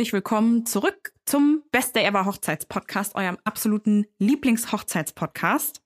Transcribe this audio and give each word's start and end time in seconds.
Herzlich 0.00 0.14
willkommen 0.14 0.64
zurück 0.64 1.12
zum 1.26 1.62
Beste 1.72 2.02
Ever 2.02 2.24
Hochzeitspodcast, 2.24 3.16
eurem 3.16 3.36
absoluten 3.44 4.06
Lieblingshochzeitspodcast. 4.18 5.82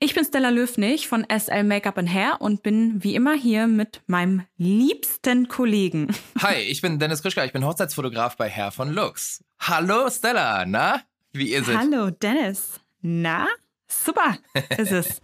Ich 0.00 0.16
bin 0.16 0.24
Stella 0.24 0.48
Löfnig 0.48 1.06
von 1.06 1.24
SL 1.30 1.62
Makeup 1.62 1.96
and 1.96 2.12
Hair 2.12 2.40
und 2.40 2.64
bin 2.64 3.04
wie 3.04 3.14
immer 3.14 3.34
hier 3.34 3.68
mit 3.68 4.02
meinem 4.08 4.42
liebsten 4.56 5.46
Kollegen. 5.46 6.12
Hi, 6.42 6.56
ich 6.56 6.82
bin 6.82 6.98
Dennis 6.98 7.22
Krischka, 7.22 7.44
ich 7.44 7.52
bin 7.52 7.64
Hochzeitsfotograf 7.64 8.36
bei 8.36 8.50
Hair 8.50 8.72
von 8.72 8.92
Lux. 8.92 9.44
Hallo 9.60 10.10
Stella, 10.10 10.66
na? 10.66 11.02
Wie 11.30 11.52
ist 11.52 11.68
es? 11.68 11.76
Hallo 11.76 12.10
Dennis. 12.10 12.80
Na? 13.00 13.46
Super, 13.86 14.38
ist 14.76 14.90
es. 14.90 15.22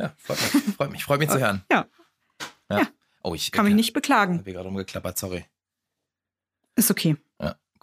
ja, 0.00 0.12
freut 0.16 0.40
mich, 0.52 0.74
freut 0.74 0.90
mich, 0.90 1.04
freut 1.04 1.20
mich 1.20 1.30
zu 1.30 1.38
hören. 1.38 1.62
Ja. 1.70 1.86
Ja. 2.68 2.78
Ja. 2.80 2.88
Oh, 3.22 3.36
ich 3.36 3.52
Kann 3.52 3.66
mich 3.66 3.74
nicht 3.74 3.92
beklagen. 3.92 4.42
Ich 4.44 4.52
gerade 4.52 4.68
umgeklappert, 4.68 5.16
sorry. 5.16 5.44
Ist 6.74 6.90
okay. 6.90 7.16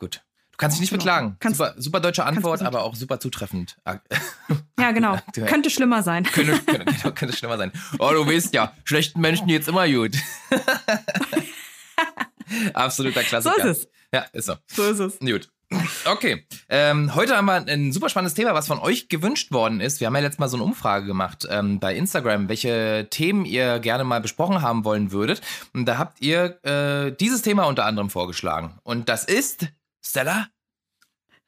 Gut. 0.03 0.21
Du 0.52 0.58
kannst 0.58 0.75
dich 0.75 0.81
nicht 0.81 0.89
Genau. 0.91 1.03
beklagen. 1.03 1.38
Kannst- 1.39 1.58
super, 1.58 1.73
super 1.77 2.00
deutsche 2.00 2.25
Antwort, 2.25 2.61
aber 2.61 2.83
auch 2.83 2.95
super 2.95 3.19
zutreffend. 3.19 3.77
Ah, 3.86 3.97
Ja, 4.80 4.91
genau. 4.91 5.17
Könnte 5.47 5.69
schlimmer 5.69 6.03
sein. 6.03 6.23
könnte, 6.25 6.59
könnte, 6.59 6.86
genau, 6.94 7.11
könnte 7.16 7.36
schlimmer 7.36 7.58
sein. 7.58 7.72
Oh, 8.00 8.11
du 8.11 8.27
weißt 8.27 8.53
ja, 8.53 8.73
schlechten 8.83 9.22
Menschen 9.22 9.47
geht's 9.47 9.67
immer 9.67 9.88
gut. 9.89 10.11
Absoluter 12.73 13.22
So 13.22 13.27
Klassiker. 13.27 13.66
ist 13.69 13.77
es. 13.83 13.88
Ja, 14.14 14.25
ist 14.33 14.45
so. 14.45 14.55
So 14.67 14.83
ist 14.83 15.00
es. 15.00 15.19
Gut. 15.19 15.50
Okay. 16.05 16.45
Ähm, 16.70 17.16
heute 17.16 17.36
haben 17.36 17.45
wir 17.45 17.55
ein 17.55 17.92
super 17.92 18.09
spannendes 18.09 18.36
Thema, 18.36 18.53
was 18.53 18.67
von 18.67 18.77
euch 18.77 19.09
gewünscht 19.09 19.52
worden 19.52 19.81
ist. 19.81 20.02
Wir 20.02 20.08
haben 20.08 20.14
ja 20.16 20.22
letztes 20.22 20.38
Mal 20.39 20.49
so 20.49 20.58
eine 20.58 20.64
Umfrage 20.66 21.08
gemacht 21.08 21.47
ähm, 21.49 21.80
bei 21.80 21.95
Instagram, 21.95 22.47
welche 22.47 23.08
Themen 23.09 23.44
ihr 23.45 23.80
gerne 23.80 24.03
mal 24.03 24.22
besprochen 24.22 24.61
haben 24.61 24.86
wollen 24.86 25.11
würdet. 25.11 25.42
Und 25.73 25.86
da 25.86 25.97
habt 25.97 26.22
ihr 26.22 26.64
äh, 26.64 27.11
dieses 27.16 27.42
Thema 27.42 27.64
unter 27.64 27.86
anderem 27.86 28.11
vorgeschlagen. 28.11 28.77
Und 28.83 29.09
das 29.09 29.23
ist, 29.23 29.67
Stella? 30.05 30.47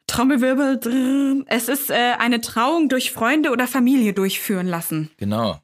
Trommelwirbel. 0.07 0.79
drrr. 0.79 1.43
Es 1.47 1.67
ist 1.67 1.89
äh, 1.89 2.13
eine 2.19 2.41
Trauung 2.41 2.89
durch 2.89 3.11
Freunde 3.11 3.51
oder 3.51 3.67
Familie 3.67 4.13
durchführen 4.13 4.67
lassen. 4.67 5.11
Genau. 5.17 5.59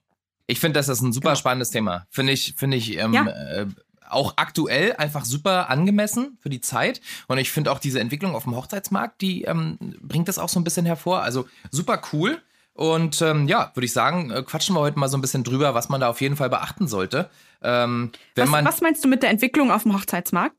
Ich 0.48 0.60
finde, 0.60 0.80
das 0.80 0.90
ist 0.90 1.02
ein 1.02 1.14
super 1.14 1.30
Genau. 1.30 1.40
spannendes 1.40 1.70
Thema. 1.70 2.06
Finde 2.10 2.34
ich, 2.34 2.56
finde 2.58 2.78
ich 2.78 2.98
ähm, 2.98 3.14
Ja. 3.14 3.28
äh, 3.28 3.68
auch 4.10 4.34
aktuell 4.36 4.94
einfach 4.98 5.24
super 5.24 5.70
angemessen 5.70 6.38
für 6.42 6.50
die 6.50 6.60
Zeit. 6.60 7.00
Und 7.28 7.38
ich 7.38 7.50
finde 7.52 7.72
auch 7.72 7.80
diese 7.80 8.00
Entwicklung 8.02 8.36
auf 8.36 8.44
dem 8.44 8.56
Hochzeitsmarkt, 8.56 9.22
die 9.22 9.44
ähm, 9.44 9.78
bringt 10.02 10.28
das 10.28 10.38
auch 10.40 10.50
so 10.50 10.60
ein 10.60 10.66
bisschen 10.66 10.86
hervor. 10.86 11.22
Also 11.22 11.48
super 11.70 12.02
cool. 12.12 12.42
Und 12.74 13.22
ähm, 13.22 13.48
ja, 13.48 13.72
würde 13.76 13.86
ich 13.86 13.94
sagen, 13.94 14.32
äh, 14.32 14.44
quatschen 14.44 14.76
wir 14.76 14.80
heute 14.82 14.98
mal 15.00 15.08
so 15.08 15.18
ein 15.18 15.22
bisschen 15.22 15.44
drüber, 15.44 15.74
was 15.76 15.88
man 15.88 16.02
da 16.02 16.10
auf 16.10 16.20
jeden 16.20 16.36
Fall 16.36 16.50
beachten 16.50 16.88
sollte. 16.88 17.30
Ähm, 17.62 18.12
Was, 18.36 18.52
was 18.52 18.82
meinst 18.82 19.04
du 19.04 19.08
mit 19.08 19.24
der 19.24 19.30
Entwicklung 19.30 19.72
auf 19.72 19.84
dem 19.84 19.94
Hochzeitsmarkt? 19.94 20.56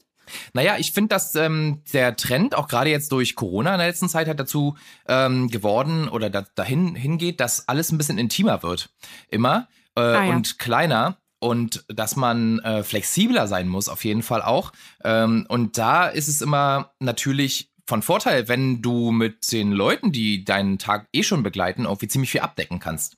Naja, 0.52 0.76
ich 0.78 0.92
finde, 0.92 1.08
dass 1.08 1.34
ähm, 1.34 1.82
der 1.92 2.16
Trend 2.16 2.54
auch 2.54 2.68
gerade 2.68 2.90
jetzt 2.90 3.12
durch 3.12 3.34
Corona 3.34 3.72
in 3.74 3.78
der 3.78 3.88
letzten 3.88 4.08
Zeit 4.08 4.28
hat 4.28 4.40
dazu 4.40 4.76
ähm, 5.08 5.48
geworden 5.48 6.08
oder 6.08 6.30
da, 6.30 6.44
dahin 6.54 6.94
hingeht, 6.94 7.40
dass 7.40 7.68
alles 7.68 7.92
ein 7.92 7.98
bisschen 7.98 8.18
intimer 8.18 8.62
wird. 8.62 8.90
Immer 9.28 9.68
äh, 9.96 10.00
Ah, 10.00 10.24
ja. 10.26 10.30
und 10.34 10.58
kleiner. 10.58 11.18
Und 11.38 11.84
dass 11.88 12.14
man 12.14 12.60
äh, 12.60 12.84
flexibler 12.84 13.48
sein 13.48 13.66
muss, 13.66 13.88
auf 13.88 14.04
jeden 14.04 14.22
Fall 14.22 14.42
auch. 14.42 14.72
Ähm, 15.02 15.44
und 15.48 15.76
da 15.76 16.06
ist 16.06 16.28
es 16.28 16.40
immer 16.40 16.92
natürlich 17.00 17.68
von 17.84 18.00
Vorteil, 18.02 18.46
wenn 18.46 18.80
du 18.80 19.10
mit 19.10 19.50
den 19.50 19.72
Leuten, 19.72 20.12
die 20.12 20.44
deinen 20.44 20.78
Tag 20.78 21.08
eh 21.12 21.24
schon 21.24 21.42
begleiten, 21.42 21.82
irgendwie 21.84 22.06
ziemlich 22.06 22.30
viel 22.30 22.42
abdecken 22.42 22.78
kannst. 22.78 23.16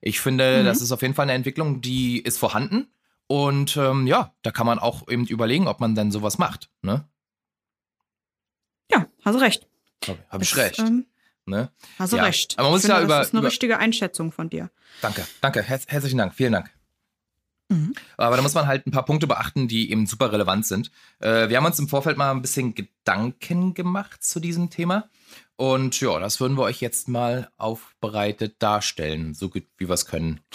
Ich 0.00 0.20
finde, 0.20 0.60
Mhm. 0.62 0.64
das 0.64 0.80
ist 0.80 0.90
auf 0.90 1.02
jeden 1.02 1.12
Fall 1.12 1.24
eine 1.24 1.34
Entwicklung, 1.34 1.82
die 1.82 2.18
ist 2.22 2.38
vorhanden. 2.38 2.86
Und 3.28 3.76
ähm, 3.76 4.06
ja, 4.06 4.32
da 4.42 4.50
kann 4.52 4.66
man 4.66 4.78
auch 4.78 5.08
eben 5.08 5.26
überlegen, 5.26 5.66
ob 5.68 5.80
man 5.80 5.94
dann 5.94 6.10
sowas 6.12 6.38
macht. 6.38 6.70
Ne? 6.82 7.04
Ja, 8.90 9.06
hast 9.24 9.34
du 9.34 9.40
recht. 9.40 9.66
Habe 10.06 10.18
hab 10.28 10.42
ich 10.42 10.56
recht. 10.56 10.78
Ähm, 10.78 11.06
ne? 11.44 11.70
hast 11.98 12.12
du 12.12 12.16
Ja, 12.18 12.24
recht. 12.24 12.54
aber 12.58 12.64
man 12.68 12.72
muss 12.72 12.82
finde, 12.82 12.96
ja 12.98 13.02
über- 13.02 13.18
Das 13.18 13.26
ist 13.28 13.32
eine 13.34 13.40
über- 13.40 13.48
richtige 13.48 13.78
Einschätzung 13.78 14.30
von 14.32 14.48
dir. 14.48 14.70
Danke, 15.02 15.26
danke, 15.40 15.62
Herz, 15.62 15.84
herzlichen 15.88 16.18
Dank, 16.18 16.34
vielen 16.34 16.52
Dank. 16.52 16.70
Mhm. 17.68 17.94
Aber 18.16 18.36
da 18.36 18.42
muss 18.42 18.54
man 18.54 18.68
halt 18.68 18.86
ein 18.86 18.92
paar 18.92 19.04
Punkte 19.04 19.26
beachten, 19.26 19.66
die 19.66 19.90
eben 19.90 20.06
super 20.06 20.30
relevant 20.30 20.64
sind. 20.66 20.92
Äh, 21.18 21.48
wir 21.48 21.56
haben 21.56 21.66
uns 21.66 21.80
im 21.80 21.88
Vorfeld 21.88 22.16
mal 22.16 22.30
ein 22.30 22.42
bisschen 22.42 22.74
Gedanken 22.76 23.74
gemacht 23.74 24.22
zu 24.22 24.38
diesem 24.38 24.70
Thema. 24.70 25.08
Und 25.56 26.00
ja, 26.00 26.16
das 26.20 26.38
würden 26.38 26.56
wir 26.56 26.62
euch 26.62 26.80
jetzt 26.80 27.08
mal 27.08 27.50
aufbereitet 27.56 28.62
darstellen, 28.62 29.34
so 29.34 29.48
gut 29.48 29.66
wie 29.78 29.88
wir 29.88 29.94
es 29.94 30.06
können. 30.06 30.40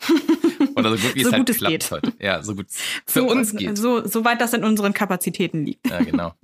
Oder 0.76 0.90
so 0.90 0.96
gut 0.96 1.14
wie 1.14 1.22
So 1.22 1.28
es 1.28 1.32
halt 1.34 1.48
es 1.50 1.56
klappt 1.58 1.72
geht. 1.72 1.90
heute. 1.90 2.12
Ja, 2.18 2.42
so 2.42 2.54
gut 2.54 2.66
für 3.06 3.20
so, 3.20 3.28
uns 3.30 3.54
geht. 3.54 3.76
So, 3.78 4.06
soweit 4.06 4.40
das 4.40 4.52
in 4.52 4.64
unseren 4.64 4.92
Kapazitäten 4.92 5.64
liegt. 5.64 5.88
Ja, 5.88 6.00
genau. 6.02 6.34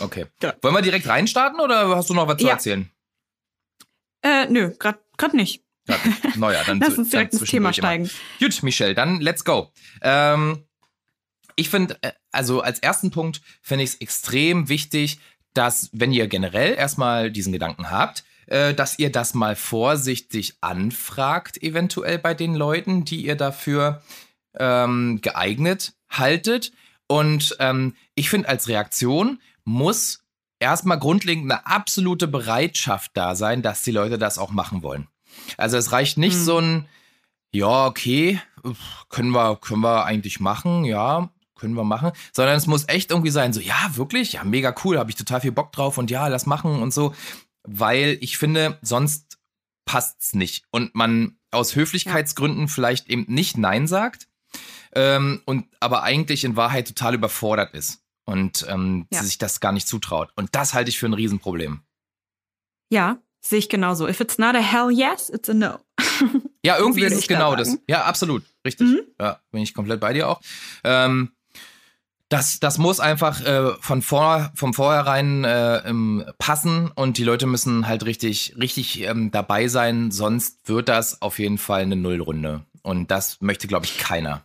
Okay. 0.00 0.26
Ja. 0.42 0.54
Wollen 0.62 0.74
wir 0.74 0.82
direkt 0.82 1.06
reinstarten 1.08 1.60
oder 1.60 1.94
hast 1.96 2.08
du 2.10 2.14
noch 2.14 2.26
was 2.28 2.38
zu 2.38 2.46
Ja. 2.46 2.52
erzählen? 2.52 2.90
Äh, 4.22 4.46
nö, 4.48 4.72
grad, 4.78 5.00
grad 5.16 5.34
nicht. 5.34 5.62
Ja, 5.88 5.96
naja, 6.36 6.62
dann 6.64 6.78
Lass 6.86 6.96
uns 6.98 7.10
direkt 7.10 7.32
ins 7.32 7.42
Thema 7.44 7.72
zwischendurch 7.72 7.78
immer. 7.78 8.06
steigen. 8.08 8.10
Gut, 8.38 8.62
Michelle, 8.62 8.94
dann 8.94 9.20
let's 9.20 9.44
go. 9.44 9.72
Ähm, 10.02 10.64
ich 11.56 11.68
finde, 11.70 11.98
äh, 12.02 12.12
also 12.30 12.60
als 12.60 12.78
ersten 12.78 13.10
Punkt 13.10 13.40
finde 13.62 13.84
ich 13.84 13.90
es 13.90 13.96
extrem 14.00 14.68
wichtig, 14.68 15.18
dass, 15.54 15.90
wenn 15.92 16.12
ihr 16.12 16.28
generell 16.28 16.74
erstmal 16.74 17.30
diesen 17.30 17.52
Gedanken 17.52 17.90
habt, 17.90 18.24
äh, 18.50 18.74
dass 18.74 18.98
ihr 18.98 19.10
das 19.10 19.32
mal 19.34 19.56
vorsichtig 19.56 20.56
anfragt, 20.60 21.62
eventuell 21.62 22.18
bei 22.18 22.34
den 22.34 22.54
Leuten, 22.54 23.04
die 23.04 23.24
ihr 23.24 23.36
dafür 23.36 24.02
ähm, 24.58 25.20
geeignet 25.22 25.94
haltet. 26.08 26.72
Und 27.06 27.56
ähm, 27.60 27.94
ich 28.14 28.28
finde, 28.28 28.48
als 28.48 28.68
Reaktion 28.68 29.40
muss 29.64 30.24
erstmal 30.58 30.98
grundlegend 30.98 31.50
eine 31.50 31.66
absolute 31.66 32.28
Bereitschaft 32.28 33.12
da 33.14 33.34
sein, 33.34 33.62
dass 33.62 33.82
die 33.82 33.92
Leute 33.92 34.18
das 34.18 34.36
auch 34.36 34.50
machen 34.50 34.82
wollen. 34.82 35.06
Also 35.56 35.76
es 35.76 35.92
reicht 35.92 36.18
nicht 36.18 36.34
Hm. 36.34 36.44
so 36.44 36.58
ein, 36.58 36.88
ja, 37.52 37.86
okay, 37.86 38.40
können 39.08 39.30
wir, 39.30 39.56
können 39.56 39.80
wir 39.82 40.04
eigentlich 40.04 40.40
machen, 40.40 40.84
ja, 40.84 41.30
können 41.54 41.74
wir 41.74 41.84
machen, 41.84 42.12
sondern 42.32 42.56
es 42.56 42.66
muss 42.66 42.88
echt 42.88 43.10
irgendwie 43.10 43.30
sein, 43.30 43.52
so, 43.52 43.60
ja, 43.60 43.90
wirklich, 43.94 44.32
ja, 44.32 44.44
mega 44.44 44.74
cool, 44.84 44.98
habe 44.98 45.10
ich 45.10 45.16
total 45.16 45.40
viel 45.40 45.52
Bock 45.52 45.72
drauf 45.72 45.98
und 45.98 46.10
ja, 46.10 46.26
lass 46.26 46.46
machen 46.46 46.82
und 46.82 46.92
so, 46.92 47.14
weil 47.78 48.18
ich 48.20 48.38
finde, 48.38 48.78
sonst 48.82 49.38
passt's 49.84 50.34
nicht 50.34 50.64
und 50.70 50.94
man 50.94 51.36
aus 51.50 51.74
Höflichkeitsgründen 51.74 52.68
vielleicht 52.68 53.08
eben 53.08 53.24
nicht 53.28 53.56
Nein 53.56 53.86
sagt 53.88 54.28
ähm, 54.94 55.42
und 55.46 55.66
aber 55.80 56.02
eigentlich 56.02 56.44
in 56.44 56.56
Wahrheit 56.56 56.86
total 56.88 57.14
überfordert 57.14 57.74
ist 57.74 58.00
und 58.24 58.64
ähm, 58.68 59.06
Ja. 59.12 59.22
sich 59.22 59.38
das 59.38 59.60
gar 59.60 59.72
nicht 59.72 59.88
zutraut. 59.88 60.30
Und 60.36 60.54
das 60.54 60.74
halte 60.74 60.90
ich 60.90 60.98
für 60.98 61.06
ein 61.06 61.14
Riesenproblem. 61.14 61.80
Ja, 62.92 63.18
sehe 63.40 63.58
ich 63.58 63.68
genauso. 63.68 64.06
If 64.08 64.20
it's 64.20 64.38
not 64.38 64.54
a 64.54 64.60
hell 64.60 64.90
yes, 64.90 65.28
it's 65.30 65.48
a 65.48 65.54
no. 65.54 65.78
Ja, 66.64 66.76
irgendwie 66.78 67.04
ist 67.04 67.12
es 67.14 67.18
ich 67.20 67.26
da 67.28 67.34
genau 67.34 67.56
das. 67.56 67.78
Ja, 67.88 68.04
absolut. 68.04 68.44
Richtig. 68.64 68.88
Mhm. 68.88 69.00
Ja, 69.20 69.40
bin 69.50 69.62
ich 69.62 69.74
komplett 69.74 70.00
bei 70.00 70.12
dir 70.12 70.28
auch. 70.28 70.40
Ähm, 70.84 71.32
das, 72.30 72.60
das 72.60 72.78
muss 72.78 73.00
einfach 73.00 73.44
äh, 73.44 73.72
von 73.80 74.02
vor, 74.02 74.52
vom 74.54 74.72
Vornherein 74.72 75.44
äh, 75.44 75.82
passen 76.38 76.90
und 76.94 77.18
die 77.18 77.24
Leute 77.24 77.46
müssen 77.46 77.88
halt 77.88 78.06
richtig, 78.06 78.54
richtig 78.56 79.02
ähm, 79.02 79.32
dabei 79.32 79.66
sein, 79.66 80.12
sonst 80.12 80.68
wird 80.68 80.88
das 80.88 81.20
auf 81.22 81.40
jeden 81.40 81.58
Fall 81.58 81.82
eine 81.82 81.96
Nullrunde. 81.96 82.62
Und 82.82 83.10
das 83.10 83.40
möchte, 83.40 83.66
glaube 83.66 83.84
ich, 83.84 83.98
keiner. 83.98 84.44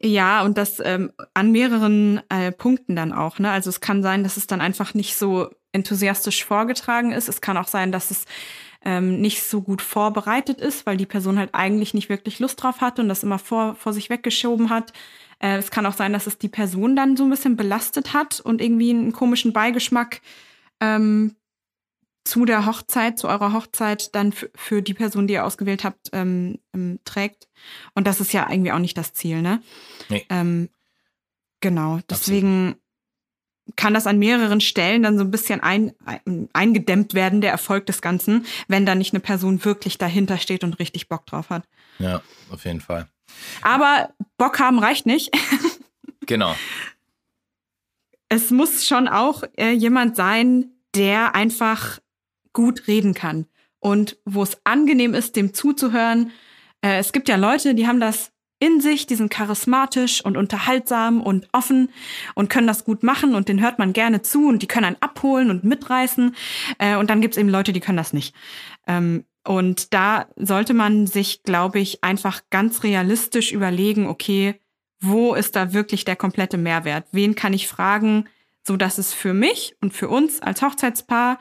Ja, 0.00 0.42
und 0.42 0.58
das 0.58 0.78
ähm, 0.78 1.10
an 1.34 1.50
mehreren 1.50 2.22
äh, 2.28 2.52
Punkten 2.52 2.94
dann 2.94 3.12
auch. 3.12 3.40
Ne? 3.40 3.50
Also 3.50 3.68
es 3.68 3.80
kann 3.80 4.02
sein, 4.04 4.22
dass 4.22 4.36
es 4.36 4.46
dann 4.46 4.60
einfach 4.60 4.94
nicht 4.94 5.16
so 5.16 5.50
enthusiastisch 5.72 6.44
vorgetragen 6.44 7.10
ist. 7.10 7.28
Es 7.28 7.40
kann 7.40 7.56
auch 7.56 7.68
sein, 7.68 7.90
dass 7.90 8.12
es 8.12 8.26
ähm, 8.84 9.20
nicht 9.20 9.42
so 9.42 9.60
gut 9.60 9.82
vorbereitet 9.82 10.60
ist, 10.60 10.86
weil 10.86 10.96
die 10.96 11.06
Person 11.06 11.38
halt 11.38 11.50
eigentlich 11.52 11.94
nicht 11.94 12.08
wirklich 12.08 12.38
Lust 12.38 12.62
drauf 12.62 12.80
hat 12.80 13.00
und 13.00 13.08
das 13.08 13.24
immer 13.24 13.40
vor, 13.40 13.74
vor 13.74 13.92
sich 13.92 14.08
weggeschoben 14.08 14.70
hat. 14.70 14.92
Äh, 15.38 15.56
es 15.56 15.70
kann 15.70 15.86
auch 15.86 15.94
sein, 15.94 16.12
dass 16.12 16.26
es 16.26 16.38
die 16.38 16.48
Person 16.48 16.96
dann 16.96 17.16
so 17.16 17.24
ein 17.24 17.30
bisschen 17.30 17.56
belastet 17.56 18.12
hat 18.12 18.40
und 18.40 18.60
irgendwie 18.60 18.90
einen 18.90 19.12
komischen 19.12 19.52
Beigeschmack 19.52 20.20
ähm, 20.80 21.36
zu 22.24 22.44
der 22.44 22.66
Hochzeit, 22.66 23.18
zu 23.18 23.28
eurer 23.28 23.52
Hochzeit 23.52 24.14
dann 24.14 24.32
für, 24.32 24.82
die 24.82 24.94
Person, 24.94 25.26
die 25.26 25.34
ihr 25.34 25.44
ausgewählt 25.44 25.84
habt, 25.84 26.10
ähm, 26.12 26.58
ähm, 26.74 26.98
trägt. 27.04 27.48
Und 27.94 28.06
das 28.06 28.20
ist 28.20 28.32
ja 28.32 28.50
irgendwie 28.50 28.72
auch 28.72 28.78
nicht 28.78 28.98
das 28.98 29.12
Ziel, 29.12 29.42
ne? 29.42 29.62
Nee. 30.08 30.26
Ähm, 30.28 30.68
genau, 31.60 32.00
deswegen 32.10 32.76
kann 33.74 33.94
das 33.94 34.06
an 34.06 34.18
mehreren 34.18 34.60
Stellen 34.60 35.02
dann 35.02 35.18
so 35.18 35.24
ein 35.24 35.30
bisschen 35.30 35.60
ein, 35.60 35.92
ein, 36.04 36.48
eingedämmt 36.52 37.14
werden, 37.14 37.40
der 37.40 37.50
Erfolg 37.50 37.86
des 37.86 38.00
Ganzen, 38.00 38.46
wenn 38.68 38.86
da 38.86 38.94
nicht 38.94 39.12
eine 39.12 39.20
Person 39.20 39.64
wirklich 39.64 39.98
dahinter 39.98 40.38
steht 40.38 40.62
und 40.62 40.78
richtig 40.78 41.08
Bock 41.08 41.26
drauf 41.26 41.50
hat. 41.50 41.64
Ja, 41.98 42.22
auf 42.50 42.64
jeden 42.64 42.80
Fall. 42.80 43.08
Aber 43.62 44.10
Bock 44.36 44.58
haben 44.58 44.78
reicht 44.78 45.06
nicht. 45.06 45.30
Genau. 46.28 46.56
Es 48.28 48.50
muss 48.50 48.84
schon 48.84 49.06
auch 49.06 49.44
äh, 49.56 49.70
jemand 49.70 50.16
sein, 50.16 50.72
der 50.96 51.36
einfach 51.36 52.00
gut 52.52 52.88
reden 52.88 53.14
kann 53.14 53.46
und 53.78 54.18
wo 54.24 54.42
es 54.42 54.58
angenehm 54.64 55.14
ist, 55.14 55.36
dem 55.36 55.54
zuzuhören. 55.54 56.32
Äh, 56.80 56.98
es 56.98 57.12
gibt 57.12 57.28
ja 57.28 57.36
Leute, 57.36 57.76
die 57.76 57.86
haben 57.86 58.00
das 58.00 58.32
in 58.58 58.80
sich, 58.80 59.06
die 59.06 59.14
sind 59.14 59.30
charismatisch 59.30 60.24
und 60.24 60.36
unterhaltsam 60.36 61.20
und 61.20 61.46
offen 61.52 61.90
und 62.34 62.48
können 62.48 62.66
das 62.66 62.84
gut 62.84 63.02
machen 63.02 63.34
und 63.34 63.48
den 63.48 63.60
hört 63.60 63.78
man 63.78 63.92
gerne 63.92 64.22
zu 64.22 64.48
und 64.48 64.62
die 64.62 64.66
können 64.66 64.86
einen 64.86 65.02
abholen 65.02 65.50
und 65.50 65.62
mitreißen. 65.62 66.34
Äh, 66.78 66.96
und 66.96 67.10
dann 67.10 67.20
gibt's 67.20 67.36
eben 67.36 67.50
Leute, 67.50 67.72
die 67.72 67.80
können 67.80 67.98
das 67.98 68.12
nicht. 68.12 68.34
Ähm, 68.86 69.24
und 69.46 69.94
da 69.94 70.26
sollte 70.36 70.74
man 70.74 71.06
sich, 71.06 71.42
glaube 71.44 71.78
ich, 71.78 72.02
einfach 72.02 72.42
ganz 72.50 72.82
realistisch 72.82 73.52
überlegen, 73.52 74.08
okay, 74.08 74.60
wo 75.00 75.34
ist 75.34 75.54
da 75.54 75.72
wirklich 75.72 76.04
der 76.04 76.16
komplette 76.16 76.56
Mehrwert? 76.56 77.06
Wen 77.12 77.34
kann 77.34 77.52
ich 77.52 77.68
fragen, 77.68 78.28
so 78.66 78.76
dass 78.76 78.98
es 78.98 79.14
für 79.14 79.34
mich 79.34 79.76
und 79.80 79.92
für 79.92 80.08
uns 80.08 80.42
als 80.42 80.62
Hochzeitspaar, 80.62 81.38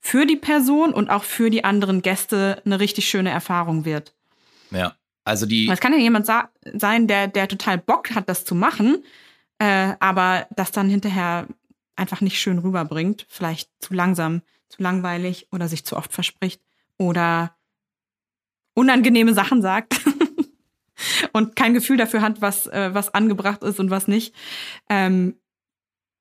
für 0.00 0.24
die 0.24 0.36
Person 0.36 0.92
und 0.92 1.10
auch 1.10 1.24
für 1.24 1.50
die 1.50 1.64
anderen 1.64 2.02
Gäste 2.02 2.62
eine 2.64 2.78
richtig 2.78 3.08
schöne 3.08 3.30
Erfahrung 3.30 3.84
wird. 3.84 4.14
Ja. 4.70 4.94
Also 5.24 5.44
die. 5.44 5.68
Es 5.68 5.80
kann 5.80 5.92
ja 5.92 5.98
jemand 5.98 6.26
sein, 6.26 7.06
der, 7.06 7.26
der 7.26 7.48
total 7.48 7.76
Bock 7.76 8.14
hat, 8.14 8.28
das 8.28 8.44
zu 8.44 8.54
machen, 8.54 9.04
äh, 9.58 9.94
aber 10.00 10.46
das 10.54 10.70
dann 10.70 10.88
hinterher 10.88 11.48
einfach 11.96 12.20
nicht 12.20 12.40
schön 12.40 12.58
rüberbringt, 12.60 13.26
vielleicht 13.28 13.68
zu 13.80 13.92
langsam, 13.92 14.42
zu 14.68 14.82
langweilig 14.82 15.48
oder 15.50 15.68
sich 15.68 15.84
zu 15.84 15.96
oft 15.96 16.12
verspricht 16.12 16.62
oder 16.98 17.56
unangenehme 18.74 19.34
Sachen 19.34 19.62
sagt 19.62 20.00
und 21.32 21.56
kein 21.56 21.74
Gefühl 21.74 21.96
dafür 21.96 22.22
hat, 22.22 22.40
was, 22.40 22.66
äh, 22.66 22.90
was 22.92 23.12
angebracht 23.14 23.62
ist 23.62 23.80
und 23.80 23.90
was 23.90 24.06
nicht. 24.08 24.34
Ähm, 24.88 25.36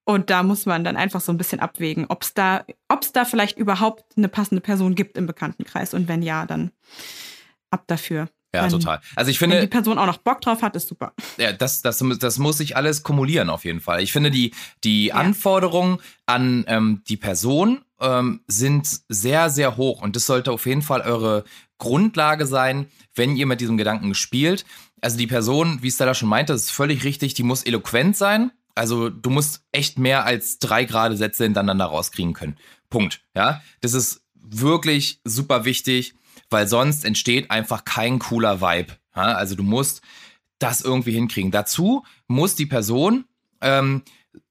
und 0.06 0.30
da 0.30 0.42
muss 0.42 0.66
man 0.66 0.84
dann 0.86 0.96
einfach 0.96 1.20
so 1.20 1.34
ein 1.34 1.38
bisschen 1.38 1.60
abwägen, 1.60 2.06
ob 2.08 2.24
es 2.24 2.34
da, 2.34 2.64
ob's 2.88 3.12
da 3.12 3.26
vielleicht 3.26 3.58
überhaupt 3.58 4.06
eine 4.18 4.30
passende 4.30 4.62
Person 4.62 4.96
gibt 4.96 5.18
im 5.18 5.26
Bekanntenkreis. 5.28 5.94
Und 5.94 6.08
wenn 6.08 6.22
ja, 6.22 6.46
dann 6.46 6.72
ab 7.72 7.84
dafür. 7.88 8.30
Ja, 8.56 8.64
Wenn- 8.64 8.70
total. 8.70 9.02
Also 9.18 9.30
ich 9.30 9.38
finde, 9.38 9.58
Wenn 9.58 9.64
die 9.64 9.68
Person 9.68 9.98
auch 10.00 10.06
noch 10.06 10.20
Bock 10.20 10.40
drauf 10.40 10.62
hat, 10.62 10.78
ist 10.78 10.88
super. 10.88 11.14
ja, 11.38 11.52
das, 11.52 11.82
das, 11.82 12.02
das 12.20 12.38
muss 12.40 12.58
sich 12.58 12.78
alles 12.78 13.04
kumulieren 13.04 13.50
auf 13.50 13.66
jeden 13.66 13.82
Fall. 13.82 14.02
Ich 14.02 14.14
finde, 14.14 14.32
die, 14.32 14.54
die 14.86 15.08
Ja. 15.08 15.16
Anforderungen 15.16 16.00
an 16.26 16.64
ähm, 16.68 17.04
die 17.10 17.18
Person 17.18 17.82
ähm, 18.00 18.42
sind 18.48 18.88
sehr, 19.10 19.50
sehr 19.50 19.78
hoch. 19.78 20.02
Und 20.02 20.16
das 20.16 20.26
sollte 20.26 20.52
auf 20.52 20.66
jeden 20.66 20.82
Fall 20.82 21.02
eure 21.02 21.44
Grundlage 21.78 22.46
sein, 22.46 22.88
wenn 23.16 23.36
ihr 23.36 23.46
mit 23.46 23.62
diesem 23.62 23.78
Gedanken 23.78 24.16
spielt. 24.16 24.66
Also 25.02 25.18
die 25.18 25.28
Person, 25.28 25.80
wie 25.82 25.92
Stella 25.92 26.14
schon 26.14 26.30
meinte, 26.30 26.54
das 26.54 26.64
ist 26.64 26.72
völlig 26.72 27.04
richtig, 27.04 27.34
die 27.34 27.44
muss 27.44 27.64
eloquent 27.64 28.18
sein. 28.18 28.52
Also 28.76 29.10
du 29.10 29.30
musst 29.30 29.64
echt 29.72 29.98
mehr 29.98 30.26
als 30.26 30.60
drei 30.60 30.86
gerade 30.86 31.18
Sätze 31.18 31.44
hintereinander 31.44 31.86
rauskriegen 31.86 32.34
können. 32.34 32.58
Punkt. 32.90 33.22
Ja, 33.36 33.62
das 33.82 33.94
ist 33.94 34.22
wirklich 34.36 35.20
super 35.24 35.66
wichtig, 35.66 36.14
weil 36.50 36.68
sonst 36.68 37.04
entsteht 37.04 37.52
einfach 37.52 37.86
kein 37.86 38.20
cooler 38.20 38.62
Vibe. 38.62 38.94
Ja, 39.16 39.34
also 39.34 39.56
du 39.56 39.64
musst 39.64 40.02
das 40.60 40.82
irgendwie 40.82 41.12
hinkriegen. 41.12 41.52
Dazu 41.52 42.04
muss 42.28 42.56
die 42.56 42.66
Person 42.66 43.26
ähm, 43.62 44.04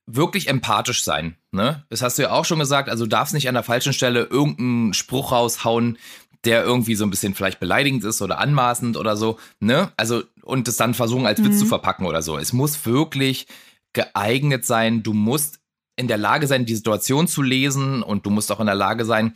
wirklich 0.06 0.48
empathisch 0.48 1.02
sein. 1.04 1.36
Ne? 1.52 1.84
Das 1.90 2.02
hast 2.02 2.18
du 2.18 2.22
ja 2.22 2.30
auch 2.30 2.44
schon 2.44 2.58
gesagt. 2.58 2.88
Also 2.88 3.04
du 3.04 3.10
darfst 3.10 3.34
nicht 3.34 3.48
an 3.48 3.54
der 3.54 3.62
falschen 3.64 3.92
Stelle 3.92 4.24
irgendeinen 4.24 4.94
Spruch 4.94 5.32
raushauen, 5.32 5.98
der 6.44 6.62
irgendwie 6.62 6.94
so 6.94 7.04
ein 7.04 7.10
bisschen 7.10 7.34
vielleicht 7.34 7.58
beleidigend 7.58 8.04
ist 8.04 8.22
oder 8.22 8.38
anmaßend 8.38 8.96
oder 8.96 9.16
so. 9.16 9.38
Ne? 9.58 9.90
Also 9.96 10.22
und 10.42 10.68
es 10.68 10.76
dann 10.76 10.94
versuchen 10.94 11.26
als 11.26 11.40
Witz 11.40 11.54
Mhm. 11.54 11.58
zu 11.58 11.66
verpacken 11.66 12.06
oder 12.06 12.22
so. 12.22 12.38
Es 12.38 12.52
muss 12.52 12.86
wirklich 12.86 13.48
geeignet 13.92 14.64
sein. 14.64 15.02
Du 15.02 15.12
musst 15.12 15.58
in 15.96 16.08
der 16.08 16.18
Lage 16.18 16.46
sein, 16.46 16.66
die 16.66 16.74
Situation 16.74 17.26
zu 17.26 17.42
lesen 17.42 18.02
und 18.02 18.26
du 18.26 18.30
musst 18.30 18.52
auch 18.52 18.60
in 18.60 18.66
der 18.66 18.74
Lage 18.74 19.04
sein, 19.06 19.34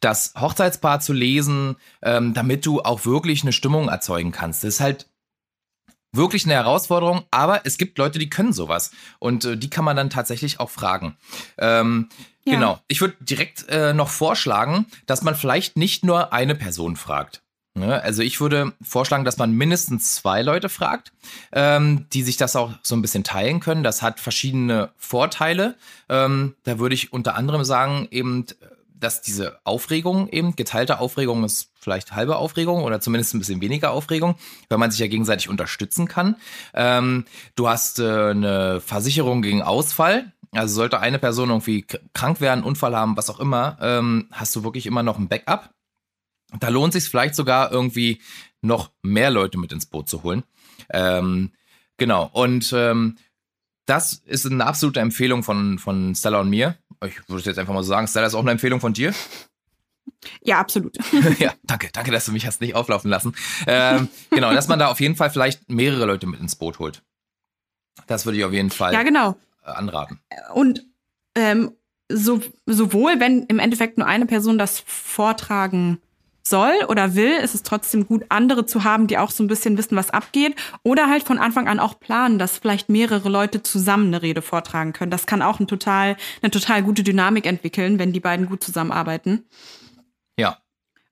das 0.00 0.34
Hochzeitspaar 0.38 1.00
zu 1.00 1.12
lesen, 1.12 1.76
ähm, 2.02 2.34
damit 2.34 2.66
du 2.66 2.80
auch 2.82 3.06
wirklich 3.06 3.42
eine 3.42 3.52
Stimmung 3.52 3.88
erzeugen 3.88 4.32
kannst. 4.32 4.64
Das 4.64 4.74
ist 4.74 4.80
halt 4.80 5.06
wirklich 6.12 6.44
eine 6.44 6.54
Herausforderung, 6.54 7.24
aber 7.30 7.62
es 7.64 7.78
gibt 7.78 7.98
Leute, 7.98 8.18
die 8.18 8.30
können 8.30 8.52
sowas 8.52 8.90
und 9.18 9.44
äh, 9.44 9.56
die 9.56 9.70
kann 9.70 9.84
man 9.84 9.96
dann 9.96 10.10
tatsächlich 10.10 10.60
auch 10.60 10.70
fragen. 10.70 11.16
Ähm, 11.58 12.08
Ja. 12.44 12.54
Genau. 12.54 12.80
Ich 12.88 13.00
würde 13.00 13.16
direkt 13.20 13.68
äh, 13.68 13.92
noch 13.92 14.08
vorschlagen, 14.08 14.86
dass 15.06 15.22
man 15.22 15.34
vielleicht 15.34 15.76
nicht 15.76 16.04
nur 16.04 16.32
eine 16.32 16.54
Person 16.54 16.96
fragt. 16.96 17.42
Ne? 17.74 18.02
Also 18.02 18.22
ich 18.22 18.40
würde 18.40 18.72
vorschlagen, 18.82 19.24
dass 19.24 19.36
man 19.36 19.52
mindestens 19.52 20.14
zwei 20.14 20.42
Leute 20.42 20.68
fragt, 20.68 21.12
ähm, 21.52 22.06
die 22.12 22.22
sich 22.22 22.36
das 22.36 22.56
auch 22.56 22.72
so 22.82 22.96
ein 22.96 23.02
bisschen 23.02 23.22
teilen 23.22 23.60
können. 23.60 23.84
Das 23.84 24.02
hat 24.02 24.18
verschiedene 24.18 24.90
Vorteile. 24.96 25.76
Ähm, 26.08 26.56
da 26.64 26.78
würde 26.78 26.94
ich 26.94 27.12
unter 27.12 27.36
anderem 27.36 27.62
sagen, 27.62 28.08
eben, 28.10 28.46
dass 28.92 29.22
diese 29.22 29.60
Aufregung 29.64 30.28
eben, 30.30 30.56
geteilte 30.56 30.98
Aufregung 30.98 31.44
ist 31.44 31.69
vielleicht 31.80 32.12
halbe 32.12 32.36
Aufregung 32.36 32.84
oder 32.84 33.00
zumindest 33.00 33.34
ein 33.34 33.38
bisschen 33.38 33.60
weniger 33.60 33.90
Aufregung, 33.90 34.36
weil 34.68 34.78
man 34.78 34.90
sich 34.90 35.00
ja 35.00 35.06
gegenseitig 35.06 35.48
unterstützen 35.48 36.06
kann. 36.06 36.36
Ähm, 36.74 37.24
du 37.56 37.68
hast 37.68 37.98
äh, 37.98 38.30
eine 38.30 38.80
Versicherung 38.80 39.42
gegen 39.42 39.62
Ausfall. 39.62 40.32
Also 40.52 40.74
sollte 40.74 40.98
eine 40.98 41.18
Person 41.18 41.50
irgendwie 41.50 41.86
krank 42.12 42.40
werden, 42.40 42.64
Unfall 42.64 42.96
haben, 42.96 43.16
was 43.16 43.30
auch 43.30 43.38
immer, 43.38 43.78
ähm, 43.80 44.26
hast 44.32 44.54
du 44.56 44.64
wirklich 44.64 44.86
immer 44.86 45.04
noch 45.04 45.16
ein 45.16 45.28
Backup. 45.28 45.70
Da 46.58 46.68
lohnt 46.68 46.92
sich 46.92 47.04
vielleicht 47.04 47.36
sogar 47.36 47.70
irgendwie 47.70 48.20
noch 48.60 48.90
mehr 49.02 49.30
Leute 49.30 49.58
mit 49.58 49.72
ins 49.72 49.86
Boot 49.86 50.08
zu 50.08 50.24
holen. 50.24 50.42
Ähm, 50.92 51.52
genau. 51.96 52.28
Und 52.32 52.72
ähm, 52.76 53.16
das 53.86 54.14
ist 54.14 54.46
eine 54.46 54.66
absolute 54.66 55.00
Empfehlung 55.00 55.42
von, 55.42 55.78
von 55.78 56.14
Stella 56.14 56.40
und 56.40 56.50
mir. 56.50 56.76
Ich 57.04 57.28
würde 57.28 57.40
es 57.40 57.46
jetzt 57.46 57.58
einfach 57.58 57.74
mal 57.74 57.82
so 57.82 57.88
sagen, 57.88 58.08
Stella 58.08 58.26
ist 58.26 58.34
auch 58.34 58.40
eine 58.40 58.50
Empfehlung 58.50 58.80
von 58.80 58.92
dir. 58.92 59.14
Ja, 60.42 60.58
absolut. 60.58 60.96
ja, 61.38 61.52
danke, 61.64 61.90
danke, 61.92 62.10
dass 62.10 62.24
du 62.24 62.32
mich 62.32 62.46
hast 62.46 62.60
nicht 62.60 62.74
auflaufen 62.74 63.10
lassen. 63.10 63.34
Ähm, 63.66 64.08
genau, 64.30 64.52
dass 64.52 64.68
man 64.68 64.78
da 64.78 64.88
auf 64.88 65.00
jeden 65.00 65.16
Fall 65.16 65.30
vielleicht 65.30 65.70
mehrere 65.70 66.06
Leute 66.06 66.26
mit 66.26 66.40
ins 66.40 66.56
Boot 66.56 66.78
holt. 66.78 67.02
Das 68.06 68.26
würde 68.26 68.38
ich 68.38 68.44
auf 68.44 68.52
jeden 68.52 68.70
Fall 68.70 68.92
Ja, 68.92 69.02
genau. 69.02 69.36
äh, 69.64 69.70
anraten. 69.70 70.20
Und 70.54 70.86
ähm, 71.34 71.72
so, 72.10 72.40
sowohl, 72.66 73.20
wenn 73.20 73.44
im 73.44 73.58
Endeffekt 73.58 73.98
nur 73.98 74.06
eine 74.06 74.26
Person 74.26 74.58
das 74.58 74.82
vortragen 74.86 76.00
soll 76.42 76.72
oder 76.88 77.14
will, 77.14 77.32
ist 77.32 77.54
es 77.54 77.62
trotzdem 77.62 78.06
gut, 78.06 78.24
andere 78.28 78.66
zu 78.66 78.84
haben, 78.84 79.06
die 79.06 79.18
auch 79.18 79.30
so 79.30 79.42
ein 79.42 79.46
bisschen 79.46 79.78
wissen, 79.78 79.96
was 79.96 80.10
abgeht. 80.10 80.56
Oder 80.82 81.08
halt 81.08 81.22
von 81.22 81.38
Anfang 81.38 81.68
an 81.68 81.78
auch 81.78 81.98
planen, 82.00 82.38
dass 82.38 82.58
vielleicht 82.58 82.88
mehrere 82.88 83.28
Leute 83.28 83.62
zusammen 83.62 84.08
eine 84.08 84.22
Rede 84.22 84.42
vortragen 84.42 84.92
können. 84.92 85.10
Das 85.10 85.26
kann 85.26 85.42
auch 85.42 85.60
ein 85.60 85.68
total, 85.68 86.16
eine 86.42 86.50
total 86.50 86.82
gute 86.82 87.02
Dynamik 87.02 87.46
entwickeln, 87.46 87.98
wenn 87.98 88.12
die 88.12 88.20
beiden 88.20 88.46
gut 88.46 88.64
zusammenarbeiten. 88.64 89.44
Ja, 90.40 90.58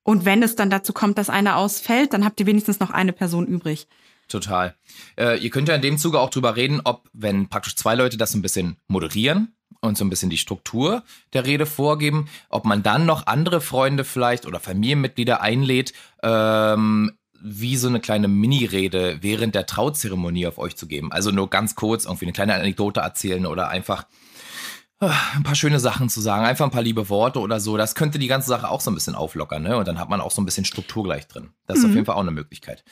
Und 0.03 0.25
wenn 0.25 0.43
es 0.43 0.57
dann 0.57 0.71
dazu 0.71 0.93
kommt, 0.93 1.19
dass 1.19 1.29
einer 1.31 1.57
ausfällt, 1.57 2.13
dann 2.13 2.25
habt 2.25 2.41
ihr 2.41 2.47
wenigstens 2.47 2.81
noch 2.81 2.91
eine 2.91 3.13
Person 3.13 3.47
übrig. 3.47 3.87
total. 4.29 4.75
Äh, 5.17 5.39
ihr 5.39 5.51
könnt 5.51 5.69
ja 5.69 5.75
in 5.75 5.83
dem 5.83 5.99
Zuge 5.99 6.21
auch 6.21 6.31
drüber 6.31 6.57
reden, 6.57 6.81
ob, 6.85 7.09
wenn 7.13 7.49
praktisch 7.49 7.77
zwei 7.77 7.95
Leute 7.95 8.17
das 8.19 8.33
so 8.33 8.39
ein 8.39 8.43
bisschen 8.43 8.77
moderieren 8.87 9.55
und 9.81 9.97
so 9.97 10.05
ein 10.05 10.11
bisschen 10.11 10.31
die 10.31 10.39
Struktur 10.39 11.03
der 11.33 11.47
Rede 11.47 11.65
vorgeben, 11.67 12.29
ob 12.51 12.65
man 12.65 12.83
dann 12.83 13.07
noch 13.07 13.27
andere 13.27 13.61
Freunde 13.61 14.05
vielleicht 14.05 14.47
oder 14.47 14.61
Familienmitglieder 14.61 15.41
einlädt, 15.41 15.93
ähm, 16.23 17.13
wie 17.41 17.77
so 17.77 17.89
eine 17.89 18.01
kleine 18.01 18.29
Mini-Rede 18.29 19.19
während 19.21 19.55
der 19.55 19.67
Trauzeremonie 19.67 20.47
auf 20.47 20.59
euch 20.59 20.77
zu 20.77 20.87
geben. 20.89 21.13
Also 21.13 21.31
nur 21.31 21.49
ganz 21.49 21.75
kurz 21.75 22.05
irgendwie 22.05 22.27
eine 22.27 22.33
kleine 22.33 22.55
Anekdote 22.55 23.01
erzählen 23.01 23.47
oder 23.47 23.69
einfach 23.69 24.07
ein 25.01 25.45
paar 25.45 25.55
schöne 25.55 25.79
Sachen 25.79 26.09
zu 26.09 26.21
sagen, 26.21 26.45
einfach 26.45 26.65
ein 26.65 26.73
paar 26.73 26.83
liebe 26.83 27.09
Worte 27.09 27.39
oder 27.39 27.61
so. 27.61 27.77
Das 27.77 27.95
könnte 27.95 28.19
die 28.19 28.27
ganze 28.27 28.49
Sache 28.49 28.69
auch 28.69 28.81
so 28.81 28.91
ein 28.91 28.95
bisschen 28.95 29.15
auflockern, 29.15 29.63
ne? 29.63 29.77
Und 29.77 29.87
dann 29.87 29.99
hat 30.01 30.09
man 30.09 30.21
auch 30.21 30.33
so 30.33 30.43
ein 30.43 30.45
bisschen 30.45 30.65
Struktur 30.65 31.05
gleich 31.05 31.29
drin. 31.29 31.51
Das 31.67 31.79
ist 31.79 31.85
auf 31.85 31.91
Mhm. 31.91 31.97
jeden 31.97 32.07
Fall 32.07 32.17
auch 32.17 32.21
eine 32.23 32.33
Möglichkeit. 32.33 32.83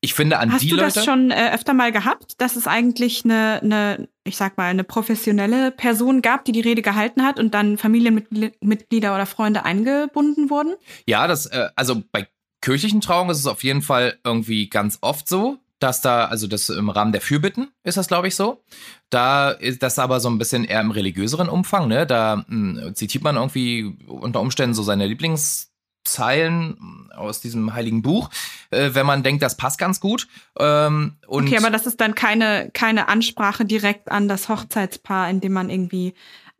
Ich 0.00 0.12
finde 0.14 0.38
an 0.40 0.52
Hast 0.52 0.62
die 0.62 0.70
du 0.70 0.76
Leute. 0.76 0.92
das 0.94 1.04
schon 1.04 1.30
äh, 1.30 1.52
öfter 1.54 1.72
mal 1.72 1.92
gehabt, 1.92 2.40
dass 2.40 2.56
es 2.56 2.66
eigentlich 2.66 3.24
eine, 3.24 3.60
eine, 3.62 4.08
ich 4.24 4.36
sag 4.36 4.56
mal, 4.56 4.64
eine 4.70 4.82
professionelle 4.82 5.70
Person 5.70 6.20
gab, 6.20 6.44
die 6.44 6.52
die 6.52 6.60
Rede 6.60 6.82
gehalten 6.82 7.22
hat 7.24 7.38
und 7.38 7.54
dann 7.54 7.78
Familienmitglieder 7.78 9.14
oder 9.14 9.26
Freunde 9.26 9.64
eingebunden 9.64 10.50
wurden? 10.50 10.74
Ja, 11.06 11.26
das, 11.28 11.46
äh, 11.46 11.68
also 11.76 12.02
bei 12.10 12.26
kirchlichen 12.60 13.00
Trauungen 13.00 13.30
ist 13.30 13.38
es 13.38 13.46
auf 13.46 13.62
jeden 13.64 13.82
Fall 13.82 14.18
irgendwie 14.24 14.68
ganz 14.68 14.98
oft 15.00 15.28
so, 15.28 15.58
dass 15.82 16.00
da, 16.00 16.26
also 16.26 16.46
das 16.46 16.68
im 16.68 16.90
Rahmen 16.90 17.12
der 17.12 17.20
Fürbitten 17.20 17.68
ist 17.82 17.96
das, 17.96 18.08
glaube 18.08 18.28
ich, 18.28 18.36
so. 18.36 18.62
Da 19.10 19.50
ist 19.50 19.82
das 19.82 19.98
aber 19.98 20.20
so 20.20 20.30
ein 20.30 20.38
bisschen 20.38 20.64
eher 20.64 20.80
im 20.80 20.90
religiöseren 20.90 21.48
Umfang, 21.48 21.88
ne? 21.88 22.06
Da 22.06 22.44
mh, 22.46 22.94
zitiert 22.94 23.24
man 23.24 23.36
irgendwie 23.36 23.96
unter 24.06 24.40
Umständen 24.40 24.74
so 24.74 24.82
seine 24.82 25.06
Lieblingszeilen 25.06 27.10
aus 27.14 27.40
diesem 27.40 27.74
heiligen 27.74 28.02
Buch, 28.02 28.30
äh, 28.70 28.90
wenn 28.92 29.06
man 29.06 29.22
denkt, 29.22 29.42
das 29.42 29.56
passt 29.56 29.78
ganz 29.78 30.00
gut. 30.00 30.28
Ähm, 30.58 31.16
okay, 31.26 31.58
aber 31.58 31.70
das 31.70 31.86
ist 31.86 32.00
dann 32.00 32.14
keine, 32.14 32.70
keine 32.72 33.08
Ansprache 33.08 33.64
direkt 33.64 34.10
an 34.10 34.28
das 34.28 34.48
Hochzeitspaar, 34.48 35.28
indem 35.28 35.52
man 35.52 35.70
irgendwie 35.70 36.14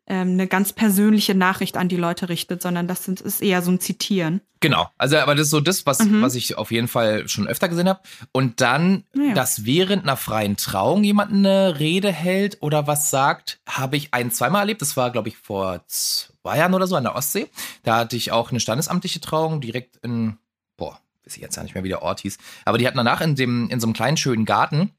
ähm, 0.07 0.31
eine 0.33 0.47
ganz 0.49 0.73
persönliche 0.73 1.35
Nachricht 1.35 1.77
an 1.77 1.89
die 1.89 1.97
Leute 1.97 2.29
richtet, 2.29 2.61
sondern 2.63 2.89
das 2.89 3.05
sind, 3.05 3.21
ist 3.21 3.41
eher 3.43 3.63
so 3.63 3.71
ein 3.71 3.81
Zitieren. 3.81 4.41
Genau, 4.61 4.89
also 4.99 5.17
aber 5.19 5.35
das 5.35 5.47
ist 5.47 5.51
so 5.51 5.61
das, 5.61 5.87
was, 5.87 6.01
Mhm. 6.01 6.23
was 6.23 6.35
ich 6.35 6.57
auf 6.59 6.71
jeden 6.71 6.89
Fall 6.89 7.29
schon 7.29 7.47
öfter 7.49 7.69
gesehen 7.69 7.89
habe. 7.89 8.01
Und 8.33 8.61
dann, 8.61 9.05
Ja. 9.15 9.35
dass 9.35 9.65
während 9.65 10.03
einer 10.05 10.17
freien 10.17 10.57
Trauung 10.57 11.03
jemand 11.05 11.33
eine 11.33 11.79
Rede 11.81 12.13
hält 12.13 12.59
oder 12.63 12.87
was 12.87 13.11
sagt, 13.11 13.61
habe 13.69 13.97
ich 13.97 14.13
ein, 14.15 14.31
zweimal 14.31 14.61
erlebt. 14.63 14.83
Das 14.83 14.97
war, 14.97 15.11
glaube 15.11 15.29
ich, 15.29 15.37
vor 15.37 15.83
zwei 15.87 16.59
Jahren 16.59 16.75
oder 16.75 16.87
so 16.87 16.97
an 16.97 17.05
der 17.05 17.15
Ostsee. 17.17 17.49
Da 17.83 17.99
hatte 17.99 18.17
ich 18.17 18.31
auch 18.33 18.51
eine 18.51 18.61
standesamtliche 18.61 19.21
Trauung 19.21 19.61
direkt 19.61 19.97
in, 20.03 20.39
boah, 20.77 20.99
weiß 21.25 21.37
ich 21.37 21.43
jetzt 21.43 21.57
ja 21.57 21.63
nicht 21.63 21.75
mehr, 21.75 21.85
wie 21.85 21.89
der 21.89 22.03
Ort 22.03 22.21
hieß, 22.21 22.39
aber 22.65 22.79
die 22.79 22.87
hatten 22.87 22.97
danach 22.97 23.21
in 23.21 23.35
dem, 23.37 23.69
in 23.71 23.79
so 23.81 23.87
einem 23.87 23.95
kleinen 23.95 24.17
schönen 24.17 24.45
Garten 24.45 24.91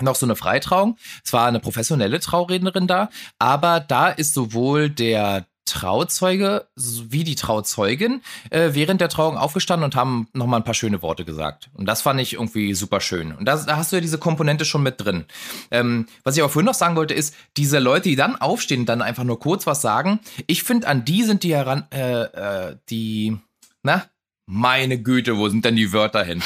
noch 0.00 0.14
so 0.14 0.26
eine 0.26 0.36
Freitrauung. 0.36 0.96
Es 1.24 1.32
war 1.32 1.46
eine 1.46 1.60
professionelle 1.60 2.20
Traurednerin 2.20 2.86
da, 2.86 3.10
aber 3.38 3.80
da 3.80 4.08
ist 4.08 4.34
sowohl 4.34 4.90
der 4.90 5.46
Trauzeuge 5.64 6.66
wie 6.76 7.24
die 7.24 7.34
Trauzeugin 7.34 8.20
äh, 8.50 8.70
während 8.72 9.00
der 9.00 9.08
Trauung 9.08 9.36
aufgestanden 9.36 9.84
und 9.84 9.94
haben 9.94 10.28
nochmal 10.32 10.60
ein 10.60 10.64
paar 10.64 10.74
schöne 10.74 11.02
Worte 11.02 11.24
gesagt. 11.24 11.70
Und 11.72 11.86
das 11.86 12.02
fand 12.02 12.20
ich 12.20 12.34
irgendwie 12.34 12.74
super 12.74 13.00
schön. 13.00 13.32
Und 13.32 13.46
das, 13.46 13.64
da 13.66 13.76
hast 13.76 13.92
du 13.92 13.96
ja 13.96 14.00
diese 14.00 14.18
Komponente 14.18 14.64
schon 14.64 14.82
mit 14.82 15.00
drin. 15.00 15.24
Ähm, 15.70 16.06
was 16.24 16.36
ich 16.36 16.42
auch 16.42 16.50
vorhin 16.50 16.66
noch 16.66 16.74
sagen 16.74 16.96
wollte, 16.96 17.14
ist, 17.14 17.34
diese 17.56 17.78
Leute, 17.78 18.08
die 18.08 18.16
dann 18.16 18.36
aufstehen 18.36 18.80
und 18.80 18.86
dann 18.86 19.02
einfach 19.02 19.24
nur 19.24 19.38
kurz 19.38 19.66
was 19.66 19.80
sagen, 19.80 20.20
ich 20.46 20.62
finde, 20.62 20.88
an 20.88 21.04
die 21.04 21.22
sind 21.22 21.44
die 21.44 21.54
heran, 21.54 21.86
äh, 21.92 22.22
äh, 22.22 22.76
die, 22.90 23.38
na, 23.82 24.04
meine 24.46 25.00
Güte, 25.00 25.38
wo 25.38 25.48
sind 25.48 25.64
denn 25.64 25.76
die 25.76 25.92
Wörter 25.92 26.24
hin? 26.24 26.42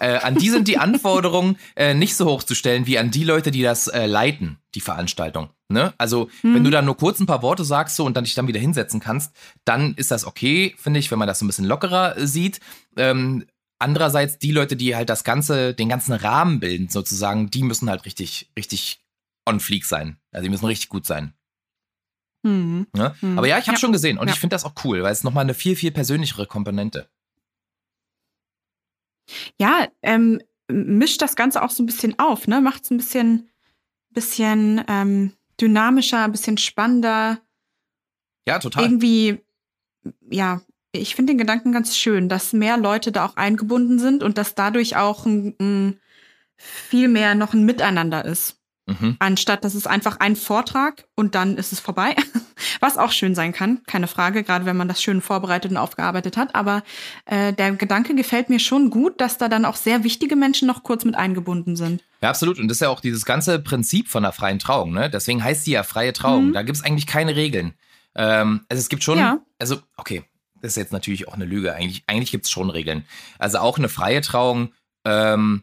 Äh, 0.00 0.16
an 0.16 0.34
die 0.34 0.48
sind 0.48 0.66
die 0.66 0.78
Anforderungen 0.78 1.58
äh, 1.76 1.94
nicht 1.94 2.16
so 2.16 2.26
hoch 2.26 2.42
zu 2.42 2.54
stellen 2.54 2.86
wie 2.86 2.98
an 2.98 3.10
die 3.10 3.22
Leute, 3.22 3.50
die 3.50 3.62
das 3.62 3.86
äh, 3.86 4.06
leiten, 4.06 4.58
die 4.74 4.80
Veranstaltung. 4.80 5.50
Ne? 5.68 5.92
Also, 5.98 6.30
hm. 6.40 6.54
wenn 6.54 6.64
du 6.64 6.70
dann 6.70 6.86
nur 6.86 6.96
kurz 6.96 7.20
ein 7.20 7.26
paar 7.26 7.42
Worte 7.42 7.64
sagst 7.64 7.96
so 7.96 8.04
und 8.04 8.16
dann 8.16 8.24
dich 8.24 8.34
dann 8.34 8.48
wieder 8.48 8.58
hinsetzen 8.58 8.98
kannst, 8.98 9.36
dann 9.64 9.94
ist 9.94 10.10
das 10.10 10.24
okay, 10.24 10.74
finde 10.78 10.98
ich, 10.98 11.10
wenn 11.10 11.18
man 11.18 11.28
das 11.28 11.38
so 11.38 11.44
ein 11.44 11.48
bisschen 11.48 11.66
lockerer 11.66 12.16
äh, 12.16 12.26
sieht. 12.26 12.60
Ähm, 12.96 13.44
andererseits 13.78 14.38
die 14.38 14.52
Leute, 14.52 14.74
die 14.74 14.96
halt 14.96 15.10
das 15.10 15.22
ganze, 15.22 15.74
den 15.74 15.90
ganzen 15.90 16.14
Rahmen 16.14 16.60
bilden, 16.60 16.88
sozusagen, 16.88 17.50
die 17.50 17.62
müssen 17.62 17.90
halt 17.90 18.06
richtig, 18.06 18.50
richtig 18.56 19.04
on 19.46 19.60
fleek 19.60 19.84
sein. 19.84 20.16
Also 20.32 20.44
die 20.44 20.50
müssen 20.50 20.66
richtig 20.66 20.88
gut 20.88 21.06
sein. 21.06 21.34
Mhm. 22.42 22.86
Ne? 22.96 23.14
Mhm. 23.20 23.38
Aber 23.38 23.46
ja, 23.46 23.58
ich 23.58 23.66
habe 23.66 23.76
ja. 23.76 23.80
schon 23.80 23.92
gesehen 23.92 24.18
und 24.18 24.28
ja. 24.28 24.34
ich 24.34 24.40
finde 24.40 24.54
das 24.54 24.64
auch 24.64 24.72
cool, 24.84 25.02
weil 25.02 25.12
es 25.12 25.24
nochmal 25.24 25.44
eine 25.44 25.54
viel, 25.54 25.76
viel 25.76 25.90
persönlichere 25.90 26.46
Komponente. 26.46 27.08
Ja, 29.58 29.86
ähm, 30.02 30.40
mischt 30.70 31.22
das 31.22 31.36
Ganze 31.36 31.62
auch 31.62 31.70
so 31.70 31.82
ein 31.82 31.86
bisschen 31.86 32.18
auf, 32.18 32.46
ne? 32.46 32.60
Macht 32.60 32.84
es 32.84 32.90
ein 32.90 32.96
bisschen, 32.96 33.48
bisschen 34.10 34.84
ähm, 34.88 35.32
dynamischer, 35.60 36.24
ein 36.24 36.32
bisschen 36.32 36.58
spannender. 36.58 37.40
Ja, 38.46 38.58
total. 38.58 38.84
Irgendwie, 38.84 39.40
ja, 40.30 40.62
ich 40.92 41.14
finde 41.14 41.32
den 41.32 41.38
Gedanken 41.38 41.72
ganz 41.72 41.96
schön, 41.96 42.28
dass 42.28 42.52
mehr 42.52 42.76
Leute 42.76 43.12
da 43.12 43.26
auch 43.26 43.36
eingebunden 43.36 43.98
sind 43.98 44.22
und 44.22 44.38
dass 44.38 44.54
dadurch 44.54 44.96
auch 44.96 45.26
ein, 45.26 45.54
ein 45.60 46.00
viel 46.56 47.08
mehr 47.08 47.34
noch 47.34 47.54
ein 47.54 47.64
Miteinander 47.64 48.24
ist. 48.24 48.59
Mhm. 48.98 49.16
Anstatt 49.18 49.64
dass 49.64 49.74
es 49.74 49.86
einfach 49.86 50.18
ein 50.18 50.36
Vortrag 50.36 51.06
und 51.14 51.34
dann 51.34 51.56
ist 51.56 51.72
es 51.72 51.80
vorbei. 51.80 52.16
Was 52.80 52.98
auch 52.98 53.12
schön 53.12 53.34
sein 53.34 53.52
kann, 53.52 53.82
keine 53.86 54.06
Frage, 54.06 54.42
gerade 54.42 54.66
wenn 54.66 54.76
man 54.76 54.88
das 54.88 55.02
schön 55.02 55.22
vorbereitet 55.22 55.70
und 55.70 55.76
aufgearbeitet 55.76 56.36
hat. 56.36 56.54
Aber 56.54 56.82
äh, 57.24 57.52
der 57.52 57.72
Gedanke 57.72 58.14
gefällt 58.14 58.50
mir 58.50 58.58
schon 58.58 58.90
gut, 58.90 59.20
dass 59.20 59.38
da 59.38 59.48
dann 59.48 59.64
auch 59.64 59.76
sehr 59.76 60.04
wichtige 60.04 60.36
Menschen 60.36 60.68
noch 60.68 60.82
kurz 60.82 61.04
mit 61.04 61.14
eingebunden 61.14 61.76
sind. 61.76 62.02
Ja, 62.20 62.28
absolut. 62.28 62.58
Und 62.58 62.68
das 62.68 62.76
ist 62.76 62.82
ja 62.82 62.90
auch 62.90 63.00
dieses 63.00 63.24
ganze 63.24 63.58
Prinzip 63.60 64.08
von 64.08 64.22
der 64.22 64.32
freien 64.32 64.58
Trauung. 64.58 64.92
Ne? 64.92 65.08
Deswegen 65.08 65.42
heißt 65.42 65.64
sie 65.64 65.72
ja 65.72 65.82
freie 65.82 66.12
Trauung. 66.12 66.48
Mhm. 66.48 66.52
Da 66.52 66.62
gibt 66.62 66.76
es 66.76 66.84
eigentlich 66.84 67.06
keine 67.06 67.34
Regeln. 67.36 67.74
Ähm, 68.14 68.60
also 68.68 68.80
es 68.80 68.88
gibt 68.88 69.02
schon, 69.02 69.18
ja. 69.18 69.38
also 69.58 69.78
okay, 69.96 70.24
das 70.60 70.72
ist 70.72 70.76
jetzt 70.76 70.92
natürlich 70.92 71.28
auch 71.28 71.34
eine 71.34 71.46
Lüge. 71.46 71.74
Eigentlich, 71.74 72.04
eigentlich 72.06 72.30
gibt 72.30 72.44
es 72.44 72.50
schon 72.50 72.70
Regeln. 72.70 73.04
Also 73.38 73.58
auch 73.58 73.78
eine 73.78 73.88
freie 73.88 74.20
Trauung 74.20 74.72
ähm, 75.04 75.62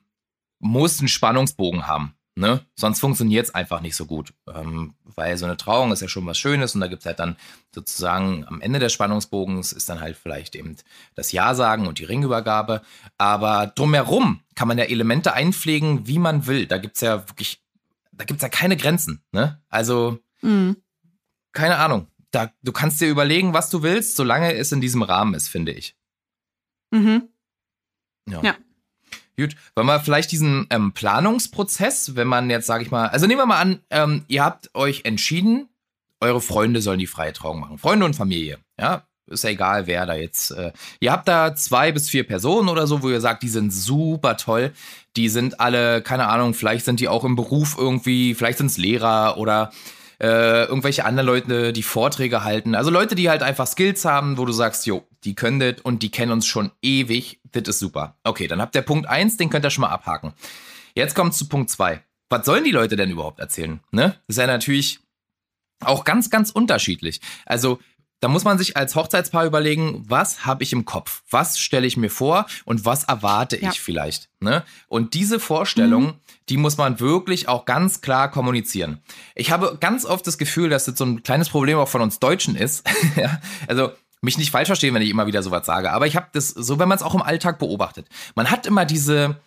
muss 0.59 0.99
einen 0.99 1.07
Spannungsbogen 1.07 1.87
haben. 1.87 2.13
Ne? 2.37 2.63
Sonst 2.75 2.99
funktioniert 2.99 3.47
es 3.47 3.55
einfach 3.55 3.81
nicht 3.81 3.95
so 3.95 4.05
gut. 4.05 4.31
Ähm, 4.47 4.93
weil 5.03 5.35
so 5.37 5.45
eine 5.45 5.57
Trauung 5.57 5.91
ist 5.91 6.03
ja 6.03 6.07
schon 6.07 6.27
was 6.27 6.37
Schönes 6.37 6.75
und 6.75 6.81
da 6.81 6.87
gibt 6.87 7.01
es 7.01 7.07
halt 7.07 7.17
dann 7.17 7.35
sozusagen 7.73 8.45
am 8.45 8.61
Ende 8.61 8.77
des 8.77 8.93
Spannungsbogens 8.93 9.73
ist 9.73 9.89
dann 9.89 10.01
halt 10.01 10.15
vielleicht 10.15 10.55
eben 10.55 10.75
das 11.15 11.31
Ja 11.31 11.55
sagen 11.55 11.87
und 11.87 11.97
die 11.97 12.03
Ringübergabe. 12.03 12.83
Aber 13.17 13.65
drumherum 13.65 14.41
kann 14.53 14.67
man 14.67 14.77
ja 14.77 14.83
Elemente 14.83 15.33
einpflegen, 15.33 16.05
wie 16.05 16.19
man 16.19 16.45
will. 16.45 16.67
Da 16.67 16.77
gibt 16.77 16.97
es 16.97 17.01
ja 17.01 17.27
wirklich, 17.27 17.59
da 18.11 18.23
gibt 18.23 18.37
es 18.37 18.43
ja 18.43 18.49
keine 18.49 18.77
Grenzen. 18.77 19.23
Ne? 19.31 19.59
Also, 19.69 20.19
mhm. 20.41 20.77
keine 21.53 21.77
Ahnung. 21.77 22.05
Da, 22.29 22.51
du 22.61 22.71
kannst 22.71 23.01
dir 23.01 23.09
überlegen, 23.09 23.53
was 23.53 23.71
du 23.71 23.81
willst, 23.81 24.15
solange 24.15 24.53
es 24.53 24.71
in 24.71 24.79
diesem 24.79 25.01
Rahmen 25.01 25.33
ist, 25.33 25.47
finde 25.47 25.71
ich. 25.71 25.95
Mhm. 26.91 27.29
ja. 28.29 28.43
ja. 28.43 28.55
Gut, 29.39 29.55
wollen 29.75 29.87
wir 29.87 29.99
vielleicht 29.99 30.31
diesen 30.31 30.65
ähm, 30.71 30.93
Planungsprozess, 30.93 32.15
wenn 32.15 32.27
man 32.27 32.49
jetzt, 32.49 32.65
sage 32.65 32.83
ich 32.83 32.89
mal, 32.89 33.07
also 33.09 33.27
nehmen 33.27 33.39
wir 33.39 33.45
mal 33.45 33.61
an, 33.61 33.79
ähm, 33.91 34.25
ihr 34.27 34.43
habt 34.43 34.71
euch 34.73 35.01
entschieden, 35.05 35.69
eure 36.19 36.41
Freunde 36.41 36.81
sollen 36.81 36.97
die 36.97 37.05
freie 37.07 37.33
Trauung 37.33 37.59
machen. 37.59 37.77
Freunde 37.77 38.05
und 38.05 38.15
Familie, 38.15 38.57
ja. 38.79 39.03
Ist 39.29 39.43
ja 39.43 39.49
egal, 39.49 39.87
wer 39.87 40.05
da 40.05 40.15
jetzt. 40.15 40.51
Äh, 40.51 40.71
ihr 41.01 41.11
habt 41.11 41.27
da 41.27 41.53
zwei 41.53 41.91
bis 41.91 42.09
vier 42.09 42.25
Personen 42.25 42.69
oder 42.69 42.87
so, 42.87 43.03
wo 43.03 43.09
ihr 43.09 43.19
sagt, 43.19 43.43
die 43.43 43.49
sind 43.49 43.71
super 43.71 44.37
toll. 44.37 44.71
Die 45.17 45.27
sind 45.27 45.59
alle, 45.59 46.01
keine 46.01 46.29
Ahnung, 46.29 46.53
vielleicht 46.53 46.85
sind 46.85 47.01
die 47.01 47.09
auch 47.09 47.25
im 47.25 47.35
Beruf 47.35 47.75
irgendwie, 47.77 48.33
vielleicht 48.35 48.57
sind 48.57 48.67
es 48.67 48.77
Lehrer 48.77 49.37
oder 49.37 49.71
äh, 50.19 50.65
irgendwelche 50.65 51.05
anderen 51.05 51.27
Leute, 51.27 51.73
die 51.73 51.83
Vorträge 51.83 52.43
halten. 52.43 52.75
Also 52.75 52.89
Leute, 52.89 53.15
die 53.15 53.29
halt 53.29 53.43
einfach 53.43 53.67
Skills 53.67 54.05
haben, 54.05 54.37
wo 54.37 54.45
du 54.45 54.51
sagst, 54.51 54.85
jo, 54.85 55.07
die 55.23 55.35
können 55.35 55.59
das 55.59 55.81
und 55.83 56.03
die 56.03 56.09
kennen 56.09 56.31
uns 56.31 56.47
schon 56.47 56.71
ewig. 56.81 57.39
Das 57.51 57.67
ist 57.67 57.79
super. 57.79 58.17
Okay, 58.23 58.47
dann 58.47 58.61
habt 58.61 58.75
ihr 58.75 58.81
Punkt 58.81 59.07
1, 59.07 59.37
den 59.37 59.49
könnt 59.49 59.65
ihr 59.65 59.69
schon 59.69 59.83
mal 59.83 59.89
abhaken. 59.89 60.33
Jetzt 60.95 61.15
kommt 61.15 61.33
zu 61.33 61.47
Punkt 61.47 61.69
2. 61.69 62.01
Was 62.29 62.45
sollen 62.45 62.63
die 62.63 62.71
Leute 62.71 62.95
denn 62.95 63.11
überhaupt 63.11 63.39
erzählen? 63.39 63.79
Ne? 63.91 64.15
Das 64.27 64.35
ist 64.35 64.37
ja 64.37 64.47
natürlich 64.47 64.99
auch 65.81 66.03
ganz, 66.03 66.29
ganz 66.29 66.51
unterschiedlich. 66.51 67.21
Also 67.45 67.79
da 68.19 68.27
muss 68.27 68.43
man 68.43 68.57
sich 68.57 68.75
als 68.75 68.95
Hochzeitspaar 68.95 69.45
überlegen, 69.45 70.03
was 70.07 70.45
habe 70.45 70.63
ich 70.63 70.73
im 70.73 70.85
Kopf? 70.85 71.21
Was 71.29 71.59
stelle 71.59 71.85
ich 71.85 71.97
mir 71.97 72.09
vor 72.09 72.47
und 72.65 72.85
was 72.85 73.03
erwarte 73.03 73.61
ja. 73.61 73.69
ich 73.69 73.79
vielleicht? 73.79 74.29
Ne? 74.39 74.63
Und 74.87 75.13
diese 75.13 75.39
Vorstellung, 75.39 76.03
mhm. 76.03 76.13
die 76.49 76.57
muss 76.57 76.77
man 76.77 76.99
wirklich 76.99 77.47
auch 77.47 77.65
ganz 77.65 78.01
klar 78.01 78.31
kommunizieren. 78.31 79.01
Ich 79.35 79.51
habe 79.51 79.77
ganz 79.79 80.05
oft 80.05 80.25
das 80.25 80.37
Gefühl, 80.37 80.69
dass 80.69 80.85
das 80.85 80.97
so 80.97 81.05
ein 81.05 81.21
kleines 81.21 81.49
Problem 81.49 81.77
auch 81.77 81.89
von 81.89 82.01
uns 82.01 82.19
Deutschen 82.19 82.55
ist. 82.55 82.87
Also 83.67 83.91
mich 84.21 84.37
nicht 84.37 84.51
falsch 84.51 84.67
verstehen, 84.67 84.93
wenn 84.93 85.01
ich 85.01 85.09
immer 85.09 85.27
wieder 85.27 85.43
sowas 85.43 85.65
sage, 85.65 85.91
aber 85.91 86.07
ich 86.07 86.15
habe 86.15 86.27
das 86.33 86.49
so, 86.49 86.79
wenn 86.79 86.87
man 86.87 86.97
es 86.97 87.03
auch 87.03 87.13
im 87.13 87.21
Alltag 87.21 87.59
beobachtet. 87.59 88.07
Man 88.35 88.49
hat 88.49 88.65
immer 88.65 88.85
diese 88.85 89.39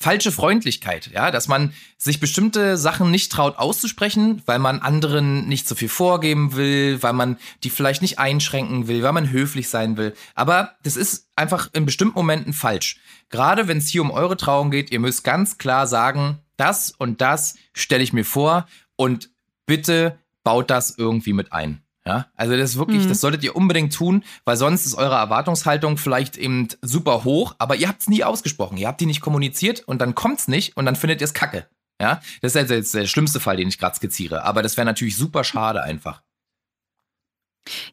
falsche 0.00 0.30
Freundlichkeit, 0.30 1.10
ja, 1.12 1.30
dass 1.30 1.48
man 1.48 1.72
sich 1.96 2.20
bestimmte 2.20 2.76
Sachen 2.76 3.10
nicht 3.10 3.32
traut 3.32 3.58
auszusprechen, 3.58 4.42
weil 4.46 4.60
man 4.60 4.78
anderen 4.78 5.48
nicht 5.48 5.66
so 5.66 5.74
viel 5.74 5.88
vorgeben 5.88 6.54
will, 6.54 7.02
weil 7.02 7.12
man 7.12 7.36
die 7.64 7.70
vielleicht 7.70 8.00
nicht 8.00 8.18
einschränken 8.18 8.86
will, 8.86 9.02
weil 9.02 9.12
man 9.12 9.30
höflich 9.30 9.68
sein 9.68 9.96
will. 9.96 10.14
Aber 10.34 10.76
das 10.84 10.96
ist 10.96 11.28
einfach 11.34 11.68
in 11.72 11.84
bestimmten 11.84 12.14
Momenten 12.14 12.52
falsch. 12.52 13.00
Gerade 13.28 13.66
wenn 13.66 13.78
es 13.78 13.88
hier 13.88 14.02
um 14.02 14.12
eure 14.12 14.36
Trauung 14.36 14.70
geht, 14.70 14.92
ihr 14.92 15.00
müsst 15.00 15.24
ganz 15.24 15.58
klar 15.58 15.86
sagen, 15.86 16.38
das 16.56 16.92
und 16.92 17.20
das 17.20 17.56
stelle 17.72 18.04
ich 18.04 18.12
mir 18.12 18.24
vor 18.24 18.66
und 18.96 19.30
bitte 19.66 20.18
baut 20.44 20.70
das 20.70 20.96
irgendwie 20.96 21.32
mit 21.32 21.52
ein. 21.52 21.82
Ja, 22.08 22.26
also 22.36 22.56
das 22.56 22.70
ist 22.70 22.78
wirklich, 22.78 23.04
mhm. 23.04 23.08
das 23.10 23.20
solltet 23.20 23.44
ihr 23.44 23.54
unbedingt 23.54 23.92
tun, 23.92 24.24
weil 24.46 24.56
sonst 24.56 24.86
ist 24.86 24.94
eure 24.94 25.16
Erwartungshaltung 25.16 25.98
vielleicht 25.98 26.38
eben 26.38 26.68
super 26.80 27.24
hoch, 27.24 27.54
aber 27.58 27.76
ihr 27.76 27.86
habt 27.86 28.00
es 28.00 28.08
nie 28.08 28.24
ausgesprochen, 28.24 28.78
ihr 28.78 28.88
habt 28.88 29.02
die 29.02 29.06
nicht 29.06 29.20
kommuniziert 29.20 29.86
und 29.86 30.00
dann 30.00 30.14
kommt's 30.14 30.48
nicht 30.48 30.74
und 30.78 30.86
dann 30.86 30.96
findet 30.96 31.20
ihr 31.20 31.26
es 31.26 31.34
kacke. 31.34 31.66
Ja, 32.00 32.22
das 32.40 32.54
ist 32.54 32.70
jetzt 32.70 32.94
der 32.94 33.06
schlimmste 33.06 33.40
Fall, 33.40 33.58
den 33.58 33.68
ich 33.68 33.76
gerade 33.76 33.94
skizziere, 33.94 34.44
aber 34.44 34.62
das 34.62 34.78
wäre 34.78 34.86
natürlich 34.86 35.18
super 35.18 35.44
schade 35.44 35.82
einfach. 35.82 36.22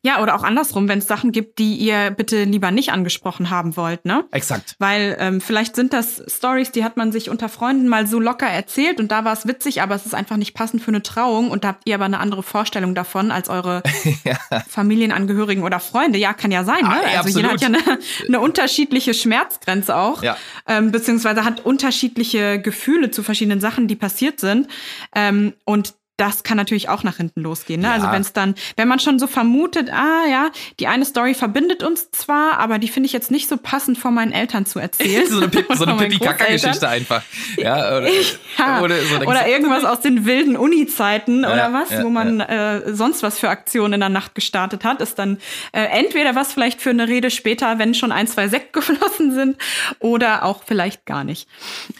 Ja, 0.01 0.21
oder 0.21 0.35
auch 0.35 0.43
andersrum, 0.43 0.87
wenn 0.87 0.99
es 0.99 1.07
Sachen 1.07 1.31
gibt, 1.31 1.59
die 1.59 1.75
ihr 1.75 2.11
bitte 2.11 2.43
lieber 2.43 2.71
nicht 2.71 2.91
angesprochen 2.91 3.49
haben 3.49 3.75
wollt, 3.77 4.05
ne? 4.05 4.25
Exakt. 4.31 4.75
Weil 4.79 5.17
ähm, 5.19 5.41
vielleicht 5.41 5.75
sind 5.75 5.93
das 5.93 6.23
Stories, 6.27 6.71
die 6.71 6.83
hat 6.83 6.97
man 6.97 7.11
sich 7.11 7.29
unter 7.29 7.49
Freunden 7.49 7.87
mal 7.87 8.07
so 8.07 8.19
locker 8.19 8.47
erzählt 8.47 8.99
und 8.99 9.11
da 9.11 9.25
war 9.25 9.33
es 9.33 9.47
witzig, 9.47 9.81
aber 9.81 9.95
es 9.95 10.05
ist 10.05 10.13
einfach 10.13 10.37
nicht 10.37 10.53
passend 10.53 10.81
für 10.81 10.89
eine 10.89 11.03
Trauung 11.03 11.51
und 11.51 11.63
da 11.63 11.69
habt 11.69 11.87
ihr 11.87 11.95
aber 11.95 12.05
eine 12.05 12.19
andere 12.19 12.43
Vorstellung 12.43 12.95
davon 12.95 13.31
als 13.31 13.49
eure 13.49 13.83
ja. 14.23 14.37
Familienangehörigen 14.67 15.63
oder 15.63 15.79
Freunde. 15.79 16.17
Ja, 16.17 16.33
kann 16.33 16.51
ja 16.51 16.63
sein, 16.63 16.81
ne? 16.81 17.01
Ah, 17.03 17.13
ja, 17.13 17.21
also 17.21 17.37
jeder 17.37 17.51
hat 17.51 17.61
ja 17.61 17.67
eine, 17.67 17.79
eine 18.27 18.39
unterschiedliche 18.39 19.13
Schmerzgrenze 19.13 19.95
auch, 19.95 20.23
ja. 20.23 20.37
ähm, 20.67 20.91
beziehungsweise 20.91 21.43
hat 21.43 21.65
unterschiedliche 21.65 22.59
Gefühle 22.59 23.11
zu 23.11 23.23
verschiedenen 23.23 23.59
Sachen, 23.61 23.87
die 23.87 23.95
passiert 23.95 24.39
sind. 24.39 24.67
Ähm, 25.13 25.53
und 25.65 25.93
das 26.17 26.43
kann 26.43 26.57
natürlich 26.57 26.89
auch 26.89 27.03
nach 27.03 27.17
hinten 27.17 27.41
losgehen. 27.41 27.81
Ne? 27.81 27.91
Also 27.91 28.05
ja. 28.05 28.05
Also 28.05 28.15
wenn 28.15 28.21
es 28.21 28.33
dann, 28.33 28.55
wenn 28.77 28.87
man 28.87 28.99
schon 28.99 29.19
so 29.19 29.27
vermutet, 29.27 29.91
ah 29.91 30.25
ja, 30.29 30.51
die 30.79 30.87
eine 30.87 31.05
Story 31.05 31.33
verbindet 31.33 31.83
uns 31.83 32.11
zwar, 32.11 32.59
aber 32.59 32.79
die 32.79 32.87
finde 32.87 33.07
ich 33.07 33.13
jetzt 33.13 33.31
nicht 33.31 33.49
so 33.49 33.57
passend 33.57 33.97
vor 33.97 34.11
meinen 34.11 34.31
Eltern 34.31 34.65
zu 34.65 34.79
erzählen. 34.79 35.27
so 35.29 35.37
eine, 35.37 35.49
Pip, 35.49 35.67
so 35.73 35.85
eine 35.85 35.95
Pipi-Kaka-Geschichte 35.97 36.87
einfach. 36.87 37.23
Ja, 37.57 37.97
oder, 37.97 38.09
ja. 38.57 38.81
Oder, 38.81 39.01
so 39.01 39.15
oder, 39.17 39.47
irgendwas 39.47 39.83
aus 39.83 40.01
den 40.01 40.25
wilden 40.25 40.55
Uni-Zeiten 40.55 41.43
ja, 41.43 41.53
oder 41.53 41.73
was, 41.73 42.03
wo 42.03 42.09
man 42.09 42.39
äh, 42.39 42.93
sonst 42.93 43.23
was 43.23 43.37
für 43.39 43.49
Aktionen 43.49 43.93
in 43.93 43.99
der 43.99 44.09
Nacht 44.09 44.35
gestartet 44.35 44.83
hat, 44.83 45.01
ist 45.01 45.19
dann 45.19 45.37
äh, 45.71 45.83
entweder 45.85 46.35
was 46.35 46.53
vielleicht 46.53 46.81
für 46.81 46.91
eine 46.91 47.07
Rede 47.07 47.29
später, 47.29 47.77
wenn 47.79 47.93
schon 47.93 48.11
ein, 48.11 48.27
zwei 48.27 48.47
Sekt 48.47 48.73
geflossen 48.73 49.33
sind, 49.33 49.57
oder 49.99 50.43
auch 50.43 50.63
vielleicht 50.65 51.05
gar 51.05 51.23
nicht. 51.23 51.47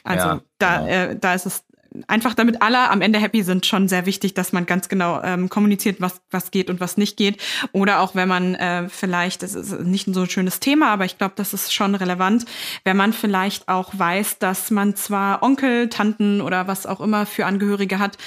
Also 0.03 0.41
da, 0.59 0.77
genau. 0.77 0.87
äh, 0.87 1.15
da 1.19 1.33
ist 1.33 1.45
es 1.45 1.63
einfach 2.07 2.33
damit 2.33 2.61
alle 2.61 2.89
am 2.89 3.01
Ende 3.01 3.19
happy 3.19 3.43
sind, 3.43 3.65
schon 3.65 3.87
sehr 3.87 4.05
wichtig, 4.05 4.33
dass 4.33 4.53
man 4.53 4.65
ganz 4.65 4.89
genau 4.89 5.21
ähm, 5.23 5.49
kommuniziert, 5.49 6.01
was, 6.01 6.21
was 6.31 6.51
geht 6.51 6.69
und 6.69 6.79
was 6.79 6.97
nicht 6.97 7.17
geht. 7.17 7.41
Oder 7.71 7.99
auch 7.99 8.15
wenn 8.15 8.27
man 8.27 8.55
äh, 8.55 8.89
vielleicht, 8.89 9.43
das 9.43 9.55
ist 9.55 9.79
nicht 9.81 10.07
so 10.13 10.21
ein 10.21 10.29
schönes 10.29 10.59
Thema, 10.59 10.89
aber 10.89 11.05
ich 11.05 11.17
glaube, 11.17 11.33
das 11.35 11.53
ist 11.53 11.73
schon 11.73 11.95
relevant, 11.95 12.45
wenn 12.83 12.97
man 12.97 13.13
vielleicht 13.13 13.67
auch 13.67 13.91
weiß, 13.97 14.39
dass 14.39 14.71
man 14.71 14.95
zwar 14.95 15.43
Onkel, 15.43 15.89
Tanten 15.89 16.41
oder 16.41 16.67
was 16.67 16.85
auch 16.85 17.01
immer 17.01 17.25
für 17.25 17.45
Angehörige 17.45 17.99
hat, 17.99 18.17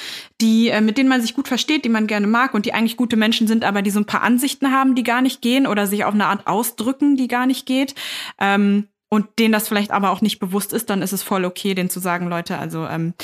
die, 0.41 0.69
äh, 0.69 0.81
mit 0.81 0.99
denen 0.99 1.09
man 1.09 1.21
sich 1.21 1.35
gut 1.35 1.49
versteht, 1.49 1.85
die 1.85 1.91
man 1.91 2.07
gerne 2.07 2.27
mag 2.27 2.55
und 2.55 2.67
die 2.67 2.75
eigentlich 2.75 2.97
gute 2.97 3.17
Menschen 3.17 3.47
sind, 3.47 3.65
aber 3.65 3.83
die 3.83 3.91
so 3.91 4.01
ein 4.01 4.07
paar 4.07 4.23
Ansichten 4.23 4.73
haben, 4.73 4.95
die 4.95 5.03
gar 5.03 5.23
nicht 5.23 5.43
gehen 5.43 5.67
oder 5.67 5.87
sich 5.87 6.05
auf 6.05 6.15
eine 6.15 6.27
Art 6.27 6.47
ausdrücken, 6.47 7.17
die 7.17 7.29
gar 7.29 7.47
nicht 7.47 7.67
geht. 7.67 7.95
Ähm, 8.41 8.89
und 9.11 9.27
denen 9.39 9.53
das 9.53 9.69
vielleicht 9.69 9.91
aber 9.91 10.11
auch 10.11 10.21
nicht 10.21 10.39
bewusst 10.39 10.73
ist, 10.73 10.91
dann 10.91 11.03
ist 11.03 11.13
es 11.13 11.23
voll 11.23 11.45
okay, 11.45 11.75
denen 11.75 11.89
zu 11.89 12.01
sagen, 12.01 12.29
Leute, 12.29 12.59
also 12.59 12.87
ähm, 12.87 13.15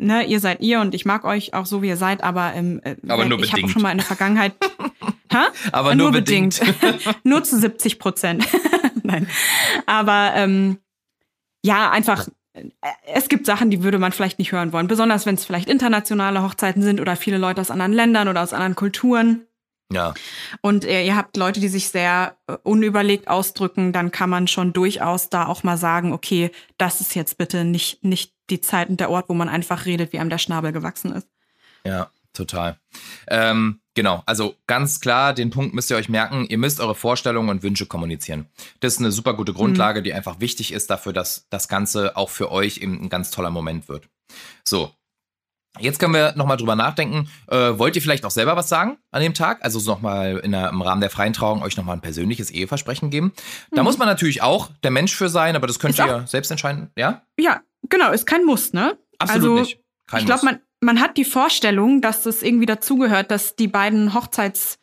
ne, 0.00 0.24
ihr 0.24 0.40
seid 0.40 0.60
ihr 0.60 0.80
und 0.80 0.94
ich 0.94 1.04
mag 1.04 1.24
euch 1.24 1.54
auch 1.54 1.66
so, 1.66 1.82
wie 1.82 1.88
ihr 1.88 1.96
seid, 1.96 2.22
aber, 2.22 2.54
ähm, 2.54 2.80
äh, 2.82 2.96
aber 3.08 3.24
nur 3.24 3.40
ich 3.40 3.52
habe 3.52 3.68
schon 3.68 3.82
mal 3.82 3.92
in 3.92 3.98
der 3.98 4.06
Vergangenheit. 4.06 4.54
ha? 5.32 5.48
Aber 5.72 5.94
nur, 5.94 6.10
nur 6.10 6.20
bedingt. 6.20 6.60
bedingt. 6.60 7.18
nur 7.24 7.44
zu 7.44 7.58
70 7.58 7.98
Prozent. 7.98 8.46
Nein. 9.02 9.28
Aber 9.86 10.32
ähm, 10.34 10.78
ja, 11.64 11.90
einfach 11.90 12.28
äh, 12.52 12.62
es 13.06 13.28
gibt 13.28 13.46
Sachen, 13.46 13.70
die 13.70 13.82
würde 13.82 13.98
man 13.98 14.12
vielleicht 14.12 14.38
nicht 14.38 14.52
hören 14.52 14.72
wollen, 14.72 14.88
besonders 14.88 15.26
wenn 15.26 15.34
es 15.34 15.44
vielleicht 15.44 15.68
internationale 15.68 16.42
Hochzeiten 16.42 16.82
sind 16.82 17.00
oder 17.00 17.16
viele 17.16 17.38
Leute 17.38 17.60
aus 17.60 17.70
anderen 17.70 17.92
Ländern 17.92 18.28
oder 18.28 18.42
aus 18.42 18.52
anderen 18.52 18.74
Kulturen. 18.74 19.46
Ja. 19.92 20.14
Und 20.62 20.84
äh, 20.84 21.04
ihr 21.04 21.16
habt 21.16 21.36
Leute, 21.36 21.58
die 21.58 21.68
sich 21.68 21.88
sehr 21.88 22.36
unüberlegt 22.62 23.26
ausdrücken, 23.26 23.92
dann 23.92 24.12
kann 24.12 24.30
man 24.30 24.46
schon 24.46 24.72
durchaus 24.72 25.30
da 25.30 25.46
auch 25.46 25.64
mal 25.64 25.76
sagen, 25.76 26.12
okay, 26.12 26.52
das 26.78 27.00
ist 27.00 27.14
jetzt 27.16 27.38
bitte 27.38 27.64
nicht, 27.64 28.04
nicht 28.04 28.32
die 28.50 28.60
Zeit 28.60 28.88
und 28.88 29.00
der 29.00 29.10
Ort, 29.10 29.28
wo 29.28 29.34
man 29.34 29.48
einfach 29.48 29.86
redet, 29.86 30.12
wie 30.12 30.18
einem 30.18 30.30
der 30.30 30.38
Schnabel 30.38 30.72
gewachsen 30.72 31.12
ist. 31.12 31.28
Ja, 31.84 32.10
total. 32.32 32.78
Ähm, 33.28 33.80
genau, 33.94 34.22
also 34.26 34.56
ganz 34.66 35.00
klar, 35.00 35.32
den 35.32 35.50
Punkt 35.50 35.74
müsst 35.74 35.90
ihr 35.90 35.96
euch 35.96 36.08
merken, 36.08 36.46
ihr 36.46 36.58
müsst 36.58 36.80
eure 36.80 36.94
Vorstellungen 36.94 37.48
und 37.48 37.62
Wünsche 37.62 37.86
kommunizieren. 37.86 38.46
Das 38.80 38.94
ist 38.94 38.98
eine 38.98 39.12
super 39.12 39.34
gute 39.34 39.52
Grundlage, 39.52 40.00
mhm. 40.00 40.04
die 40.04 40.14
einfach 40.14 40.40
wichtig 40.40 40.72
ist 40.72 40.90
dafür, 40.90 41.12
dass 41.12 41.46
das 41.50 41.68
Ganze 41.68 42.16
auch 42.16 42.30
für 42.30 42.50
euch 42.50 42.78
eben 42.78 43.00
ein 43.02 43.08
ganz 43.08 43.30
toller 43.30 43.50
Moment 43.50 43.88
wird. 43.88 44.08
So, 44.64 44.92
Jetzt 45.78 46.00
können 46.00 46.14
wir 46.14 46.34
nochmal 46.36 46.56
drüber 46.56 46.74
nachdenken. 46.74 47.30
Äh, 47.46 47.78
wollt 47.78 47.94
ihr 47.94 48.02
vielleicht 48.02 48.24
auch 48.24 48.32
selber 48.32 48.56
was 48.56 48.68
sagen 48.68 48.98
an 49.12 49.22
dem 49.22 49.34
Tag? 49.34 49.64
Also 49.64 49.78
nochmal 49.88 50.38
im 50.38 50.82
Rahmen 50.82 51.00
der 51.00 51.10
freien 51.10 51.32
Trauung 51.32 51.62
euch 51.62 51.76
nochmal 51.76 51.96
ein 51.96 52.00
persönliches 52.00 52.50
Eheversprechen 52.50 53.10
geben. 53.10 53.32
Da 53.70 53.82
mhm. 53.82 53.86
muss 53.86 53.96
man 53.96 54.08
natürlich 54.08 54.42
auch 54.42 54.70
der 54.82 54.90
Mensch 54.90 55.14
für 55.14 55.28
sein, 55.28 55.54
aber 55.54 55.68
das 55.68 55.78
könnt 55.78 55.96
ist 55.96 56.04
ihr 56.04 56.26
selbst 56.26 56.50
entscheiden, 56.50 56.90
ja? 56.96 57.22
Ja, 57.38 57.60
genau, 57.88 58.12
ist 58.12 58.26
kein 58.26 58.44
Muss, 58.44 58.72
ne? 58.72 58.98
Absolut 59.18 59.42
also, 59.42 59.60
nicht. 59.60 59.80
Kein 60.06 60.20
ich 60.20 60.26
glaube, 60.26 60.44
man, 60.44 60.60
man 60.80 61.00
hat 61.00 61.16
die 61.16 61.24
Vorstellung, 61.24 62.00
dass 62.00 62.22
das 62.22 62.42
irgendwie 62.42 62.66
dazugehört, 62.66 63.30
dass 63.30 63.56
die 63.56 63.68
beiden 63.68 64.14
Hochzeits- 64.14 64.78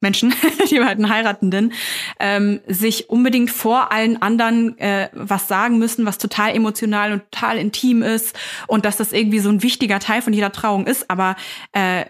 Menschen, 0.00 0.34
die 0.70 0.78
beiden 0.78 1.08
Heiratenden, 1.08 1.72
ähm, 2.20 2.60
sich 2.66 3.08
unbedingt 3.08 3.50
vor 3.50 3.92
allen 3.92 4.20
anderen 4.20 4.78
äh, 4.78 5.08
was 5.12 5.48
sagen 5.48 5.78
müssen, 5.78 6.04
was 6.04 6.18
total 6.18 6.54
emotional 6.54 7.12
und 7.12 7.30
total 7.30 7.58
intim 7.58 8.02
ist 8.02 8.38
und 8.66 8.84
dass 8.84 8.98
das 8.98 9.12
irgendwie 9.12 9.38
so 9.38 9.48
ein 9.48 9.62
wichtiger 9.62 9.98
Teil 9.98 10.22
von 10.22 10.32
jeder 10.32 10.52
Trauung 10.52 10.86
ist. 10.86 11.10
Aber 11.10 11.36
äh, 11.72 12.04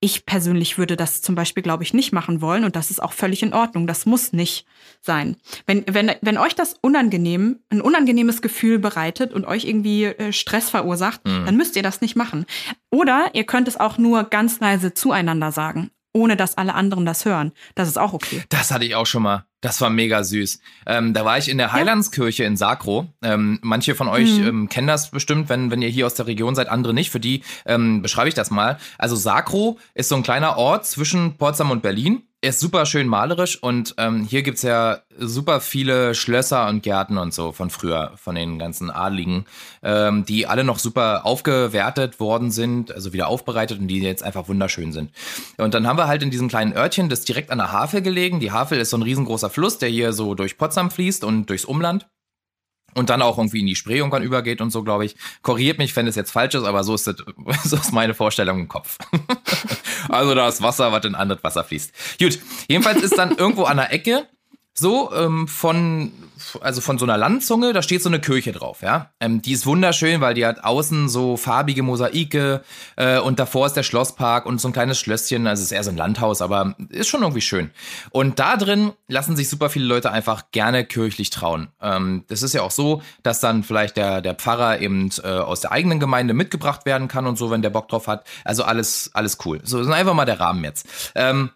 ich 0.00 0.26
persönlich 0.26 0.78
würde 0.78 0.96
das 0.96 1.22
zum 1.22 1.34
Beispiel, 1.34 1.62
glaube 1.62 1.82
ich, 1.82 1.94
nicht 1.94 2.12
machen 2.12 2.40
wollen 2.40 2.64
und 2.64 2.76
das 2.76 2.90
ist 2.90 3.02
auch 3.02 3.12
völlig 3.12 3.42
in 3.42 3.54
Ordnung. 3.54 3.86
Das 3.86 4.04
muss 4.04 4.32
nicht 4.32 4.66
sein. 5.00 5.36
Wenn, 5.66 5.84
wenn, 5.88 6.12
wenn 6.20 6.38
euch 6.38 6.54
das 6.54 6.74
unangenehm, 6.82 7.60
ein 7.70 7.80
unangenehmes 7.80 8.42
Gefühl 8.42 8.78
bereitet 8.78 9.32
und 9.32 9.46
euch 9.46 9.64
irgendwie 9.64 10.04
äh, 10.04 10.32
Stress 10.32 10.68
verursacht, 10.68 11.24
mhm. 11.26 11.46
dann 11.46 11.56
müsst 11.56 11.76
ihr 11.76 11.82
das 11.82 12.00
nicht 12.00 12.16
machen. 12.16 12.44
Oder 12.90 13.30
ihr 13.32 13.44
könnt 13.44 13.68
es 13.68 13.78
auch 13.78 13.98
nur 13.98 14.24
ganz 14.24 14.60
leise 14.60 14.94
zueinander 14.94 15.52
sagen 15.52 15.90
ohne 16.16 16.34
dass 16.34 16.56
alle 16.56 16.72
anderen 16.74 17.04
das 17.04 17.26
hören. 17.26 17.52
Das 17.74 17.88
ist 17.88 17.98
auch 17.98 18.14
okay. 18.14 18.42
Das 18.48 18.70
hatte 18.70 18.86
ich 18.86 18.94
auch 18.94 19.04
schon 19.04 19.22
mal. 19.22 19.44
Das 19.66 19.80
war 19.80 19.90
mega 19.90 20.22
süß. 20.22 20.60
Ähm, 20.86 21.12
da 21.12 21.24
war 21.24 21.38
ich 21.38 21.48
in 21.48 21.58
der 21.58 21.72
Heilandskirche 21.72 22.44
in 22.44 22.56
Sacro. 22.56 23.08
Ähm, 23.20 23.58
manche 23.62 23.96
von 23.96 24.06
euch 24.06 24.38
mhm. 24.38 24.46
ähm, 24.46 24.68
kennen 24.68 24.86
das 24.86 25.10
bestimmt, 25.10 25.48
wenn, 25.48 25.72
wenn 25.72 25.82
ihr 25.82 25.88
hier 25.88 26.06
aus 26.06 26.14
der 26.14 26.28
Region 26.28 26.54
seid, 26.54 26.68
andere 26.68 26.94
nicht. 26.94 27.10
Für 27.10 27.18
die 27.18 27.42
ähm, 27.64 28.00
beschreibe 28.00 28.28
ich 28.28 28.34
das 28.36 28.52
mal. 28.52 28.78
Also 28.96 29.16
Sacro 29.16 29.76
ist 29.92 30.08
so 30.08 30.14
ein 30.14 30.22
kleiner 30.22 30.56
Ort 30.56 30.86
zwischen 30.86 31.36
Potsdam 31.36 31.72
und 31.72 31.82
Berlin 31.82 32.22
er 32.42 32.50
ist 32.50 32.60
super 32.60 32.86
schön 32.86 33.08
malerisch 33.08 33.60
und 33.60 33.94
ähm, 33.98 34.22
hier 34.22 34.42
gibt's 34.42 34.62
ja 34.62 35.00
super 35.18 35.60
viele 35.60 36.14
Schlösser 36.14 36.68
und 36.68 36.82
Gärten 36.82 37.18
und 37.18 37.34
so 37.34 37.50
von 37.50 37.70
früher, 37.70 38.12
von 38.16 38.34
den 38.34 38.58
ganzen 38.58 38.90
Adligen, 38.90 39.46
ähm, 39.82 40.24
die 40.26 40.46
alle 40.46 40.62
noch 40.62 40.78
super 40.78 41.24
aufgewertet 41.24 42.20
worden 42.20 42.50
sind, 42.50 42.92
also 42.92 43.14
wieder 43.14 43.28
aufbereitet 43.28 43.80
und 43.80 43.88
die 43.88 44.00
jetzt 44.00 44.22
einfach 44.22 44.48
wunderschön 44.48 44.92
sind. 44.92 45.10
Und 45.56 45.72
dann 45.72 45.86
haben 45.86 45.98
wir 45.98 46.08
halt 46.08 46.22
in 46.22 46.30
diesem 46.30 46.48
kleinen 46.48 46.72
Örtchen, 46.72 47.08
das 47.08 47.24
direkt 47.24 47.50
an 47.50 47.58
der 47.58 47.72
Havel 47.72 48.02
gelegen. 48.02 48.38
Die 48.38 48.52
Havel 48.52 48.78
ist 48.78 48.90
so 48.90 48.98
ein 48.98 49.02
riesengroßer 49.02 49.48
Fluss, 49.56 49.78
der 49.78 49.88
hier 49.88 50.12
so 50.12 50.34
durch 50.34 50.58
Potsdam 50.58 50.90
fließt 50.90 51.24
und 51.24 51.46
durchs 51.48 51.64
Umland 51.64 52.10
und 52.94 53.08
dann 53.08 53.22
auch 53.22 53.38
irgendwie 53.38 53.60
in 53.60 53.66
die 53.66 53.74
Spree 53.74 53.96
irgendwann 53.96 54.22
übergeht 54.22 54.60
und 54.60 54.70
so, 54.70 54.82
glaube 54.82 55.06
ich. 55.06 55.16
Korrigiert 55.40 55.78
mich, 55.78 55.96
wenn 55.96 56.06
es 56.06 56.14
jetzt 56.14 56.30
falsch 56.30 56.54
ist, 56.54 56.64
aber 56.64 56.84
so 56.84 56.94
ist, 56.94 57.06
das, 57.06 57.16
so 57.64 57.76
ist 57.76 57.92
meine 57.94 58.12
Vorstellung 58.12 58.60
im 58.60 58.68
Kopf. 58.68 58.98
also 60.10 60.34
da 60.34 60.46
ist 60.46 60.60
Wasser, 60.60 60.92
was 60.92 61.06
in 61.06 61.14
anderes 61.14 61.42
Wasser 61.42 61.64
fließt. 61.64 62.18
Gut, 62.18 62.38
jedenfalls 62.68 63.02
ist 63.02 63.16
dann 63.16 63.34
irgendwo 63.34 63.64
an 63.64 63.78
der 63.78 63.94
Ecke 63.94 64.28
so 64.78 65.12
ähm, 65.14 65.48
von 65.48 66.12
also 66.60 66.80
von 66.80 66.98
so 66.98 67.04
einer 67.04 67.16
Landzunge, 67.16 67.72
da 67.72 67.82
steht 67.82 68.02
so 68.02 68.08
eine 68.08 68.20
Kirche 68.20 68.52
drauf, 68.52 68.82
ja. 68.82 69.10
Ähm, 69.20 69.42
die 69.42 69.52
ist 69.52 69.66
wunderschön, 69.66 70.20
weil 70.20 70.34
die 70.34 70.44
hat 70.44 70.64
außen 70.64 71.08
so 71.08 71.36
farbige 71.36 71.82
Mosaike 71.82 72.62
äh, 72.96 73.18
und 73.18 73.38
davor 73.38 73.66
ist 73.66 73.74
der 73.74 73.82
Schlosspark 73.82 74.46
und 74.46 74.60
so 74.60 74.68
ein 74.68 74.72
kleines 74.72 74.98
Schlösschen, 74.98 75.46
also 75.46 75.60
es 75.60 75.66
ist 75.66 75.72
eher 75.72 75.84
so 75.84 75.90
ein 75.90 75.96
Landhaus, 75.96 76.42
aber 76.42 76.74
ist 76.90 77.08
schon 77.08 77.22
irgendwie 77.22 77.40
schön. 77.40 77.70
Und 78.10 78.38
da 78.38 78.56
drin 78.56 78.92
lassen 79.08 79.36
sich 79.36 79.48
super 79.48 79.70
viele 79.70 79.86
Leute 79.86 80.10
einfach 80.10 80.44
gerne 80.52 80.84
kirchlich 80.84 81.30
trauen. 81.30 81.68
Ähm, 81.80 82.24
das 82.28 82.42
ist 82.42 82.52
ja 82.52 82.62
auch 82.62 82.70
so, 82.70 83.02
dass 83.22 83.40
dann 83.40 83.62
vielleicht 83.62 83.96
der, 83.96 84.20
der 84.20 84.34
Pfarrer 84.34 84.80
eben 84.80 85.10
äh, 85.22 85.28
aus 85.28 85.62
der 85.62 85.72
eigenen 85.72 86.00
Gemeinde 86.00 86.34
mitgebracht 86.34 86.86
werden 86.86 87.08
kann 87.08 87.26
und 87.26 87.36
so, 87.36 87.50
wenn 87.50 87.62
der 87.62 87.70
Bock 87.70 87.88
drauf 87.88 88.08
hat. 88.08 88.26
Also 88.44 88.64
alles, 88.64 89.10
alles 89.14 89.38
cool. 89.44 89.60
So, 89.64 89.80
ist 89.80 89.88
einfach 89.88 90.14
mal 90.14 90.24
der 90.24 90.40
Rahmen 90.40 90.64
jetzt. 90.64 90.86
Ähm, 91.14 91.50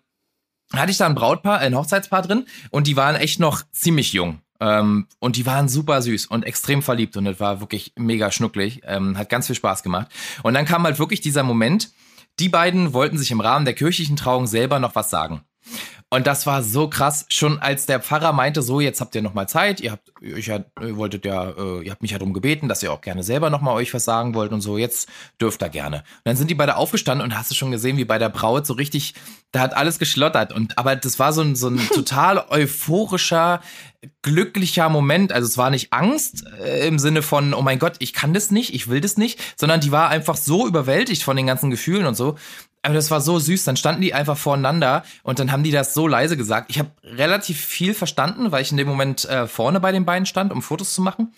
hatte 0.72 0.92
ich 0.92 0.98
da 0.98 1.06
ein 1.06 1.14
Brautpaar, 1.14 1.58
ein 1.58 1.74
Hochzeitspaar 1.74 2.22
drin 2.22 2.46
und 2.70 2.86
die 2.86 2.96
waren 2.96 3.16
echt 3.16 3.40
noch 3.40 3.62
ziemlich 3.72 4.12
jung. 4.12 4.40
Ähm, 4.60 5.06
und 5.18 5.36
die 5.36 5.46
waren 5.46 5.68
super 5.68 6.02
süß 6.02 6.26
und 6.26 6.44
extrem 6.44 6.82
verliebt 6.82 7.16
und 7.16 7.24
das 7.24 7.40
war 7.40 7.60
wirklich 7.60 7.92
mega 7.96 8.30
schnucklig. 8.30 8.82
Ähm, 8.84 9.16
hat 9.16 9.30
ganz 9.30 9.46
viel 9.46 9.56
Spaß 9.56 9.82
gemacht. 9.82 10.08
Und 10.42 10.54
dann 10.54 10.66
kam 10.66 10.84
halt 10.84 10.98
wirklich 10.98 11.20
dieser 11.20 11.42
Moment, 11.42 11.90
die 12.38 12.48
beiden 12.48 12.92
wollten 12.92 13.18
sich 13.18 13.30
im 13.30 13.40
Rahmen 13.40 13.64
der 13.64 13.74
kirchlichen 13.74 14.16
Trauung 14.16 14.46
selber 14.46 14.78
noch 14.78 14.94
was 14.94 15.10
sagen. 15.10 15.42
Und 16.12 16.26
das 16.26 16.44
war 16.44 16.64
so 16.64 16.88
krass, 16.88 17.24
schon 17.28 17.60
als 17.60 17.86
der 17.86 18.00
Pfarrer 18.00 18.32
meinte, 18.32 18.62
so, 18.62 18.80
jetzt 18.80 19.00
habt 19.00 19.14
ihr 19.14 19.22
noch 19.22 19.32
mal 19.32 19.46
Zeit, 19.46 19.80
ihr 19.80 19.92
habt, 19.92 20.10
ich 20.20 20.48
ihr 20.48 20.64
wolltet 20.96 21.24
ja, 21.24 21.50
äh, 21.50 21.84
ihr 21.84 21.92
habt 21.92 22.02
mich 22.02 22.10
ja 22.10 22.18
darum 22.18 22.34
gebeten, 22.34 22.68
dass 22.68 22.82
ihr 22.82 22.92
auch 22.92 23.00
gerne 23.00 23.22
selber 23.22 23.48
noch 23.48 23.60
mal 23.60 23.74
euch 23.74 23.94
was 23.94 24.04
sagen 24.04 24.34
wollt 24.34 24.50
und 24.50 24.60
so, 24.60 24.76
jetzt 24.76 25.08
dürft 25.40 25.62
ihr 25.62 25.68
gerne. 25.68 25.98
Und 25.98 26.04
dann 26.24 26.36
sind 26.36 26.50
die 26.50 26.56
beide 26.56 26.76
aufgestanden 26.76 27.24
und 27.24 27.38
hast 27.38 27.52
du 27.52 27.54
schon 27.54 27.70
gesehen, 27.70 27.96
wie 27.96 28.04
bei 28.04 28.18
der 28.18 28.28
Braut 28.28 28.66
so 28.66 28.72
richtig, 28.72 29.14
da 29.52 29.60
hat 29.60 29.76
alles 29.76 30.00
geschlottert. 30.00 30.52
Und, 30.52 30.76
aber 30.78 30.96
das 30.96 31.20
war 31.20 31.32
so 31.32 31.42
ein, 31.42 31.54
so 31.54 31.68
ein 31.68 31.78
total 31.94 32.44
euphorischer, 32.48 33.60
glücklicher 34.22 34.88
Moment. 34.88 35.32
Also 35.32 35.46
es 35.46 35.58
war 35.58 35.70
nicht 35.70 35.92
Angst 35.92 36.44
äh, 36.60 36.88
im 36.88 36.98
Sinne 36.98 37.22
von, 37.22 37.54
oh 37.54 37.62
mein 37.62 37.78
Gott, 37.78 37.94
ich 38.00 38.14
kann 38.14 38.34
das 38.34 38.50
nicht, 38.50 38.74
ich 38.74 38.88
will 38.88 39.00
das 39.00 39.16
nicht, 39.16 39.40
sondern 39.56 39.80
die 39.80 39.92
war 39.92 40.08
einfach 40.08 40.36
so 40.36 40.66
überwältigt 40.66 41.22
von 41.22 41.36
den 41.36 41.46
ganzen 41.46 41.70
Gefühlen 41.70 42.06
und 42.06 42.16
so, 42.16 42.36
aber 42.82 42.94
das 42.94 43.10
war 43.10 43.20
so 43.20 43.38
süß. 43.38 43.64
Dann 43.64 43.76
standen 43.76 44.02
die 44.02 44.14
einfach 44.14 44.38
voreinander 44.38 45.04
und 45.22 45.38
dann 45.38 45.52
haben 45.52 45.62
die 45.62 45.70
das 45.70 45.94
so 45.94 46.06
leise 46.06 46.36
gesagt. 46.36 46.70
Ich 46.70 46.78
habe 46.78 46.90
relativ 47.04 47.60
viel 47.60 47.94
verstanden, 47.94 48.52
weil 48.52 48.62
ich 48.62 48.70
in 48.70 48.76
dem 48.76 48.88
Moment 48.88 49.24
äh, 49.26 49.46
vorne 49.46 49.80
bei 49.80 49.92
den 49.92 50.04
beiden 50.04 50.26
stand, 50.26 50.52
um 50.52 50.62
Fotos 50.62 50.94
zu 50.94 51.02
machen. 51.02 51.32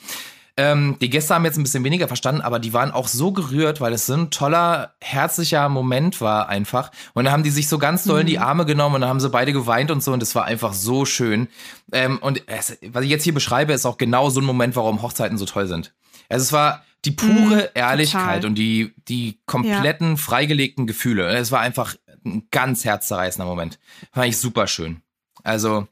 Ähm, 0.58 0.98
die 1.00 1.08
Gäste 1.08 1.34
haben 1.34 1.46
jetzt 1.46 1.56
ein 1.56 1.62
bisschen 1.62 1.82
weniger 1.82 2.08
verstanden, 2.08 2.42
aber 2.42 2.58
die 2.58 2.74
waren 2.74 2.90
auch 2.90 3.08
so 3.08 3.32
gerührt, 3.32 3.80
weil 3.80 3.94
es 3.94 4.04
so 4.04 4.12
ein 4.12 4.30
toller, 4.30 4.92
herzlicher 5.00 5.70
Moment 5.70 6.20
war 6.20 6.48
einfach. 6.50 6.90
Und 7.14 7.24
dann 7.24 7.32
haben 7.32 7.42
die 7.42 7.50
sich 7.50 7.68
so 7.68 7.78
ganz 7.78 8.04
doll 8.04 8.20
in 8.20 8.26
die 8.26 8.36
mhm. 8.36 8.42
Arme 8.42 8.66
genommen 8.66 8.96
und 8.96 9.00
dann 9.00 9.10
haben 9.10 9.20
sie 9.20 9.30
beide 9.30 9.54
geweint 9.54 9.90
und 9.90 10.02
so 10.02 10.12
und 10.12 10.22
es 10.22 10.34
war 10.34 10.44
einfach 10.44 10.74
so 10.74 11.06
schön. 11.06 11.48
Ähm, 11.90 12.18
und 12.18 12.46
es, 12.48 12.76
was 12.82 13.04
ich 13.04 13.10
jetzt 13.10 13.24
hier 13.24 13.32
beschreibe, 13.32 13.72
ist 13.72 13.86
auch 13.86 13.96
genau 13.96 14.28
so 14.28 14.40
ein 14.40 14.44
Moment, 14.44 14.76
warum 14.76 15.00
Hochzeiten 15.00 15.38
so 15.38 15.46
toll 15.46 15.66
sind. 15.66 15.94
Also 16.28 16.42
es 16.44 16.52
war 16.52 16.84
die 17.04 17.10
pure 17.10 17.64
mm, 17.64 17.68
Ehrlichkeit 17.74 18.42
total. 18.42 18.46
und 18.46 18.54
die, 18.54 18.94
die 19.08 19.40
kompletten 19.46 20.10
ja. 20.10 20.16
freigelegten 20.16 20.86
Gefühle. 20.86 21.28
Es 21.28 21.50
war 21.50 21.60
einfach 21.60 21.96
ein 22.24 22.46
ganz 22.50 22.84
herzzerreißender 22.84 23.46
Moment. 23.46 23.78
Fand 24.12 24.28
ich 24.28 24.38
super 24.38 24.66
schön. 24.66 25.02
Also, 25.42 25.88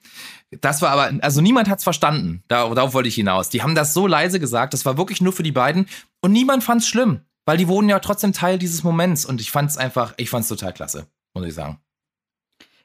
das 0.60 0.82
war 0.82 0.90
aber, 0.90 1.12
also 1.22 1.40
niemand 1.40 1.68
hat's 1.68 1.84
verstanden. 1.84 2.42
Darauf, 2.48 2.74
darauf 2.74 2.94
wollte 2.94 3.08
ich 3.08 3.14
hinaus. 3.16 3.48
Die 3.48 3.62
haben 3.62 3.74
das 3.74 3.94
so 3.94 4.06
leise 4.06 4.38
gesagt, 4.40 4.74
das 4.74 4.84
war 4.84 4.96
wirklich 4.96 5.20
nur 5.20 5.32
für 5.32 5.42
die 5.42 5.52
beiden 5.52 5.86
und 6.20 6.32
niemand 6.32 6.62
fand's 6.62 6.86
schlimm, 6.86 7.20
weil 7.44 7.56
die 7.56 7.68
wurden 7.68 7.88
ja 7.88 7.98
trotzdem 7.98 8.32
Teil 8.32 8.58
dieses 8.58 8.84
Moments 8.84 9.24
und 9.24 9.40
ich 9.40 9.50
fand's 9.50 9.76
einfach, 9.76 10.14
ich 10.16 10.30
fand's 10.30 10.48
total 10.48 10.72
klasse, 10.72 11.06
muss 11.34 11.46
ich 11.46 11.54
sagen. 11.54 11.80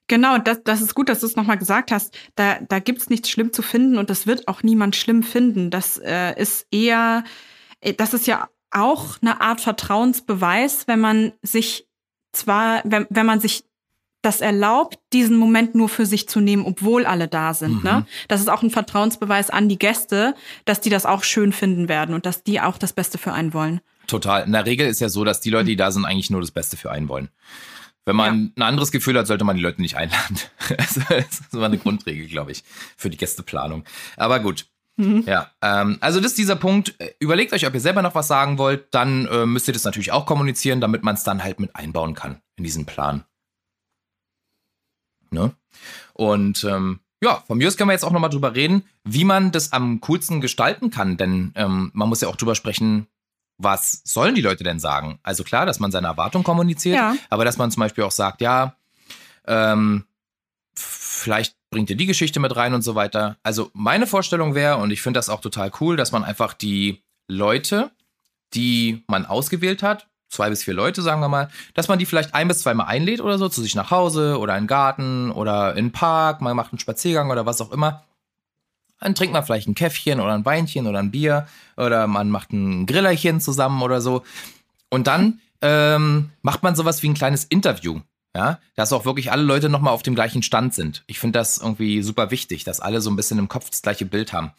Genau, 0.07 0.37
das, 0.37 0.63
das 0.63 0.81
ist 0.81 0.93
gut, 0.93 1.09
dass 1.09 1.21
du 1.21 1.25
es 1.25 1.35
nochmal 1.35 1.57
gesagt 1.57 1.91
hast. 1.91 2.15
Da, 2.35 2.59
da 2.67 2.79
gibt's 2.79 3.09
nichts 3.09 3.29
schlimm 3.29 3.51
zu 3.53 3.61
finden 3.61 3.97
und 3.97 4.09
das 4.09 4.27
wird 4.27 4.47
auch 4.47 4.61
niemand 4.61 4.95
schlimm 4.95 5.23
finden. 5.23 5.71
Das 5.71 5.97
äh, 5.97 6.39
ist 6.39 6.67
eher 6.71 7.23
äh, 7.85 7.93
das 7.93 8.13
ist 8.13 8.27
ja 8.27 8.49
auch 8.71 9.17
eine 9.21 9.39
Art 9.41 9.61
Vertrauensbeweis, 9.61 10.87
wenn 10.87 10.99
man 10.99 11.31
sich 11.41 11.87
zwar, 12.33 12.81
wenn, 12.83 13.07
wenn 13.09 13.25
man 13.25 13.39
sich 13.39 13.63
das 14.21 14.41
erlaubt, 14.41 14.97
diesen 15.13 15.37
Moment 15.37 15.75
nur 15.75 15.87
für 15.87 16.07
sich 16.07 16.27
zu 16.27 16.39
nehmen, 16.39 16.65
obwohl 16.65 17.05
alle 17.05 17.27
da 17.27 17.53
sind. 17.53 17.83
Ne? 17.83 17.91
Mhm. 17.91 17.97
Ne? 17.99 18.05
Das 18.27 18.41
ist 18.41 18.49
auch 18.49 18.63
ein 18.63 18.71
Vertrauensbeweis 18.71 19.51
an 19.51 19.69
die 19.69 19.77
Gäste, 19.77 20.33
dass 20.65 20.81
die 20.81 20.89
das 20.89 21.05
auch 21.05 21.23
schön 21.23 21.53
finden 21.53 21.87
werden 21.87 22.15
und 22.15 22.25
dass 22.25 22.43
die 22.43 22.59
auch 22.59 22.79
das 22.79 22.91
Beste 22.91 23.19
für 23.19 23.33
einen 23.33 23.53
wollen. 23.53 23.81
Total. 24.07 24.43
In 24.43 24.51
der 24.51 24.65
Regel 24.65 24.87
ist 24.87 24.99
ja 24.99 25.09
so, 25.09 25.23
dass 25.23 25.41
die 25.41 25.51
Leute, 25.51 25.65
die 25.65 25.75
da 25.75 25.91
sind, 25.91 26.05
eigentlich 26.05 26.31
nur 26.31 26.41
das 26.41 26.51
Beste 26.51 26.75
für 26.75 26.91
einen 26.91 27.07
wollen. 27.07 27.29
Wenn 28.05 28.15
man 28.15 28.39
ja. 28.39 28.51
ein 28.55 28.61
anderes 28.61 28.91
Gefühl 28.91 29.17
hat, 29.17 29.27
sollte 29.27 29.43
man 29.43 29.55
die 29.55 29.63
Leute 29.63 29.81
nicht 29.81 29.97
einladen. 29.97 30.39
das 30.77 30.97
ist 30.97 31.53
immer 31.53 31.65
eine 31.65 31.79
Grundregel, 31.79 32.27
glaube 32.27 32.51
ich, 32.51 32.63
für 32.95 33.09
die 33.09 33.17
Gästeplanung. 33.17 33.83
Aber 34.15 34.39
gut. 34.39 34.67
Mhm. 34.97 35.23
Ja, 35.25 35.51
ähm, 35.61 35.97
also 35.99 36.21
das 36.21 36.31
ist 36.31 36.37
dieser 36.37 36.55
Punkt. 36.55 36.95
Überlegt 37.19 37.51
euch, 37.51 37.65
ob 37.65 37.73
ihr 37.73 37.81
selber 37.81 38.01
noch 38.01 38.15
was 38.15 38.27
sagen 38.27 38.57
wollt. 38.57 38.93
Dann 38.93 39.25
äh, 39.25 39.45
müsst 39.45 39.67
ihr 39.67 39.73
das 39.73 39.83
natürlich 39.83 40.11
auch 40.11 40.25
kommunizieren, 40.25 40.79
damit 40.79 41.03
man 41.03 41.15
es 41.15 41.23
dann 41.23 41.43
halt 41.43 41.59
mit 41.59 41.75
einbauen 41.75 42.13
kann 42.13 42.41
in 42.55 42.63
diesen 42.63 42.85
Plan. 42.85 43.25
Ne? 45.31 45.51
Und 46.13 46.63
ähm, 46.63 46.99
ja, 47.21 47.43
von 47.47 47.57
mir 47.57 47.67
aus 47.67 47.75
können 47.75 47.89
wir 47.89 47.93
jetzt 47.93 48.05
auch 48.05 48.11
nochmal 48.11 48.29
drüber 48.29 48.55
reden, 48.55 48.83
wie 49.03 49.23
man 49.23 49.51
das 49.51 49.73
am 49.73 49.99
coolsten 50.01 50.41
gestalten 50.41 50.91
kann. 50.91 51.17
Denn 51.17 51.51
ähm, 51.55 51.91
man 51.93 52.07
muss 52.07 52.21
ja 52.21 52.27
auch 52.27 52.35
drüber 52.35 52.55
sprechen, 52.55 53.07
was 53.57 54.01
sollen 54.03 54.35
die 54.35 54.41
Leute 54.41 54.63
denn 54.63 54.79
sagen? 54.79 55.19
Also 55.23 55.43
klar, 55.43 55.65
dass 55.65 55.79
man 55.79 55.91
seine 55.91 56.07
Erwartung 56.07 56.43
kommuniziert, 56.43 56.97
ja. 56.97 57.15
aber 57.29 57.45
dass 57.45 57.57
man 57.57 57.71
zum 57.71 57.81
Beispiel 57.81 58.03
auch 58.03 58.11
sagt, 58.11 58.41
ja, 58.41 58.75
ähm, 59.47 60.05
vielleicht 60.75 61.55
bringt 61.69 61.89
ihr 61.89 61.95
die 61.95 62.05
Geschichte 62.05 62.39
mit 62.39 62.55
rein 62.55 62.73
und 62.73 62.81
so 62.81 62.95
weiter. 62.95 63.37
Also 63.43 63.69
meine 63.73 64.07
Vorstellung 64.07 64.55
wäre, 64.55 64.77
und 64.77 64.91
ich 64.91 65.01
finde 65.01 65.17
das 65.17 65.29
auch 65.29 65.41
total 65.41 65.71
cool, 65.79 65.95
dass 65.95 66.11
man 66.11 66.23
einfach 66.23 66.53
die 66.53 67.03
Leute, 67.27 67.91
die 68.53 69.03
man 69.07 69.25
ausgewählt 69.25 69.83
hat, 69.83 70.07
zwei 70.29 70.49
bis 70.49 70.63
vier 70.63 70.73
Leute, 70.73 71.01
sagen 71.01 71.21
wir 71.21 71.29
mal, 71.29 71.49
dass 71.73 71.87
man 71.87 71.99
die 71.99 72.05
vielleicht 72.05 72.33
ein 72.33 72.47
bis 72.47 72.59
zweimal 72.59 72.87
einlädt 72.87 73.21
oder 73.21 73.37
so 73.37 73.49
zu 73.49 73.61
sich 73.61 73.75
nach 73.75 73.91
Hause 73.91 74.39
oder 74.39 74.55
in 74.57 74.63
den 74.63 74.67
Garten 74.67 75.31
oder 75.31 75.75
in 75.75 75.87
den 75.87 75.91
Park, 75.91 76.41
man 76.41 76.55
macht 76.55 76.71
einen 76.71 76.79
Spaziergang 76.79 77.31
oder 77.31 77.45
was 77.45 77.61
auch 77.61 77.71
immer. 77.71 78.03
Dann 79.05 79.13
trinkt 79.13 79.33
man 79.33 79.45
vielleicht 79.45 79.67
ein 79.67 79.75
Käffchen 79.75 80.19
oder 80.19 80.33
ein 80.33 80.45
Weinchen 80.45 80.87
oder 80.87 80.97
ein 80.97 81.11
Bier 81.11 81.45
oder 81.77 82.07
man 82.07 82.31
macht 82.31 82.51
ein 82.51 82.87
Grillerchen 82.87 83.39
zusammen 83.39 83.83
oder 83.83 84.01
so. 84.01 84.23
Und 84.89 85.05
dann 85.05 85.41
ähm, 85.61 86.31
macht 86.41 86.63
man 86.63 86.75
sowas 86.75 87.03
wie 87.03 87.09
ein 87.09 87.13
kleines 87.13 87.43
Interview. 87.43 87.99
Ja, 88.35 88.59
dass 88.75 88.91
auch 88.91 89.05
wirklich 89.05 89.31
alle 89.31 89.43
Leute 89.43 89.69
nochmal 89.69 89.93
auf 89.93 90.01
dem 90.01 90.15
gleichen 90.15 90.41
Stand 90.41 90.73
sind. 90.73 91.03
Ich 91.05 91.19
finde 91.19 91.37
das 91.37 91.59
irgendwie 91.59 92.01
super 92.01 92.31
wichtig, 92.31 92.63
dass 92.63 92.79
alle 92.79 92.99
so 92.99 93.11
ein 93.11 93.15
bisschen 93.15 93.37
im 93.37 93.47
Kopf 93.47 93.69
das 93.69 93.83
gleiche 93.83 94.07
Bild 94.07 94.33
haben. 94.33 94.51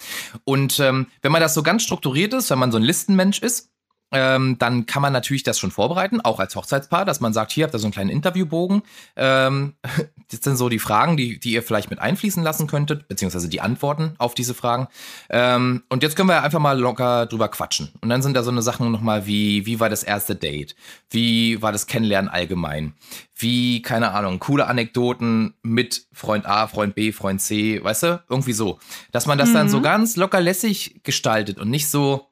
Und 0.45 0.79
ähm, 0.79 1.09
wenn 1.23 1.33
man 1.33 1.43
das 1.43 1.53
so 1.53 1.65
ganz 1.65 1.83
strukturiert 1.83 2.33
ist, 2.33 2.49
wenn 2.49 2.61
man 2.61 2.71
so 2.71 2.79
ein 2.79 2.85
Listenmensch 2.85 3.41
ist, 3.41 3.73
ähm, 4.13 4.57
dann 4.59 4.87
kann 4.87 5.03
man 5.03 5.13
natürlich 5.13 5.43
das 5.43 5.59
schon 5.59 5.73
vorbereiten, 5.73 6.21
auch 6.21 6.39
als 6.39 6.55
Hochzeitspaar, 6.55 7.05
dass 7.05 7.21
man 7.21 7.33
sagt, 7.33 7.51
hier 7.51 7.65
habt 7.65 7.75
ihr 7.75 7.79
so 7.79 7.87
einen 7.87 7.93
kleinen 7.93 8.11
Interviewbogen. 8.11 8.83
Ähm, 9.17 9.75
das 10.31 10.41
sind 10.43 10.57
so 10.57 10.69
die 10.69 10.79
Fragen, 10.79 11.17
die, 11.17 11.41
die 11.41 11.53
ihr 11.53 11.63
vielleicht 11.63 11.91
mit 11.91 11.99
einfließen 11.99 12.43
lassen 12.43 12.69
könntet, 12.69 13.09
beziehungsweise 13.09 13.49
die 13.49 13.61
Antworten 13.61 14.15
auf 14.19 14.35
diese 14.35 14.55
Fragen. 14.55 14.87
Ähm, 15.29 15.83
und 15.89 16.05
jetzt 16.05 16.15
können 16.15 16.29
wir 16.29 16.43
einfach 16.43 16.61
mal 16.61 16.79
locker 16.79 17.27
drüber 17.27 17.49
quatschen. 17.49 17.93
Und 18.01 18.09
dann 18.09 18.23
sind 18.23 18.35
da 18.35 18.45
so 18.45 18.51
eine 18.51 18.63
Sachen 18.63 18.93
nochmal 18.93 19.27
wie, 19.27 19.67
wie 19.67 19.81
war 19.81 19.89
das 19.89 20.05
erste 20.05 20.37
Date? 20.37 20.77
Wie 21.11 21.61
war 21.61 21.73
das 21.73 21.89
Kennenlernen 21.89 22.31
allgemein? 22.31 22.95
Wie, 23.35 23.83
keine 23.83 24.13
Ahnung, 24.13 24.39
coole 24.39 24.67
Anekdoten 24.67 25.55
mit 25.63 26.07
Freund 26.13 26.47
A, 26.47 26.69
Freund 26.69 26.95
B, 26.95 27.13
Freund 27.13 27.41
C, 27.41 27.83
weißt 27.83 28.03
du? 28.05 28.23
Irgendwie 28.29 28.53
so. 28.53 28.79
Dass 29.11 29.27
man 29.27 29.37
das 29.37 29.51
mhm. 29.51 29.55
dann 29.55 29.69
so 29.69 29.79
mhm. 29.79 29.83
ganz 29.83 30.17
locker 30.17 30.41
lässig 30.41 31.01
gestaltet 31.03 31.59
und 31.59 31.69
nicht 31.69 31.89
so, 31.89 32.26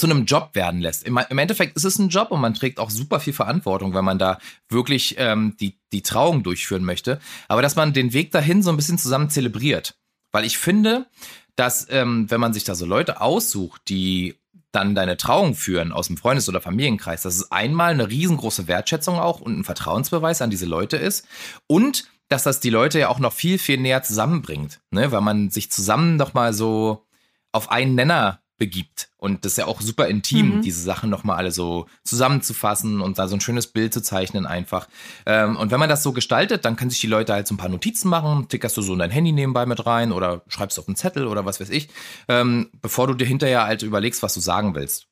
zu 0.00 0.06
einem 0.06 0.24
Job 0.24 0.50
werden 0.54 0.80
lässt. 0.80 1.04
Im, 1.04 1.18
Im, 1.28 1.38
Endeffekt 1.38 1.76
ist 1.76 1.84
es 1.84 1.98
ein 1.98 2.08
Job 2.08 2.30
und 2.30 2.40
man 2.40 2.54
trägt 2.54 2.80
auch 2.80 2.88
super 2.88 3.20
viel 3.20 3.34
Verantwortung, 3.34 3.94
wenn 3.94 4.04
man 4.04 4.18
da 4.18 4.38
wirklich 4.70 5.16
ähm, 5.18 5.56
die, 5.60 5.78
die 5.92 6.02
Trauung 6.02 6.42
durchführen 6.42 6.84
möchte. 6.84 7.20
Aber 7.48 7.60
dass 7.60 7.76
man 7.76 7.92
den 7.92 8.14
Weg 8.14 8.32
dahin 8.32 8.62
so 8.62 8.70
ein 8.70 8.76
bisschen 8.76 8.98
zusammen 8.98 9.28
zelebriert. 9.28 9.98
Weil 10.32 10.46
ich 10.46 10.56
finde, 10.56 11.06
dass 11.54 11.86
ähm, 11.90 12.30
wenn 12.30 12.40
man 12.40 12.54
sich 12.54 12.64
da 12.64 12.74
so 12.74 12.86
Leute 12.86 13.20
aussucht, 13.20 13.82
die 13.88 14.36
dann 14.72 14.94
deine 14.94 15.18
Trauung 15.18 15.54
führen 15.54 15.92
aus 15.92 16.06
dem 16.06 16.16
Freundes- 16.16 16.48
oder 16.48 16.62
Familienkreis, 16.62 17.22
dass 17.22 17.36
es 17.36 17.52
einmal 17.52 17.92
eine 17.92 18.08
riesengroße 18.08 18.68
Wertschätzung 18.68 19.18
auch 19.18 19.40
und 19.40 19.58
ein 19.58 19.64
Vertrauensbeweis 19.64 20.40
an 20.40 20.50
diese 20.50 20.66
Leute 20.66 20.96
ist 20.96 21.26
und 21.66 22.08
dass 22.28 22.44
das 22.44 22.60
die 22.60 22.70
Leute 22.70 23.00
ja 23.00 23.08
auch 23.08 23.18
noch 23.18 23.32
viel, 23.32 23.58
viel 23.58 23.78
näher 23.78 24.02
zusammenbringt, 24.02 24.80
ne? 24.90 25.12
weil 25.12 25.20
man 25.20 25.50
sich 25.50 25.70
zusammen 25.70 26.16
noch 26.16 26.32
mal 26.32 26.54
so 26.54 27.04
auf 27.52 27.70
einen 27.70 27.96
Nenner 27.96 28.40
begibt. 28.60 29.08
Und 29.16 29.44
das 29.44 29.52
ist 29.52 29.58
ja 29.58 29.64
auch 29.64 29.80
super 29.80 30.06
intim, 30.06 30.58
mhm. 30.58 30.62
diese 30.62 30.82
Sachen 30.82 31.08
nochmal 31.08 31.38
alle 31.38 31.50
so 31.50 31.86
zusammenzufassen 32.04 33.00
und 33.00 33.18
da 33.18 33.26
so 33.26 33.34
ein 33.34 33.40
schönes 33.40 33.66
Bild 33.66 33.92
zu 33.94 34.02
zeichnen 34.02 34.46
einfach. 34.46 34.86
Ähm, 35.24 35.56
und 35.56 35.70
wenn 35.70 35.80
man 35.80 35.88
das 35.88 36.02
so 36.02 36.12
gestaltet, 36.12 36.66
dann 36.66 36.76
können 36.76 36.90
sich 36.90 37.00
die 37.00 37.06
Leute 37.06 37.32
halt 37.32 37.48
so 37.48 37.54
ein 37.54 37.56
paar 37.58 37.70
Notizen 37.70 38.10
machen, 38.10 38.48
tickerst 38.48 38.76
du 38.76 38.82
so 38.82 38.92
in 38.92 38.98
dein 38.98 39.10
Handy 39.10 39.32
nebenbei 39.32 39.64
mit 39.64 39.86
rein 39.86 40.12
oder 40.12 40.42
schreibst 40.48 40.78
auf 40.78 40.86
einen 40.86 40.94
Zettel 40.94 41.26
oder 41.26 41.46
was 41.46 41.58
weiß 41.58 41.70
ich, 41.70 41.88
ähm, 42.28 42.70
bevor 42.82 43.06
du 43.06 43.14
dir 43.14 43.26
hinterher 43.26 43.64
halt 43.64 43.82
überlegst, 43.82 44.22
was 44.22 44.34
du 44.34 44.40
sagen 44.40 44.74
willst. 44.74 45.06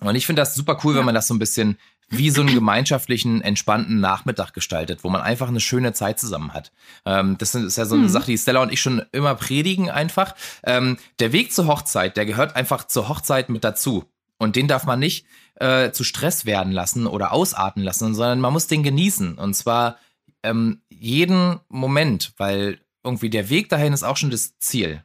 Und 0.00 0.14
ich 0.14 0.24
finde 0.24 0.40
das 0.40 0.54
super 0.54 0.78
cool, 0.84 0.94
ja. 0.94 1.00
wenn 1.00 1.06
man 1.06 1.14
das 1.14 1.26
so 1.26 1.34
ein 1.34 1.38
bisschen 1.38 1.76
wie 2.10 2.30
so 2.30 2.40
einen 2.40 2.52
gemeinschaftlichen, 2.52 3.40
entspannten 3.40 4.00
Nachmittag 4.00 4.52
gestaltet, 4.52 5.04
wo 5.04 5.10
man 5.10 5.22
einfach 5.22 5.48
eine 5.48 5.60
schöne 5.60 5.92
Zeit 5.92 6.18
zusammen 6.18 6.52
hat. 6.52 6.72
Ähm, 7.06 7.38
das 7.38 7.54
ist 7.54 7.76
ja 7.76 7.86
so 7.86 7.94
eine 7.94 8.04
mhm. 8.04 8.08
Sache, 8.08 8.26
die 8.26 8.38
Stella 8.38 8.60
und 8.60 8.72
ich 8.72 8.80
schon 8.80 9.02
immer 9.12 9.36
predigen 9.36 9.88
einfach. 9.88 10.34
Ähm, 10.64 10.98
der 11.20 11.32
Weg 11.32 11.52
zur 11.52 11.68
Hochzeit, 11.68 12.16
der 12.16 12.26
gehört 12.26 12.56
einfach 12.56 12.86
zur 12.86 13.08
Hochzeit 13.08 13.48
mit 13.48 13.62
dazu. 13.62 14.04
Und 14.38 14.56
den 14.56 14.68
darf 14.68 14.84
man 14.84 14.98
nicht 14.98 15.26
äh, 15.56 15.92
zu 15.92 16.02
Stress 16.02 16.46
werden 16.46 16.72
lassen 16.72 17.06
oder 17.06 17.32
ausarten 17.32 17.82
lassen, 17.82 18.14
sondern 18.14 18.40
man 18.40 18.52
muss 18.52 18.66
den 18.66 18.82
genießen. 18.82 19.38
Und 19.38 19.54
zwar 19.54 19.98
ähm, 20.42 20.82
jeden 20.88 21.60
Moment, 21.68 22.32
weil 22.38 22.80
irgendwie 23.04 23.30
der 23.30 23.50
Weg 23.50 23.68
dahin 23.68 23.92
ist 23.92 24.02
auch 24.02 24.16
schon 24.16 24.30
das 24.30 24.58
Ziel. 24.58 25.04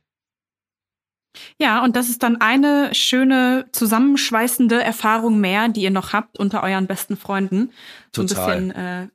Ja, 1.59 1.83
und 1.83 1.95
das 1.95 2.09
ist 2.09 2.23
dann 2.23 2.41
eine 2.41 2.93
schöne, 2.93 3.65
zusammenschweißende 3.71 4.83
Erfahrung 4.83 5.39
mehr, 5.39 5.69
die 5.69 5.81
ihr 5.81 5.91
noch 5.91 6.13
habt 6.13 6.39
unter 6.39 6.63
euren 6.63 6.87
besten 6.87 7.17
Freunden. 7.17 7.71
Total. 8.11 8.27
So 8.27 8.41
ein 8.41 8.67
bisschen 8.67 8.71
äh, 8.71 9.07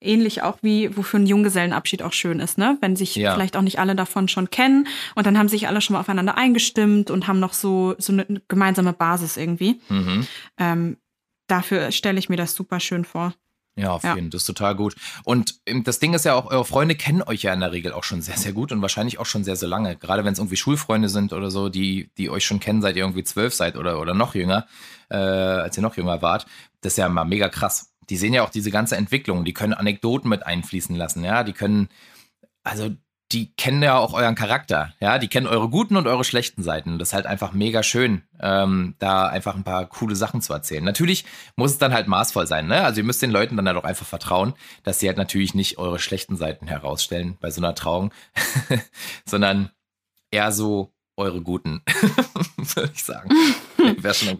ähnlich 0.00 0.42
auch 0.42 0.58
wie, 0.62 0.96
wofür 0.96 1.20
ein 1.20 1.26
Junggesellenabschied 1.26 2.02
auch 2.02 2.12
schön 2.12 2.40
ist, 2.40 2.58
ne? 2.58 2.78
Wenn 2.80 2.96
sich 2.96 3.14
ja. 3.14 3.34
vielleicht 3.34 3.56
auch 3.56 3.62
nicht 3.62 3.78
alle 3.78 3.94
davon 3.94 4.28
schon 4.28 4.50
kennen 4.50 4.88
und 5.14 5.26
dann 5.26 5.38
haben 5.38 5.48
sich 5.48 5.68
alle 5.68 5.80
schon 5.80 5.94
mal 5.94 6.00
aufeinander 6.00 6.36
eingestimmt 6.36 7.10
und 7.10 7.26
haben 7.28 7.40
noch 7.40 7.52
so, 7.52 7.94
so 7.98 8.12
eine 8.12 8.26
gemeinsame 8.48 8.92
Basis 8.92 9.36
irgendwie. 9.36 9.80
Mhm. 9.88 10.26
Ähm, 10.58 10.96
dafür 11.46 11.92
stelle 11.92 12.18
ich 12.18 12.28
mir 12.28 12.36
das 12.36 12.54
super 12.54 12.80
schön 12.80 13.04
vor. 13.04 13.34
Ja, 13.76 13.92
auf 13.92 14.02
jeden 14.02 14.16
Fall. 14.16 14.30
Das 14.30 14.42
ist 14.42 14.46
total 14.46 14.74
gut. 14.74 14.96
Und 15.24 15.60
ähm, 15.66 15.84
das 15.84 15.98
Ding 15.98 16.12
ist 16.12 16.24
ja 16.24 16.34
auch, 16.34 16.46
eure 16.50 16.64
Freunde 16.64 16.94
kennen 16.94 17.22
euch 17.22 17.42
ja 17.42 17.54
in 17.54 17.60
der 17.60 17.72
Regel 17.72 17.92
auch 17.92 18.04
schon 18.04 18.20
sehr, 18.20 18.36
sehr 18.36 18.52
gut 18.52 18.72
und 18.72 18.82
wahrscheinlich 18.82 19.18
auch 19.18 19.26
schon 19.26 19.44
sehr, 19.44 19.56
sehr 19.56 19.68
lange. 19.68 19.96
Gerade 19.96 20.24
wenn 20.24 20.32
es 20.32 20.38
irgendwie 20.38 20.56
Schulfreunde 20.56 21.08
sind 21.08 21.32
oder 21.32 21.50
so, 21.50 21.68
die, 21.68 22.10
die 22.18 22.30
euch 22.30 22.44
schon 22.44 22.60
kennen, 22.60 22.82
seit 22.82 22.96
ihr 22.96 23.02
irgendwie 23.02 23.24
zwölf 23.24 23.54
seid 23.54 23.76
oder, 23.76 24.00
oder 24.00 24.12
noch 24.12 24.34
jünger, 24.34 24.66
äh, 25.08 25.16
als 25.16 25.76
ihr 25.76 25.82
noch 25.82 25.96
jünger 25.96 26.20
wart. 26.20 26.46
Das 26.80 26.94
ist 26.94 26.96
ja 26.98 27.08
mal 27.08 27.24
mega 27.24 27.48
krass. 27.48 27.92
Die 28.10 28.16
sehen 28.16 28.34
ja 28.34 28.42
auch 28.42 28.50
diese 28.50 28.70
ganze 28.70 28.96
Entwicklung. 28.96 29.44
Die 29.44 29.54
können 29.54 29.72
Anekdoten 29.72 30.28
mit 30.28 30.44
einfließen 30.44 30.96
lassen. 30.96 31.24
Ja, 31.24 31.44
die 31.44 31.52
können, 31.52 31.88
also 32.64 32.90
die 33.32 33.52
kennen 33.54 33.82
ja 33.82 33.96
auch 33.96 34.12
euren 34.12 34.34
Charakter, 34.34 34.92
ja, 35.00 35.18
die 35.18 35.28
kennen 35.28 35.46
eure 35.46 35.68
guten 35.68 35.96
und 35.96 36.06
eure 36.06 36.24
schlechten 36.24 36.62
Seiten. 36.62 36.98
Das 36.98 37.08
ist 37.08 37.14
halt 37.14 37.26
einfach 37.26 37.52
mega 37.52 37.82
schön, 37.82 38.22
ähm, 38.40 38.94
da 38.98 39.26
einfach 39.28 39.54
ein 39.54 39.62
paar 39.62 39.86
coole 39.86 40.16
Sachen 40.16 40.40
zu 40.40 40.52
erzählen. 40.52 40.82
Natürlich 40.82 41.24
muss 41.54 41.70
es 41.70 41.78
dann 41.78 41.92
halt 41.92 42.08
maßvoll 42.08 42.46
sein, 42.46 42.66
ne? 42.66 42.82
Also 42.82 43.00
ihr 43.00 43.04
müsst 43.04 43.22
den 43.22 43.30
Leuten 43.30 43.56
dann 43.56 43.68
halt 43.68 43.76
auch 43.76 43.84
einfach 43.84 44.06
vertrauen, 44.06 44.54
dass 44.82 44.98
sie 44.98 45.06
halt 45.06 45.16
natürlich 45.16 45.54
nicht 45.54 45.78
eure 45.78 46.00
schlechten 46.00 46.36
Seiten 46.36 46.66
herausstellen 46.66 47.36
bei 47.40 47.50
so 47.50 47.60
einer 47.60 47.74
Trauung, 47.74 48.12
sondern 49.24 49.70
eher 50.32 50.50
so 50.50 50.92
eure 51.16 51.40
guten, 51.40 51.82
würde 52.56 52.92
ich 52.94 53.04
sagen. 53.04 53.30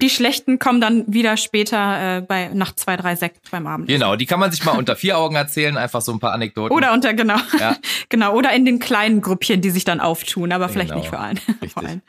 die 0.00 0.10
schlechten 0.10 0.58
kommen 0.58 0.80
dann 0.80 1.04
wieder 1.06 1.36
später 1.36 2.18
äh, 2.18 2.20
bei 2.20 2.50
nach 2.52 2.74
zwei, 2.74 2.96
drei 2.96 3.16
Sekt 3.16 3.50
beim 3.50 3.66
Abend. 3.66 3.88
Genau, 3.88 4.16
die 4.16 4.26
kann 4.26 4.40
man 4.40 4.50
sich 4.50 4.64
mal 4.64 4.76
unter 4.76 4.96
vier 4.96 5.18
Augen 5.18 5.36
erzählen, 5.36 5.76
einfach 5.76 6.00
so 6.00 6.12
ein 6.12 6.20
paar 6.20 6.32
Anekdoten. 6.32 6.76
Oder 6.76 6.92
unter, 6.92 7.14
genau. 7.14 7.38
Ja. 7.58 7.76
genau, 8.08 8.34
oder 8.34 8.52
in 8.52 8.64
den 8.64 8.78
kleinen 8.78 9.20
Grüppchen, 9.20 9.60
die 9.60 9.70
sich 9.70 9.84
dann 9.84 10.00
auftun, 10.00 10.52
aber 10.52 10.68
vielleicht 10.68 10.90
genau. 10.90 11.00
nicht 11.00 11.10
für 11.10 11.18
allen. 11.18 11.38
Vor 11.72 11.84
allem. 11.84 12.02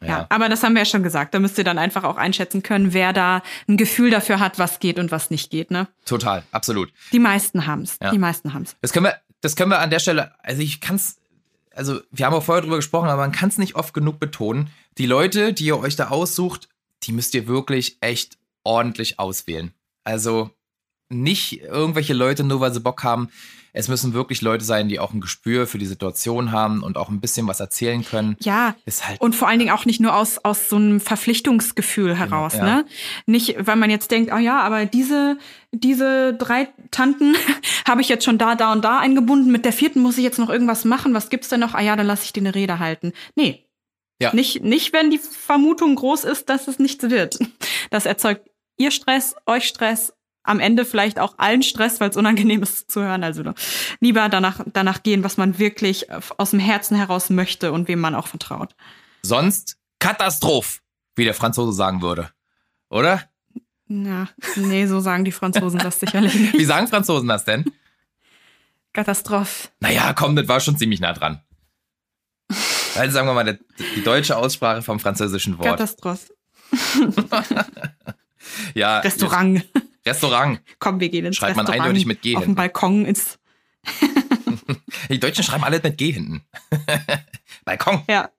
Ja. 0.00 0.08
ja, 0.08 0.26
aber 0.28 0.48
das 0.48 0.62
haben 0.62 0.74
wir 0.74 0.82
ja 0.82 0.86
schon 0.86 1.02
gesagt. 1.02 1.34
Da 1.34 1.38
müsst 1.38 1.58
ihr 1.58 1.64
dann 1.64 1.78
einfach 1.78 2.04
auch 2.04 2.16
einschätzen 2.16 2.62
können, 2.62 2.92
wer 2.92 3.12
da 3.12 3.42
ein 3.68 3.76
Gefühl 3.76 4.10
dafür 4.10 4.40
hat, 4.40 4.58
was 4.58 4.80
geht 4.80 4.98
und 4.98 5.10
was 5.10 5.30
nicht 5.30 5.50
geht, 5.50 5.70
ne? 5.70 5.88
Total, 6.04 6.42
absolut. 6.52 6.92
Die 7.12 7.18
meisten 7.18 7.66
haben's. 7.66 7.98
Ja. 8.02 8.10
Die 8.10 8.18
meisten 8.18 8.54
haben's. 8.54 8.76
Das 8.80 8.92
können 8.92 9.06
wir, 9.06 9.16
das 9.40 9.56
können 9.56 9.70
wir 9.70 9.80
an 9.80 9.90
der 9.90 9.98
Stelle, 9.98 10.32
also 10.42 10.62
ich 10.62 10.80
kann's 10.80 11.16
also 11.74 12.00
wir 12.10 12.26
haben 12.26 12.34
auch 12.34 12.42
vorher 12.42 12.62
drüber 12.62 12.76
gesprochen, 12.76 13.08
aber 13.08 13.22
man 13.22 13.32
kann 13.32 13.48
es 13.48 13.58
nicht 13.58 13.74
oft 13.76 13.94
genug 13.94 14.20
betonen. 14.20 14.70
Die 14.98 15.06
Leute, 15.06 15.52
die 15.52 15.64
ihr 15.64 15.78
euch 15.78 15.96
da 15.96 16.08
aussucht, 16.08 16.68
die 17.04 17.12
müsst 17.12 17.34
ihr 17.34 17.46
wirklich 17.46 17.98
echt 18.00 18.38
ordentlich 18.64 19.18
auswählen. 19.18 19.72
Also 20.04 20.50
nicht 21.08 21.60
irgendwelche 21.60 22.14
Leute, 22.14 22.44
nur 22.44 22.60
weil 22.60 22.72
sie 22.72 22.80
Bock 22.80 23.04
haben. 23.04 23.28
Es 23.74 23.88
müssen 23.88 24.12
wirklich 24.12 24.42
Leute 24.42 24.64
sein, 24.64 24.88
die 24.90 25.00
auch 25.00 25.14
ein 25.14 25.20
Gespür 25.22 25.66
für 25.66 25.78
die 25.78 25.86
Situation 25.86 26.52
haben 26.52 26.82
und 26.82 26.98
auch 26.98 27.08
ein 27.08 27.20
bisschen 27.20 27.46
was 27.46 27.58
erzählen 27.58 28.04
können. 28.04 28.36
Ja, 28.40 28.74
Ist 28.84 29.08
halt 29.08 29.18
und 29.20 29.34
vor 29.34 29.48
allen 29.48 29.58
Dingen 29.58 29.70
auch 29.70 29.86
nicht 29.86 29.98
nur 29.98 30.14
aus, 30.14 30.38
aus 30.44 30.68
so 30.68 30.76
einem 30.76 31.00
Verpflichtungsgefühl 31.00 32.14
heraus, 32.14 32.54
ja. 32.54 32.64
ne? 32.64 32.86
Nicht, 33.24 33.56
weil 33.66 33.76
man 33.76 33.88
jetzt 33.88 34.10
denkt, 34.10 34.30
oh 34.34 34.38
ja, 34.38 34.60
aber 34.60 34.84
diese, 34.84 35.38
diese 35.70 36.34
drei 36.34 36.68
Tanten 36.90 37.34
habe 37.88 38.02
ich 38.02 38.10
jetzt 38.10 38.24
schon 38.26 38.36
da, 38.36 38.56
da 38.56 38.72
und 38.72 38.84
da 38.84 38.98
eingebunden. 38.98 39.50
Mit 39.50 39.64
der 39.64 39.72
vierten 39.72 40.02
muss 40.02 40.18
ich 40.18 40.24
jetzt 40.24 40.38
noch 40.38 40.50
irgendwas 40.50 40.84
machen. 40.84 41.14
Was 41.14 41.30
gibt's 41.30 41.48
denn 41.48 41.60
noch? 41.60 41.72
Ah 41.72 41.80
ja, 41.80 41.96
dann 41.96 42.06
lasse 42.06 42.24
ich 42.26 42.32
dir 42.34 42.40
eine 42.40 42.54
Rede 42.54 42.78
halten. 42.78 43.12
Nee. 43.36 43.64
Ja. 44.22 44.32
Nicht, 44.34 44.62
nicht, 44.62 44.92
wenn 44.92 45.10
die 45.10 45.18
Vermutung 45.18 45.94
groß 45.96 46.24
ist, 46.24 46.48
dass 46.48 46.68
es 46.68 46.78
nichts 46.78 47.10
wird. 47.10 47.38
Das 47.90 48.06
erzeugt 48.06 48.48
ihr 48.78 48.90
Stress, 48.90 49.34
euch 49.46 49.66
Stress, 49.66 50.12
am 50.44 50.60
Ende 50.60 50.84
vielleicht 50.84 51.18
auch 51.18 51.34
allen 51.38 51.62
Stress, 51.62 52.00
weil 52.00 52.10
es 52.10 52.16
unangenehm 52.16 52.62
ist 52.62 52.90
zu 52.90 53.00
hören. 53.00 53.22
Also 53.22 53.52
lieber 54.00 54.28
danach, 54.28 54.60
danach 54.72 55.02
gehen, 55.02 55.24
was 55.24 55.36
man 55.36 55.58
wirklich 55.58 56.06
aus 56.36 56.50
dem 56.50 56.58
Herzen 56.58 56.96
heraus 56.96 57.30
möchte 57.30 57.72
und 57.72 57.88
wem 57.88 58.00
man 58.00 58.14
auch 58.14 58.26
vertraut. 58.26 58.74
sonst 59.22 59.76
Katastroph, 59.98 60.82
wie 61.14 61.24
der 61.24 61.34
Franzose 61.34 61.72
sagen 61.72 62.02
würde. 62.02 62.30
Oder? 62.90 63.22
Ja, 63.88 64.28
nee, 64.56 64.86
so 64.86 65.00
sagen 65.00 65.24
die 65.24 65.32
Franzosen 65.32 65.78
das 65.78 66.00
sicherlich 66.00 66.34
Wie 66.52 66.56
nicht. 66.58 66.66
sagen 66.66 66.88
Franzosen 66.88 67.28
das 67.28 67.44
denn? 67.44 67.64
Katastrophe. 68.92 69.68
Naja, 69.80 70.12
komm, 70.12 70.34
das 70.36 70.48
war 70.48 70.60
schon 70.60 70.76
ziemlich 70.76 71.00
nah 71.00 71.12
dran. 71.12 71.40
Also 72.96 73.12
sagen 73.12 73.26
wir 73.26 73.34
mal, 73.34 73.58
die, 73.96 74.02
deutsche 74.02 74.36
Aussprache 74.36 74.82
vom 74.82 75.00
französischen 75.00 75.58
Wort. 75.58 75.68
Katastrophe. 75.68 76.34
ja, 78.74 79.00
Restaurant. 79.00 79.64
Restaurant. 80.06 80.60
Komm, 80.78 81.00
wir 81.00 81.08
gehen 81.08 81.26
ins 81.26 81.36
Schreibt 81.36 81.56
man 81.56 81.66
Restaurant. 81.66 81.88
eindeutig 81.88 82.06
mit 82.06 82.22
G 82.22 82.36
Auf 82.36 82.42
dem 82.42 82.46
hinten. 82.48 82.56
Balkon 82.56 83.04
ins. 83.04 83.38
Die 85.10 85.20
Deutschen 85.20 85.44
schreiben 85.44 85.64
alle 85.64 85.80
mit 85.82 85.98
G 85.98 86.12
hinten. 86.12 86.42
Balkon. 87.64 88.02
Ja. 88.08 88.30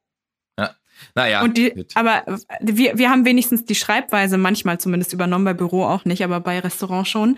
Naja, 1.16 1.44
Und 1.44 1.58
die, 1.58 1.72
gut. 1.72 1.92
aber 1.96 2.24
wir, 2.62 2.98
wir 2.98 3.10
haben 3.10 3.26
wenigstens 3.26 3.66
die 3.66 3.76
Schreibweise 3.76 4.38
manchmal 4.38 4.80
zumindest 4.80 5.14
übernommen, 5.14 5.46
bei 5.46 5.54
Büro 5.54 5.84
auch 5.84 6.06
nicht, 6.06 6.24
aber 6.24 6.40
bei 6.40 6.60
Restaurant 6.60 7.08
schon. 7.08 7.38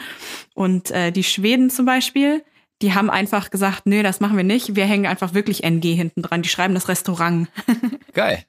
Und 0.53 0.91
äh, 0.91 1.11
die 1.11 1.23
Schweden 1.23 1.69
zum 1.69 1.85
Beispiel, 1.85 2.43
die 2.81 2.93
haben 2.93 3.09
einfach 3.09 3.49
gesagt, 3.49 3.85
nee, 3.85 4.03
das 4.03 4.19
machen 4.19 4.37
wir 4.37 4.43
nicht. 4.43 4.75
Wir 4.75 4.85
hängen 4.85 5.05
einfach 5.05 5.33
wirklich 5.33 5.63
NG 5.63 5.95
hinten 5.95 6.21
dran. 6.21 6.41
Die 6.41 6.49
schreiben 6.49 6.73
das 6.73 6.87
Restaurant. 6.89 7.49
geil. 8.13 8.45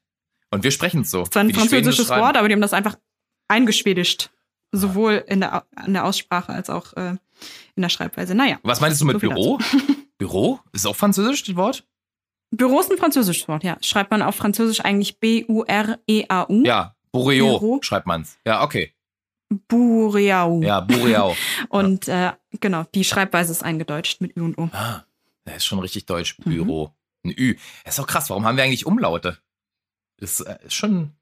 Und 0.51 0.65
wir 0.65 0.71
sprechen 0.71 1.03
es 1.03 1.11
so. 1.11 1.23
Das 1.25 1.35
war 1.35 1.43
ein 1.43 1.51
es 1.51 1.57
französisches. 1.57 2.09
Wort, 2.09 2.37
aber 2.37 2.49
die 2.49 2.55
haben 2.55 2.61
das 2.61 2.73
einfach 2.73 2.97
eingeschwedischt. 3.49 4.31
Sowohl 4.73 5.25
in 5.29 5.41
der, 5.41 5.65
in 5.87 5.93
der 5.93 6.05
Aussprache 6.05 6.53
als 6.53 6.71
auch 6.71 6.93
äh, 6.95 7.17
in 7.77 7.83
der 7.83 7.89
Schreibweise. 7.89 8.35
Naja, 8.35 8.59
Was 8.63 8.81
meinst 8.81 9.01
du 9.01 9.05
mit 9.05 9.15
So 9.15 9.21
Büro? 9.21 9.59
Büro? 10.19 10.61
Ist 10.73 10.87
auch 10.87 10.97
französisch 10.97 11.45
das 11.45 11.57
Wort? 11.57 11.87
Büro 12.51 12.81
ist 12.81 12.91
ein 12.91 12.99
französisches 12.99 13.49
Wort, 13.49 13.65
ja. 13.65 13.77
Schreibt 13.81 14.11
man 14.11 14.23
auf 14.23 14.35
Französisch 14.37 14.81
eigentlich 14.81 15.19
B-U-R-E-A-U. 15.21 16.65
Ja, 16.65 16.95
Bureau 17.13 17.59
Büro. 17.59 17.79
schreibt 17.83 18.07
man's. 18.07 18.39
Ja, 18.47 18.63
okay. 18.63 18.93
Bureau. 19.49 20.61
Ja, 20.63 20.81
Bureau. 20.81 21.37
Und 21.69 22.09
äh, 22.09 22.33
genau, 22.61 22.85
die 22.95 23.05
Schreibweise 23.05 23.53
ist 23.53 23.63
eingedeutscht 23.63 24.21
mit 24.21 24.37
Ü 24.37 24.41
und 24.43 24.59
O. 24.59 24.69
ah, 24.73 25.05
das 25.45 25.59
ist 25.59 25.67
schon 25.67 25.79
richtig 25.79 26.07
deutsch. 26.07 26.37
Mhm. 26.41 26.51
Büro. 26.51 26.93
Ein 27.25 27.31
Ü. 27.37 27.57
Das 27.85 27.95
ist 27.95 27.99
doch 27.99 28.07
krass. 28.07 28.29
Warum 28.31 28.45
haben 28.45 28.57
wir 28.57 28.65
eigentlich 28.65 28.87
Umlaute? 28.87 29.39
Das 30.19 30.41
äh, 30.41 30.57
ist 30.65 30.75
schon. 30.75 31.13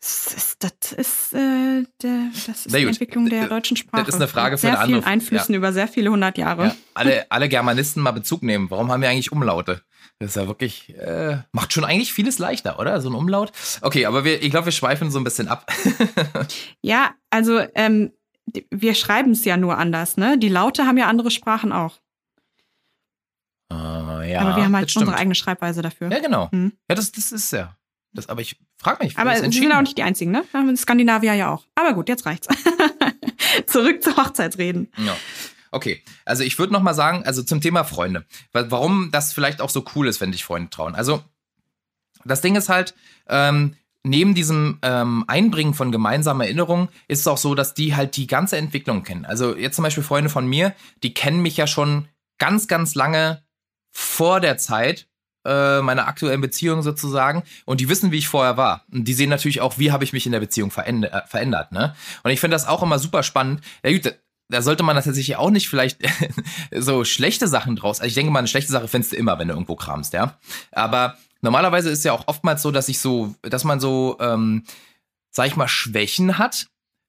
Das 0.00 0.34
ist, 0.34 0.56
das 0.62 0.92
ist, 0.92 1.32
äh, 1.32 1.84
der, 2.02 2.28
das 2.46 2.66
ist 2.66 2.74
die 2.74 2.82
Entwicklung 2.82 3.28
der 3.30 3.42
das 3.42 3.48
deutschen 3.48 3.76
Sprache. 3.78 4.06
ist 4.06 4.14
eine 4.16 4.28
Frage 4.28 4.58
für 4.58 4.62
sehr 4.66 4.78
eine 4.78 4.86
vielen 4.86 4.96
andere- 4.98 5.10
Einflüssen 5.10 5.54
über 5.54 5.72
sehr 5.72 5.88
viele 5.88 6.10
hundert 6.10 6.36
Jahre. 6.36 6.66
Ja, 6.66 6.76
alle, 6.92 7.30
alle 7.30 7.48
Germanisten 7.48 8.02
mal 8.02 8.10
Bezug 8.10 8.42
nehmen. 8.42 8.70
Warum 8.70 8.92
haben 8.92 9.00
wir 9.00 9.08
eigentlich 9.08 9.32
Umlaute? 9.32 9.80
Das 10.20 10.30
ist 10.30 10.36
ja 10.36 10.46
wirklich, 10.46 10.96
äh, 10.96 11.38
macht 11.52 11.72
schon 11.72 11.84
eigentlich 11.84 12.12
vieles 12.12 12.38
leichter, 12.38 12.78
oder? 12.78 13.00
So 13.00 13.10
ein 13.10 13.14
Umlaut. 13.14 13.52
Okay, 13.82 14.06
aber 14.06 14.24
wir, 14.24 14.42
ich 14.42 14.50
glaube, 14.50 14.66
wir 14.66 14.72
schweifen 14.72 15.10
so 15.10 15.18
ein 15.18 15.24
bisschen 15.24 15.48
ab. 15.48 15.70
Ja, 16.82 17.14
also 17.30 17.60
ähm, 17.74 18.12
wir 18.70 18.94
schreiben 18.94 19.32
es 19.32 19.44
ja 19.44 19.56
nur 19.56 19.78
anders, 19.78 20.16
ne? 20.16 20.38
Die 20.38 20.48
Laute 20.48 20.86
haben 20.86 20.98
ja 20.98 21.08
andere 21.08 21.30
Sprachen 21.30 21.72
auch. 21.72 21.98
Äh, 23.72 24.32
ja, 24.32 24.40
aber 24.40 24.56
wir 24.56 24.64
haben 24.64 24.76
halt 24.76 24.94
unsere 24.94 25.16
eigene 25.16 25.34
Schreibweise 25.34 25.82
dafür. 25.82 26.10
Ja, 26.10 26.20
genau. 26.20 26.48
Mhm. 26.52 26.72
Ja, 26.88 26.94
das, 26.94 27.10
das 27.12 27.32
ist 27.32 27.50
ja. 27.52 27.76
Das, 28.12 28.28
aber 28.28 28.42
ich 28.42 28.56
frage 28.78 29.02
mich, 29.02 29.18
Aber 29.18 29.34
sind 29.36 29.72
auch 29.72 29.76
hat. 29.76 29.82
nicht 29.82 29.98
die 29.98 30.02
einzigen, 30.04 30.30
ne? 30.30 30.44
Wir 30.50 30.60
haben 30.60 30.68
in 30.68 30.76
Skandinavier 30.76 31.34
ja 31.34 31.52
auch. 31.52 31.66
Aber 31.74 31.94
gut, 31.94 32.08
jetzt 32.08 32.26
reicht's. 32.26 32.46
Zurück 33.66 34.02
zur 34.02 34.16
Hochzeitsreden. 34.16 34.92
Ja. 34.98 35.16
Okay, 35.74 36.02
also 36.24 36.44
ich 36.44 36.58
würde 36.58 36.72
noch 36.72 36.82
mal 36.82 36.94
sagen, 36.94 37.24
also 37.24 37.42
zum 37.42 37.60
Thema 37.60 37.82
Freunde, 37.84 38.24
Wa- 38.52 38.66
warum 38.68 39.10
das 39.10 39.32
vielleicht 39.32 39.60
auch 39.60 39.70
so 39.70 39.84
cool 39.94 40.06
ist, 40.06 40.20
wenn 40.20 40.30
dich 40.32 40.44
Freunde 40.44 40.70
trauen. 40.70 40.94
Also 40.94 41.22
das 42.24 42.40
Ding 42.40 42.54
ist 42.56 42.68
halt, 42.68 42.94
ähm, 43.28 43.74
neben 44.04 44.34
diesem 44.34 44.78
ähm, 44.82 45.24
Einbringen 45.26 45.74
von 45.74 45.90
gemeinsamen 45.90 46.42
Erinnerungen 46.42 46.88
ist 47.08 47.20
es 47.20 47.26
auch 47.26 47.38
so, 47.38 47.54
dass 47.54 47.74
die 47.74 47.96
halt 47.96 48.16
die 48.16 48.26
ganze 48.26 48.56
Entwicklung 48.56 49.02
kennen. 49.02 49.24
Also 49.24 49.56
jetzt 49.56 49.76
zum 49.76 49.82
Beispiel 49.82 50.04
Freunde 50.04 50.30
von 50.30 50.46
mir, 50.46 50.74
die 51.02 51.12
kennen 51.12 51.42
mich 51.42 51.56
ja 51.56 51.66
schon 51.66 52.06
ganz, 52.38 52.68
ganz 52.68 52.94
lange 52.94 53.42
vor 53.90 54.40
der 54.40 54.58
Zeit 54.58 55.08
äh, 55.44 55.80
meiner 55.82 56.06
aktuellen 56.06 56.40
Beziehung 56.40 56.82
sozusagen 56.82 57.42
und 57.64 57.80
die 57.80 57.88
wissen, 57.88 58.12
wie 58.12 58.18
ich 58.18 58.28
vorher 58.28 58.56
war. 58.56 58.84
Und 58.92 59.04
die 59.08 59.14
sehen 59.14 59.30
natürlich 59.30 59.60
auch, 59.60 59.78
wie 59.78 59.90
habe 59.92 60.04
ich 60.04 60.12
mich 60.12 60.26
in 60.26 60.32
der 60.32 60.40
Beziehung 60.40 60.70
veränd 60.70 61.04
äh, 61.06 61.22
verändert. 61.26 61.72
Ne? 61.72 61.94
Und 62.22 62.30
ich 62.30 62.40
finde 62.40 62.54
das 62.54 62.66
auch 62.66 62.82
immer 62.82 62.98
super 62.98 63.22
spannend. 63.22 63.60
Ja 63.82 63.92
gut, 63.92 64.14
da- 64.48 64.62
sollte 64.62 64.82
man 64.82 64.96
das 64.96 65.04
tatsächlich 65.06 65.36
auch 65.36 65.50
nicht 65.50 65.68
vielleicht 65.68 65.98
so 66.76 67.04
schlechte 67.04 67.48
Sachen 67.48 67.76
draus. 67.76 68.00
Also 68.00 68.08
ich 68.08 68.14
denke 68.14 68.32
mal, 68.32 68.38
eine 68.40 68.48
schlechte 68.48 68.72
Sache 68.72 68.88
findest 68.88 69.12
du 69.12 69.16
immer, 69.16 69.38
wenn 69.38 69.48
du 69.48 69.54
irgendwo 69.54 69.76
kramst, 69.76 70.12
ja. 70.12 70.38
Aber 70.72 71.16
normalerweise 71.40 71.90
ist 71.90 72.04
ja 72.04 72.12
auch 72.12 72.28
oftmals 72.28 72.62
so, 72.62 72.70
dass 72.70 72.88
ich 72.88 72.98
so, 72.98 73.34
dass 73.42 73.64
man 73.64 73.80
so, 73.80 74.16
ähm, 74.20 74.64
sag 75.30 75.46
ich 75.46 75.56
mal, 75.56 75.68
Schwächen 75.68 76.38
hat, 76.38 76.66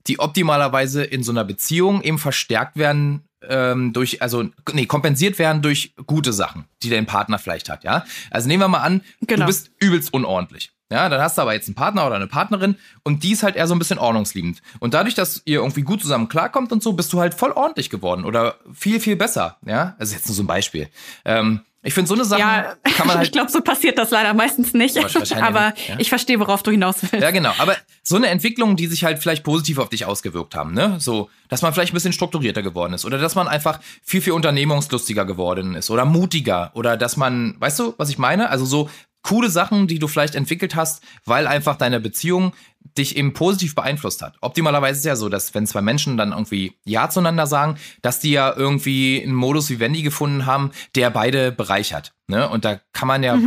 die 0.08 0.20
optimalerweise 0.20 1.04
in 1.04 1.24
so 1.24 1.32
einer 1.32 1.44
Beziehung 1.44 2.02
eben 2.04 2.20
verstärkt 2.20 2.78
werden 2.78 3.24
ähm, 3.48 3.92
durch, 3.94 4.22
also 4.22 4.50
nee, 4.74 4.86
kompensiert 4.86 5.38
werden 5.40 5.62
durch 5.62 5.94
gute 6.06 6.32
Sachen, 6.34 6.66
die 6.84 6.90
dein 6.90 7.06
Partner 7.06 7.38
vielleicht 7.40 7.70
hat, 7.70 7.84
ja. 7.84 8.06
Also 8.32 8.48
nehmen 8.48 8.62
wir 8.62 8.68
mal 8.68 8.80
an, 8.82 9.02
Genau. 9.22 9.42
du 9.42 9.48
bist 9.48 9.72
übelst 9.80 10.14
unordentlich. 10.14 10.72
Ja, 10.92 11.10
dann 11.10 11.20
hast 11.20 11.38
du 11.38 11.42
aber 11.42 11.54
jetzt 11.54 11.68
einen 11.68 11.76
Partner 11.76 12.06
oder 12.06 12.16
eine 12.16 12.28
Partnerin 12.28 12.76
und 13.04 13.24
die 13.24 13.32
ist 13.32 13.42
halt 13.42 13.56
eher 13.56 13.68
so 13.68 13.74
ein 13.74 13.80
bisschen 13.80 13.98
ordnungsliebend. 13.98 14.62
Und 14.80 14.94
dadurch, 14.94 15.16
dass 15.16 15.42
ihr 15.46 15.60
irgendwie 15.60 15.82
gut 15.82 16.02
zusammen 16.02 16.28
klarkommt 16.30 16.72
und 16.72 16.84
so, 16.84 16.94
bist 16.94 17.12
du 17.12 17.20
halt 17.20 17.34
voll 17.34 17.52
ordentlich 17.52 17.90
geworden 17.90 18.24
oder 18.24 18.56
viel, 18.74 19.00
viel 19.00 19.16
besser. 19.16 19.58
Ja, 19.66 19.96
also 19.98 20.14
jetzt 20.14 20.28
nur 20.28 20.36
so 20.36 20.44
ein 20.44 20.48
Beispiel. 20.48 20.90
Ähm, 21.26 21.62
ich 21.86 21.94
finde, 21.94 22.08
so 22.08 22.16
eine 22.16 22.26
Sache 22.26 22.40
Ja, 22.40 22.76
kann 22.84 23.06
man 23.06 23.10
halt 23.18 23.28
ich 23.28 23.32
glaube, 23.32 23.52
so 23.52 23.62
passiert 23.62 24.00
das 24.00 24.10
leider 24.10 24.34
meistens 24.34 24.74
nicht. 24.74 24.98
Aber 25.36 25.74
ja. 25.88 25.96
ich 26.00 26.10
verstehe, 26.10 26.40
worauf 26.40 26.64
du 26.64 26.72
hinaus 26.72 26.98
willst. 27.02 27.22
Ja, 27.22 27.30
genau. 27.30 27.52
Aber 27.60 27.76
so 28.02 28.16
eine 28.16 28.28
Entwicklung, 28.28 28.76
die 28.76 28.88
sich 28.88 29.04
halt 29.04 29.20
vielleicht 29.20 29.44
positiv 29.44 29.78
auf 29.78 29.90
dich 29.90 30.06
ausgewirkt 30.06 30.56
haben, 30.56 30.74
ne? 30.74 30.98
So, 31.00 31.30
dass 31.48 31.62
man 31.62 31.74
vielleicht 31.74 31.94
ein 31.94 31.96
bisschen 31.96 32.12
strukturierter 32.12 32.64
geworden 32.64 32.94
ist 32.94 33.06
oder 33.06 33.20
dass 33.20 33.36
man 33.36 33.48
einfach 33.48 33.80
viel, 34.04 34.22
viel 34.22 34.34
unternehmungslustiger 34.34 35.26
geworden 35.26 35.76
ist 35.76 35.92
oder 35.92 36.06
mutiger 36.06 36.72
oder 36.74 36.98
dass 36.98 37.18
man, 37.18 37.56
weißt 37.60 37.78
du, 37.78 37.94
was 37.98 38.10
ich 38.10 38.18
meine? 38.18 38.50
Also 38.50 38.66
so 38.66 38.90
coole 39.26 39.50
Sachen, 39.50 39.88
die 39.88 39.98
du 39.98 40.08
vielleicht 40.08 40.36
entwickelt 40.36 40.76
hast, 40.76 41.04
weil 41.26 41.48
einfach 41.48 41.76
deine 41.78 42.00
Beziehung 42.00 42.54
dich 42.96 43.18
eben 43.18 43.34
positiv 43.34 43.74
beeinflusst 43.74 44.22
hat. 44.22 44.36
Optimalerweise 44.42 44.92
ist 44.94 45.00
es 45.00 45.06
ja 45.06 45.16
so, 45.16 45.30
dass 45.30 45.56
wenn 45.56 45.66
zwei 45.66 45.82
Menschen 45.82 46.16
dann 46.16 46.32
irgendwie 46.32 46.74
Ja 46.86 47.10
zueinander 47.10 47.48
sagen, 47.48 47.78
dass 48.04 48.20
die 48.20 48.32
ja 48.32 48.54
irgendwie 48.56 49.22
einen 49.24 49.34
Modus 49.34 49.70
vivendi 49.72 50.04
gefunden 50.04 50.46
haben, 50.46 50.72
der 50.94 51.10
beide 51.10 51.52
bereichert. 51.52 52.14
Ne? 52.28 52.48
Und 52.48 52.66
da 52.66 52.80
kann 52.94 53.08
man 53.08 53.24
ja 53.24 53.40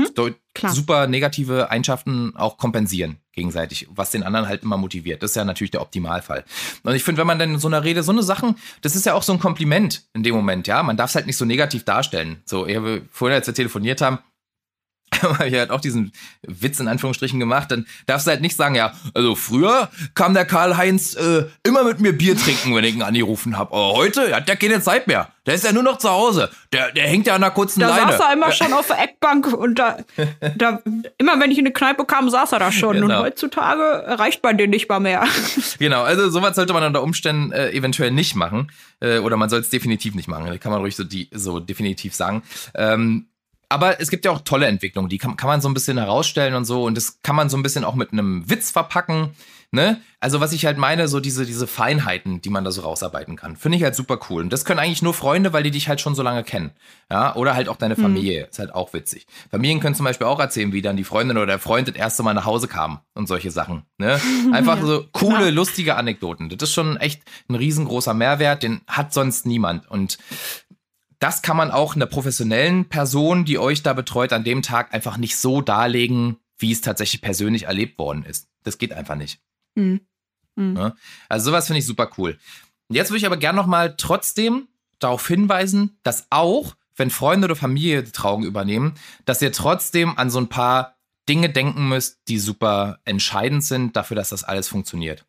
klar. 0.52 0.74
super 0.74 1.06
negative 1.06 1.70
Eigenschaften 1.70 2.34
auch 2.36 2.58
kompensieren 2.58 3.18
gegenseitig, 3.32 3.86
was 3.92 4.10
den 4.10 4.24
anderen 4.24 4.48
halt 4.48 4.64
immer 4.64 4.76
motiviert. 4.76 5.22
Das 5.22 5.30
ist 5.30 5.36
ja 5.36 5.44
natürlich 5.44 5.70
der 5.70 5.80
Optimalfall. 5.80 6.44
Und 6.82 6.94
ich 6.96 7.04
finde, 7.04 7.20
wenn 7.20 7.26
man 7.28 7.38
dann 7.38 7.54
in 7.54 7.60
so 7.60 7.68
einer 7.68 7.84
Rede 7.84 8.02
so 8.02 8.10
eine 8.10 8.24
Sachen, 8.24 8.56
das 8.80 8.96
ist 8.96 9.06
ja 9.06 9.14
auch 9.14 9.22
so 9.22 9.32
ein 9.32 9.38
Kompliment 9.38 10.02
in 10.12 10.24
dem 10.24 10.34
Moment, 10.34 10.66
ja. 10.66 10.82
Man 10.82 10.96
darf 10.96 11.10
es 11.10 11.14
halt 11.14 11.26
nicht 11.26 11.36
so 11.36 11.44
negativ 11.44 11.84
darstellen. 11.84 12.42
So, 12.44 12.66
vorhin, 13.12 13.36
als 13.36 13.46
wir 13.46 13.54
telefoniert 13.54 14.00
haben, 14.00 14.18
habe 15.22 15.48
ich 15.48 15.54
halt 15.54 15.70
auch 15.70 15.80
diesen 15.80 16.12
Witz 16.42 16.80
in 16.80 16.88
Anführungsstrichen 16.88 17.38
gemacht, 17.40 17.70
dann 17.70 17.86
darfst 18.06 18.26
du 18.26 18.30
halt 18.30 18.40
nicht 18.40 18.56
sagen, 18.56 18.74
ja, 18.74 18.92
also 19.14 19.34
früher 19.34 19.88
kam 20.14 20.34
der 20.34 20.44
Karl-Heinz 20.44 21.14
äh, 21.14 21.44
immer 21.64 21.84
mit 21.84 22.00
mir 22.00 22.12
Bier 22.12 22.36
trinken, 22.36 22.74
wenn 22.74 22.84
ich 22.84 22.94
ihn 22.94 23.02
angerufen 23.02 23.56
habe. 23.56 23.72
Aber 23.74 23.92
heute 23.94 24.34
hat 24.34 24.48
der 24.48 24.56
keine 24.56 24.80
Zeit 24.80 25.06
mehr. 25.06 25.30
Der 25.46 25.54
ist 25.54 25.64
ja 25.64 25.72
nur 25.72 25.82
noch 25.82 25.96
zu 25.98 26.10
Hause. 26.10 26.50
Der, 26.74 26.92
der 26.92 27.06
hängt 27.08 27.26
ja 27.26 27.34
an 27.34 27.40
der 27.40 27.50
kurzen 27.50 27.80
Da 27.80 27.88
Leine. 27.88 28.12
saß 28.12 28.20
er 28.20 28.32
immer 28.34 28.52
schon 28.52 28.72
auf 28.74 28.86
der 28.88 29.02
Eckbank 29.02 29.46
und 29.46 29.78
da, 29.78 29.96
da, 30.56 30.82
immer 31.16 31.40
wenn 31.40 31.50
ich 31.50 31.58
in 31.58 31.64
eine 31.64 31.72
Kneipe 31.72 32.04
kam, 32.04 32.28
saß 32.28 32.52
er 32.52 32.58
da 32.58 32.70
schon. 32.70 32.96
Und 32.96 33.08
Genau. 33.08 33.22
heutzutage 33.22 33.82
reicht 34.18 34.42
bei 34.42 34.52
denen 34.52 34.70
nicht 34.70 34.88
mal 34.88 35.00
mehr. 35.00 35.24
Genau, 35.78 36.02
also 36.02 36.28
sowas 36.28 36.56
sollte 36.56 36.72
man 36.72 36.82
unter 36.82 37.02
Umständen 37.02 37.52
äh, 37.52 37.70
eventuell 37.70 38.10
nicht 38.10 38.34
machen. 38.34 38.70
Äh, 39.00 39.18
oder 39.18 39.36
man 39.36 39.48
soll 39.48 39.60
es 39.60 39.70
definitiv 39.70 40.14
nicht 40.14 40.28
machen. 40.28 40.46
Das 40.46 40.60
kann 40.60 40.72
man 40.72 40.80
ruhig 40.80 40.96
so, 40.96 41.04
die, 41.04 41.28
so 41.32 41.60
definitiv 41.60 42.14
sagen. 42.14 42.42
Ähm, 42.74 43.26
aber 43.68 44.00
es 44.00 44.10
gibt 44.10 44.24
ja 44.24 44.30
auch 44.30 44.40
tolle 44.40 44.66
Entwicklungen, 44.66 45.08
die 45.08 45.18
kann, 45.18 45.36
kann 45.36 45.48
man 45.48 45.60
so 45.60 45.68
ein 45.68 45.74
bisschen 45.74 45.98
herausstellen 45.98 46.54
und 46.54 46.64
so. 46.64 46.84
Und 46.84 46.96
das 46.96 47.20
kann 47.22 47.36
man 47.36 47.48
so 47.48 47.56
ein 47.56 47.62
bisschen 47.62 47.84
auch 47.84 47.94
mit 47.94 48.12
einem 48.12 48.48
Witz 48.48 48.70
verpacken. 48.70 49.30
Ne? 49.70 50.00
Also 50.18 50.40
was 50.40 50.54
ich 50.54 50.64
halt 50.64 50.78
meine, 50.78 51.08
so 51.08 51.20
diese, 51.20 51.44
diese 51.44 51.66
Feinheiten, 51.66 52.40
die 52.40 52.48
man 52.48 52.64
da 52.64 52.70
so 52.70 52.80
rausarbeiten 52.80 53.36
kann, 53.36 53.54
finde 53.54 53.76
ich 53.76 53.84
halt 53.84 53.94
super 53.94 54.18
cool. 54.30 54.42
Und 54.42 54.50
das 54.50 54.64
können 54.64 54.80
eigentlich 54.80 55.02
nur 55.02 55.12
Freunde, 55.12 55.52
weil 55.52 55.62
die 55.62 55.70
dich 55.70 55.88
halt 55.88 56.00
schon 56.00 56.14
so 56.14 56.22
lange 56.22 56.42
kennen. 56.42 56.70
Ja, 57.10 57.36
oder 57.36 57.54
halt 57.54 57.68
auch 57.68 57.76
deine 57.76 57.96
hm. 57.96 58.02
Familie. 58.02 58.44
Hm. 58.44 58.48
Ist 58.50 58.58
halt 58.58 58.74
auch 58.74 58.94
witzig. 58.94 59.26
Familien 59.50 59.80
können 59.80 59.94
zum 59.94 60.04
Beispiel 60.04 60.26
auch 60.26 60.40
erzählen, 60.40 60.72
wie 60.72 60.80
dann 60.80 60.96
die 60.96 61.04
Freundin 61.04 61.36
oder 61.36 61.46
der 61.46 61.58
Freund 61.58 61.86
das 61.86 61.96
erste 61.96 62.22
Mal 62.22 62.32
nach 62.32 62.46
Hause 62.46 62.66
kam 62.66 63.00
und 63.14 63.28
solche 63.28 63.50
Sachen. 63.50 63.82
Ne? 63.98 64.18
Einfach 64.52 64.78
ja, 64.78 64.86
so 64.86 65.04
coole, 65.12 65.38
genau. 65.38 65.50
lustige 65.50 65.96
Anekdoten. 65.96 66.48
Das 66.48 66.70
ist 66.70 66.74
schon 66.74 66.96
echt 66.96 67.20
ein 67.50 67.54
riesengroßer 67.54 68.14
Mehrwert, 68.14 68.62
den 68.62 68.80
hat 68.86 69.12
sonst 69.12 69.44
niemand. 69.44 69.90
Und 69.90 70.16
das 71.18 71.42
kann 71.42 71.56
man 71.56 71.70
auch 71.70 71.96
einer 71.96 72.06
professionellen 72.06 72.88
Person, 72.88 73.44
die 73.44 73.58
euch 73.58 73.82
da 73.82 73.92
betreut, 73.92 74.32
an 74.32 74.44
dem 74.44 74.62
Tag 74.62 74.94
einfach 74.94 75.16
nicht 75.16 75.36
so 75.36 75.60
darlegen, 75.60 76.36
wie 76.58 76.72
es 76.72 76.80
tatsächlich 76.80 77.22
persönlich 77.22 77.64
erlebt 77.64 77.98
worden 77.98 78.24
ist. 78.24 78.48
Das 78.62 78.78
geht 78.78 78.92
einfach 78.92 79.16
nicht. 79.16 79.40
Mhm. 79.74 80.00
Mhm. 80.56 80.92
Also 81.28 81.50
sowas 81.50 81.66
finde 81.66 81.78
ich 81.78 81.86
super 81.86 82.10
cool. 82.18 82.38
Jetzt 82.88 83.10
würde 83.10 83.18
ich 83.18 83.26
aber 83.26 83.36
gerne 83.36 83.56
noch 83.56 83.66
mal 83.66 83.96
trotzdem 83.96 84.68
darauf 84.98 85.26
hinweisen, 85.26 85.98
dass 86.02 86.26
auch, 86.30 86.74
wenn 86.96 87.10
Freunde 87.10 87.46
oder 87.46 87.56
Familie 87.56 88.02
die 88.02 88.12
Trauung 88.12 88.44
übernehmen, 88.44 88.94
dass 89.24 89.42
ihr 89.42 89.52
trotzdem 89.52 90.18
an 90.18 90.30
so 90.30 90.38
ein 90.40 90.48
paar 90.48 90.96
Dinge 91.28 91.50
denken 91.50 91.88
müsst, 91.88 92.20
die 92.28 92.38
super 92.38 93.00
entscheidend 93.04 93.62
sind 93.62 93.94
dafür, 93.94 94.16
dass 94.16 94.30
das 94.30 94.44
alles 94.44 94.68
funktioniert. 94.68 95.26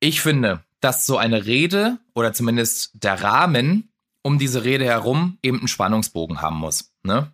Ich 0.00 0.20
finde, 0.20 0.62
dass 0.80 1.04
so 1.04 1.18
eine 1.18 1.44
Rede 1.44 1.98
oder 2.14 2.32
zumindest 2.32 2.92
der 2.94 3.22
Rahmen 3.22 3.92
um 4.28 4.38
diese 4.38 4.62
Rede 4.62 4.84
herum 4.84 5.38
eben 5.42 5.58
einen 5.58 5.68
Spannungsbogen 5.68 6.42
haben 6.42 6.58
muss. 6.58 6.92
Ne? 7.02 7.32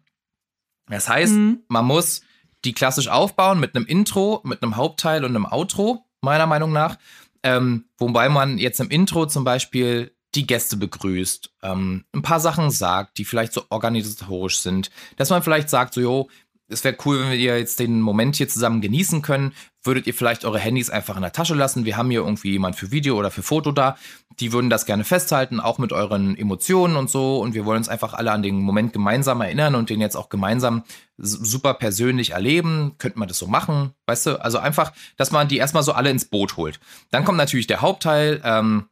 Das 0.87 1.09
heißt, 1.09 1.33
mhm. 1.33 1.65
man 1.67 1.85
muss 1.85 2.23
die 2.65 2.73
klassisch 2.73 3.09
aufbauen 3.09 3.59
mit 3.59 3.75
einem 3.75 3.85
Intro, 3.85 4.41
mit 4.45 4.63
einem 4.63 4.77
Hauptteil 4.77 5.25
und 5.25 5.35
einem 5.35 5.45
Outro, 5.45 6.07
meiner 6.21 6.47
Meinung 6.47 6.71
nach. 6.73 6.97
Ähm, 7.43 7.87
wobei 7.99 8.29
man 8.29 8.59
jetzt 8.59 8.79
im 8.79 8.91
Intro 8.91 9.27
zum 9.27 9.43
Beispiel 9.43 10.15
die 10.37 10.47
Gäste 10.47 10.77
begrüßt, 10.77 11.53
ähm, 11.63 12.05
ein 12.15 12.23
paar 12.23 12.39
Sachen 12.39 12.71
sagt, 12.71 13.19
die 13.19 13.25
vielleicht 13.25 13.53
so 13.53 13.65
organisatorisch 13.71 14.61
sind, 14.61 14.91
dass 15.17 15.31
man 15.31 15.43
vielleicht 15.43 15.71
sagt, 15.71 15.95
so, 15.95 16.01
jo, 16.01 16.29
es 16.69 16.85
wäre 16.85 16.97
cool, 17.05 17.19
wenn 17.19 17.33
wir 17.33 17.59
jetzt 17.59 17.81
den 17.81 18.01
Moment 18.01 18.37
hier 18.37 18.49
zusammen 18.49 18.81
genießen 18.81 19.21
können. 19.21 19.53
Würdet 19.85 20.07
ihr 20.07 20.15
vielleicht 20.15 20.47
eure 20.47 20.59
Handys 20.59 20.89
einfach 20.89 21.15
in 21.17 21.23
der 21.23 21.33
Tasche 21.33 21.55
lassen? 21.55 21.85
Wir 21.85 21.99
haben 21.99 22.11
hier 22.11 22.21
irgendwie 22.21 22.53
jemand 22.53 22.75
für 22.75 22.91
Video 22.91 23.19
oder 23.19 23.31
für 23.31 23.43
Foto 23.43 23.71
da. 23.71 23.97
Die 24.41 24.53
würden 24.53 24.71
das 24.71 24.87
gerne 24.87 25.05
festhalten, 25.05 25.61
auch 25.61 25.77
mit 25.77 25.93
euren 25.93 26.37
Emotionen 26.37 26.97
und 26.97 27.11
so. 27.11 27.39
Und 27.39 27.53
wir 27.55 27.67
wollen 27.67 27.79
uns 27.79 27.91
einfach 27.91 28.15
alle 28.15 28.33
an 28.33 28.43
den 28.43 28.57
Moment 28.57 28.95
gemeinsam 28.95 29.43
erinnern 29.43 29.75
und 29.75 29.91
den 29.91 30.01
jetzt 30.01 30.17
auch 30.17 30.31
gemeinsam 30.31 30.85
super 31.19 31.75
persönlich 31.75 32.31
erleben. 32.31 32.95
Könnte 32.97 33.19
man 33.19 33.29
das 33.29 33.39
so 33.39 33.47
machen? 33.47 33.93
Weißt 34.07 34.25
du? 34.25 34.43
Also 34.43 34.59
einfach, 34.59 34.93
dass 35.19 35.31
man 35.31 35.49
die 35.49 35.59
erstmal 35.59 35.83
so 35.83 35.93
alle 35.93 36.11
ins 36.11 36.25
Boot 36.25 36.57
holt. 36.57 36.81
Dann 37.11 37.25
kommt 37.25 37.39
natürlich 37.39 37.67
der 37.67 37.83
Hauptteil. 37.83 38.41
Ähm, 38.43 38.89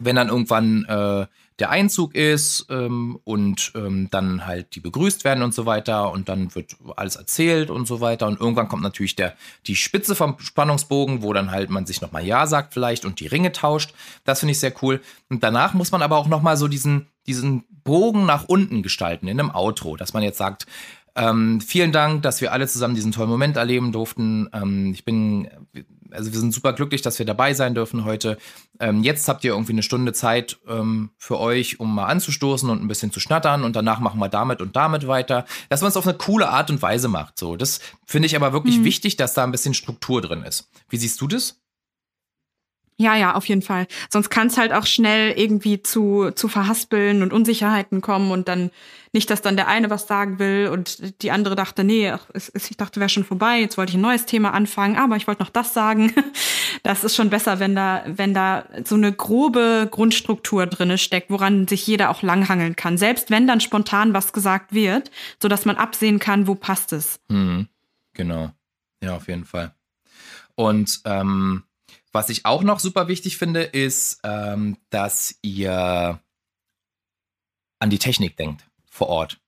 wenn 0.00 0.14
dann 0.14 0.28
irgendwann 0.28 0.84
äh, 0.84 1.26
der 1.58 1.70
Einzug 1.70 2.14
ist 2.14 2.66
ähm, 2.70 3.18
und 3.24 3.72
ähm, 3.74 4.08
dann 4.10 4.46
halt 4.46 4.74
die 4.74 4.80
begrüßt 4.80 5.24
werden 5.24 5.42
und 5.42 5.52
so 5.52 5.66
weiter 5.66 6.12
und 6.12 6.28
dann 6.28 6.54
wird 6.54 6.76
alles 6.96 7.16
erzählt 7.16 7.70
und 7.70 7.86
so 7.86 8.00
weiter 8.00 8.26
und 8.26 8.40
irgendwann 8.40 8.68
kommt 8.68 8.82
natürlich 8.82 9.16
der 9.16 9.34
die 9.66 9.76
Spitze 9.76 10.14
vom 10.14 10.38
Spannungsbogen, 10.38 11.22
wo 11.22 11.32
dann 11.32 11.50
halt 11.50 11.70
man 11.70 11.86
sich 11.86 12.00
nochmal 12.00 12.24
ja 12.24 12.46
sagt 12.46 12.74
vielleicht 12.74 13.04
und 13.04 13.20
die 13.20 13.26
Ringe 13.26 13.52
tauscht. 13.52 13.92
Das 14.24 14.40
finde 14.40 14.52
ich 14.52 14.60
sehr 14.60 14.74
cool. 14.82 15.00
Und 15.28 15.42
danach 15.42 15.74
muss 15.74 15.90
man 15.90 16.02
aber 16.02 16.16
auch 16.16 16.28
nochmal 16.28 16.56
so 16.56 16.68
diesen 16.68 17.06
diesen 17.26 17.64
Bogen 17.84 18.24
nach 18.24 18.44
unten 18.44 18.82
gestalten 18.82 19.28
in 19.28 19.38
einem 19.38 19.50
Outro, 19.50 19.96
dass 19.96 20.14
man 20.14 20.22
jetzt 20.22 20.38
sagt, 20.38 20.66
ähm, 21.18 21.60
vielen 21.60 21.90
Dank, 21.90 22.22
dass 22.22 22.40
wir 22.40 22.52
alle 22.52 22.68
zusammen 22.68 22.94
diesen 22.94 23.12
tollen 23.12 23.28
Moment 23.28 23.56
erleben 23.56 23.90
durften. 23.90 24.48
Ähm, 24.52 24.92
ich 24.92 25.04
bin 25.04 25.48
also 26.10 26.32
wir 26.32 26.38
sind 26.38 26.52
super 26.52 26.72
glücklich, 26.72 27.02
dass 27.02 27.18
wir 27.18 27.26
dabei 27.26 27.54
sein 27.54 27.74
dürfen 27.74 28.04
heute. 28.04 28.38
Ähm, 28.80 29.02
jetzt 29.02 29.28
habt 29.28 29.44
ihr 29.44 29.52
irgendwie 29.52 29.72
eine 29.72 29.82
Stunde 29.82 30.12
Zeit 30.12 30.58
ähm, 30.68 31.10
für 31.16 31.38
euch, 31.38 31.80
um 31.80 31.94
mal 31.94 32.06
anzustoßen 32.06 32.68
und 32.70 32.82
ein 32.82 32.88
bisschen 32.88 33.12
zu 33.12 33.20
schnattern 33.20 33.64
und 33.64 33.76
danach 33.76 34.00
machen 34.00 34.20
wir 34.20 34.28
damit 34.28 34.60
und 34.60 34.76
damit 34.76 35.06
weiter. 35.06 35.44
Dass 35.68 35.80
man 35.80 35.90
es 35.90 35.96
auf 35.96 36.06
eine 36.06 36.16
coole 36.16 36.48
Art 36.48 36.70
und 36.70 36.82
Weise 36.82 37.08
macht. 37.08 37.38
So, 37.38 37.56
das 37.56 37.80
finde 38.06 38.26
ich 38.26 38.36
aber 38.36 38.52
wirklich 38.52 38.78
mhm. 38.78 38.84
wichtig, 38.84 39.16
dass 39.16 39.34
da 39.34 39.44
ein 39.44 39.52
bisschen 39.52 39.74
Struktur 39.74 40.22
drin 40.22 40.42
ist. 40.42 40.70
Wie 40.88 40.96
siehst 40.96 41.20
du 41.20 41.26
das? 41.26 41.60
Ja, 43.00 43.14
ja, 43.14 43.36
auf 43.36 43.46
jeden 43.46 43.62
Fall. 43.62 43.86
Sonst 44.10 44.28
kann 44.28 44.48
es 44.48 44.58
halt 44.58 44.72
auch 44.72 44.84
schnell 44.84 45.30
irgendwie 45.38 45.80
zu, 45.82 46.32
zu 46.32 46.48
Verhaspeln 46.48 47.22
und 47.22 47.32
Unsicherheiten 47.32 48.00
kommen 48.00 48.32
und 48.32 48.48
dann 48.48 48.72
nicht, 49.12 49.30
dass 49.30 49.40
dann 49.40 49.54
der 49.54 49.68
eine 49.68 49.88
was 49.88 50.08
sagen 50.08 50.40
will 50.40 50.68
und 50.72 51.22
die 51.22 51.30
andere 51.30 51.54
dachte, 51.54 51.84
nee, 51.84 52.12
ich 52.34 52.76
dachte, 52.76 52.98
wäre 52.98 53.08
schon 53.08 53.24
vorbei, 53.24 53.60
jetzt 53.60 53.78
wollte 53.78 53.90
ich 53.90 53.96
ein 53.96 54.02
neues 54.02 54.26
Thema 54.26 54.52
anfangen, 54.52 54.96
aber 54.96 55.14
ich 55.14 55.28
wollte 55.28 55.42
noch 55.42 55.50
das 55.50 55.72
sagen. 55.74 56.12
Das 56.84 57.02
ist 57.02 57.16
schon 57.16 57.28
besser, 57.28 57.58
wenn 57.58 57.74
da, 57.74 58.04
wenn 58.06 58.34
da 58.34 58.64
so 58.84 58.94
eine 58.94 59.12
grobe 59.12 59.88
Grundstruktur 59.90 60.66
drinne 60.66 60.96
steckt, 60.96 61.28
woran 61.28 61.66
sich 61.66 61.84
jeder 61.86 62.08
auch 62.08 62.22
langhangeln 62.22 62.76
kann. 62.76 62.96
Selbst 62.96 63.30
wenn 63.30 63.48
dann 63.48 63.60
spontan 63.60 64.12
was 64.12 64.32
gesagt 64.32 64.72
wird, 64.72 65.10
so 65.42 65.48
dass 65.48 65.64
man 65.64 65.76
absehen 65.76 66.20
kann, 66.20 66.46
wo 66.46 66.54
passt 66.54 66.92
es. 66.92 67.18
Mhm, 67.28 67.66
genau. 68.14 68.52
Ja, 69.02 69.16
auf 69.16 69.26
jeden 69.26 69.44
Fall. 69.44 69.74
Und 70.54 71.00
ähm, 71.04 71.64
was 72.18 72.30
ich 72.30 72.44
auch 72.44 72.64
noch 72.64 72.80
super 72.80 73.06
wichtig 73.06 73.36
finde, 73.36 73.62
ist, 73.62 74.18
ähm, 74.24 74.76
dass 74.90 75.36
ihr 75.40 76.20
an 77.78 77.90
die 77.90 78.00
Technik 78.00 78.36
denkt 78.36 78.66
vor 78.90 79.08
Ort. 79.08 79.38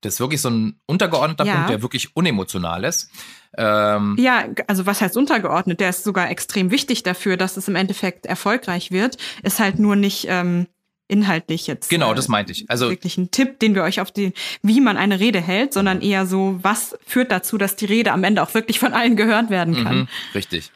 Das 0.00 0.14
ist 0.14 0.20
wirklich 0.20 0.40
so 0.40 0.50
ein 0.50 0.80
untergeordneter 0.86 1.44
ja. 1.44 1.54
Punkt, 1.54 1.70
der 1.70 1.82
wirklich 1.82 2.16
unemotional 2.16 2.82
ist. 2.82 3.10
Ähm, 3.56 4.16
ja, 4.18 4.48
also 4.66 4.86
was 4.86 5.00
heißt 5.00 5.16
untergeordnet? 5.16 5.78
Der 5.78 5.90
ist 5.90 6.02
sogar 6.02 6.28
extrem 6.28 6.72
wichtig 6.72 7.04
dafür, 7.04 7.36
dass 7.36 7.56
es 7.56 7.68
im 7.68 7.76
Endeffekt 7.76 8.26
erfolgreich 8.26 8.90
wird. 8.90 9.18
Ist 9.44 9.60
halt 9.60 9.78
nur 9.78 9.94
nicht 9.94 10.26
ähm, 10.28 10.66
inhaltlich 11.06 11.68
jetzt. 11.68 11.90
Genau, 11.90 12.12
das 12.12 12.26
meinte 12.26 12.50
ich. 12.50 12.68
Also 12.68 12.90
wirklich 12.90 13.18
ein 13.18 13.30
Tipp, 13.30 13.60
den 13.60 13.76
wir 13.76 13.84
euch 13.84 14.00
auf 14.00 14.10
die, 14.10 14.32
wie 14.62 14.80
man 14.80 14.96
eine 14.96 15.20
Rede 15.20 15.40
hält, 15.40 15.72
sondern 15.72 16.00
eher 16.00 16.26
so, 16.26 16.58
was 16.60 16.98
führt 17.06 17.30
dazu, 17.30 17.56
dass 17.56 17.76
die 17.76 17.86
Rede 17.86 18.10
am 18.10 18.24
Ende 18.24 18.42
auch 18.42 18.52
wirklich 18.52 18.80
von 18.80 18.94
allen 18.94 19.14
gehört 19.14 19.48
werden 19.48 19.84
kann. 19.84 19.96
Mhm, 19.96 20.08
richtig. 20.34 20.72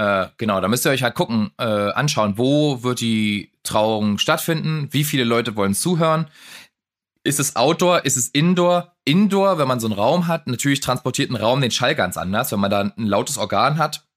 Äh, 0.00 0.28
genau, 0.38 0.62
da 0.62 0.68
müsst 0.68 0.86
ihr 0.86 0.92
euch 0.92 1.02
halt 1.02 1.14
gucken, 1.14 1.50
äh, 1.58 1.64
anschauen, 1.64 2.38
wo 2.38 2.82
wird 2.82 3.02
die 3.02 3.52
Trauung 3.64 4.16
stattfinden, 4.16 4.88
wie 4.92 5.04
viele 5.04 5.24
Leute 5.24 5.56
wollen 5.56 5.74
zuhören. 5.74 6.28
Ist 7.22 7.38
es 7.38 7.54
Outdoor, 7.54 8.06
ist 8.06 8.16
es 8.16 8.28
Indoor? 8.28 8.96
Indoor, 9.04 9.58
wenn 9.58 9.68
man 9.68 9.78
so 9.78 9.86
einen 9.86 9.98
Raum 9.98 10.26
hat, 10.26 10.46
natürlich 10.46 10.80
transportiert 10.80 11.30
ein 11.30 11.36
Raum 11.36 11.60
den 11.60 11.70
Schall 11.70 11.94
ganz 11.94 12.16
anders. 12.16 12.50
Wenn 12.50 12.60
man 12.60 12.70
da 12.70 12.80
ein 12.80 13.06
lautes 13.06 13.36
Organ 13.36 13.76
hat, 13.76 14.08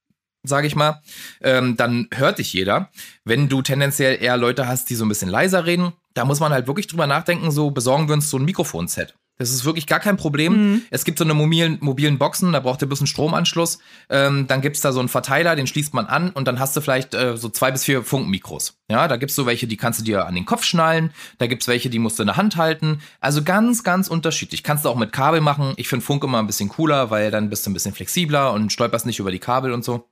sage 0.42 0.66
ich 0.66 0.74
mal, 0.74 1.02
ähm, 1.42 1.76
dann 1.76 2.08
hört 2.14 2.38
dich 2.38 2.54
jeder. 2.54 2.88
Wenn 3.24 3.50
du 3.50 3.60
tendenziell 3.60 4.22
eher 4.22 4.38
Leute 4.38 4.66
hast, 4.66 4.88
die 4.88 4.94
so 4.94 5.04
ein 5.04 5.10
bisschen 5.10 5.28
leiser 5.28 5.66
reden, 5.66 5.92
da 6.14 6.24
muss 6.24 6.40
man 6.40 6.52
halt 6.52 6.66
wirklich 6.66 6.86
drüber 6.86 7.06
nachdenken, 7.06 7.50
so 7.50 7.70
besorgen 7.70 8.08
wir 8.08 8.14
uns 8.14 8.30
so 8.30 8.38
ein 8.38 8.46
Mikrofonset. 8.46 9.16
Das 9.36 9.50
ist 9.50 9.64
wirklich 9.64 9.86
gar 9.86 9.98
kein 9.98 10.16
Problem. 10.16 10.52
Mhm. 10.52 10.82
Es 10.90 11.04
gibt 11.04 11.18
so 11.18 11.24
eine 11.24 11.34
mobilen, 11.34 11.78
mobilen 11.80 12.18
Boxen, 12.18 12.52
da 12.52 12.60
braucht 12.60 12.82
ihr 12.82 12.86
bloß 12.86 13.00
einen 13.00 13.08
Stromanschluss. 13.08 13.78
Ähm, 14.08 14.46
dann 14.46 14.60
gibt's 14.60 14.80
da 14.80 14.92
so 14.92 15.00
einen 15.00 15.08
Verteiler, 15.08 15.56
den 15.56 15.66
schließt 15.66 15.92
man 15.92 16.06
an 16.06 16.30
und 16.30 16.46
dann 16.46 16.60
hast 16.60 16.76
du 16.76 16.80
vielleicht 16.80 17.14
äh, 17.14 17.36
so 17.36 17.48
zwei 17.48 17.72
bis 17.72 17.84
vier 17.84 18.04
Funkmikros. 18.04 18.78
Ja, 18.88 19.08
da 19.08 19.16
gibt's 19.16 19.34
so 19.34 19.44
welche, 19.46 19.66
die 19.66 19.76
kannst 19.76 20.00
du 20.00 20.04
dir 20.04 20.26
an 20.26 20.36
den 20.36 20.44
Kopf 20.44 20.62
schnallen. 20.62 21.10
Da 21.38 21.48
gibt's 21.48 21.66
welche, 21.66 21.90
die 21.90 21.98
musst 21.98 22.18
du 22.18 22.22
in 22.22 22.28
der 22.28 22.36
Hand 22.36 22.56
halten. 22.56 23.00
Also 23.20 23.42
ganz, 23.42 23.82
ganz 23.82 24.06
unterschiedlich. 24.06 24.62
Kannst 24.62 24.84
du 24.84 24.88
auch 24.88 24.96
mit 24.96 25.12
Kabel 25.12 25.40
machen. 25.40 25.72
Ich 25.76 25.88
finde 25.88 26.04
Funk 26.04 26.22
immer 26.22 26.38
ein 26.38 26.46
bisschen 26.46 26.68
cooler, 26.68 27.10
weil 27.10 27.32
dann 27.32 27.50
bist 27.50 27.66
du 27.66 27.70
ein 27.70 27.74
bisschen 27.74 27.94
flexibler 27.94 28.52
und 28.52 28.72
stolperst 28.72 29.04
nicht 29.04 29.18
über 29.18 29.32
die 29.32 29.40
Kabel 29.40 29.72
und 29.72 29.84
so. 29.84 30.08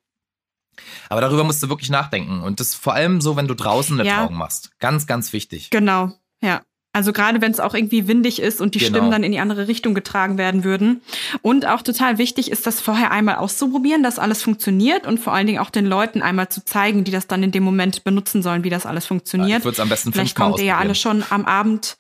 Aber 1.09 1.21
darüber 1.21 1.45
musst 1.45 1.63
du 1.63 1.69
wirklich 1.69 1.91
nachdenken. 1.91 2.41
Und 2.41 2.59
das 2.59 2.75
vor 2.75 2.95
allem 2.95 3.21
so, 3.21 3.37
wenn 3.37 3.47
du 3.47 3.55
draußen 3.55 3.99
eine 3.99 4.09
ja. 4.09 4.17
Trauung 4.17 4.35
machst. 4.35 4.73
Ganz, 4.79 5.07
ganz 5.07 5.33
wichtig. 5.33 5.71
Genau, 5.71 6.11
ja. 6.41 6.63
Also 6.95 7.13
gerade 7.13 7.41
wenn 7.41 7.53
es 7.53 7.61
auch 7.61 7.75
irgendwie 7.75 8.07
windig 8.07 8.41
ist 8.41 8.61
und 8.61 8.75
die 8.75 8.79
genau. 8.79 8.91
Stimmen 8.91 9.11
dann 9.11 9.23
in 9.23 9.33
die 9.33 9.39
andere 9.39 9.67
Richtung 9.67 9.95
getragen 9.95 10.37
werden 10.37 10.63
würden. 10.63 11.01
Und 11.41 11.67
auch 11.67 11.81
total 11.81 12.19
wichtig 12.19 12.51
ist, 12.51 12.67
das 12.67 12.83
vorher 12.83 13.11
einmal 13.11 13.37
auszuprobieren, 13.37 14.03
dass 14.03 14.19
alles 14.19 14.43
funktioniert 14.43 15.07
und 15.07 15.19
vor 15.19 15.33
allen 15.33 15.47
Dingen 15.47 15.59
auch 15.59 15.71
den 15.71 15.87
Leuten 15.87 16.21
einmal 16.21 16.51
zu 16.51 16.65
zeigen, 16.65 17.05
die 17.05 17.11
das 17.11 17.27
dann 17.27 17.43
in 17.43 17.51
dem 17.51 17.63
Moment 17.63 18.05
benutzen 18.05 18.43
sollen, 18.43 18.63
wie 18.63 18.71
das 18.71 18.85
alles 18.85 19.07
funktioniert. 19.07 19.51
Ja, 19.51 19.59
ich 19.59 19.65
würde 19.65 19.75
es 19.75 19.81
am 19.81 19.89
besten 19.89 20.13
Vielleicht 20.13 20.37
kommt 20.37 20.59
ihr 20.59 20.67
ja 20.67 20.79
alle 20.79 20.95
schon 20.95 21.25
am 21.31 21.47
Abend. 21.47 21.97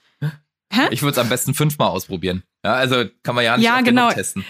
Hä? 0.72 0.88
Ich 0.90 1.02
würde 1.02 1.12
es 1.12 1.18
am 1.18 1.28
besten 1.28 1.52
fünfmal 1.52 1.88
ausprobieren. 1.88 2.42
Ja, 2.64 2.74
also 2.74 3.04
kann 3.22 3.34
man 3.34 3.44
ja 3.44 3.56
nicht 3.56 3.66
ja, 3.66 3.82
genau. 3.82 4.10
testen. 4.10 4.44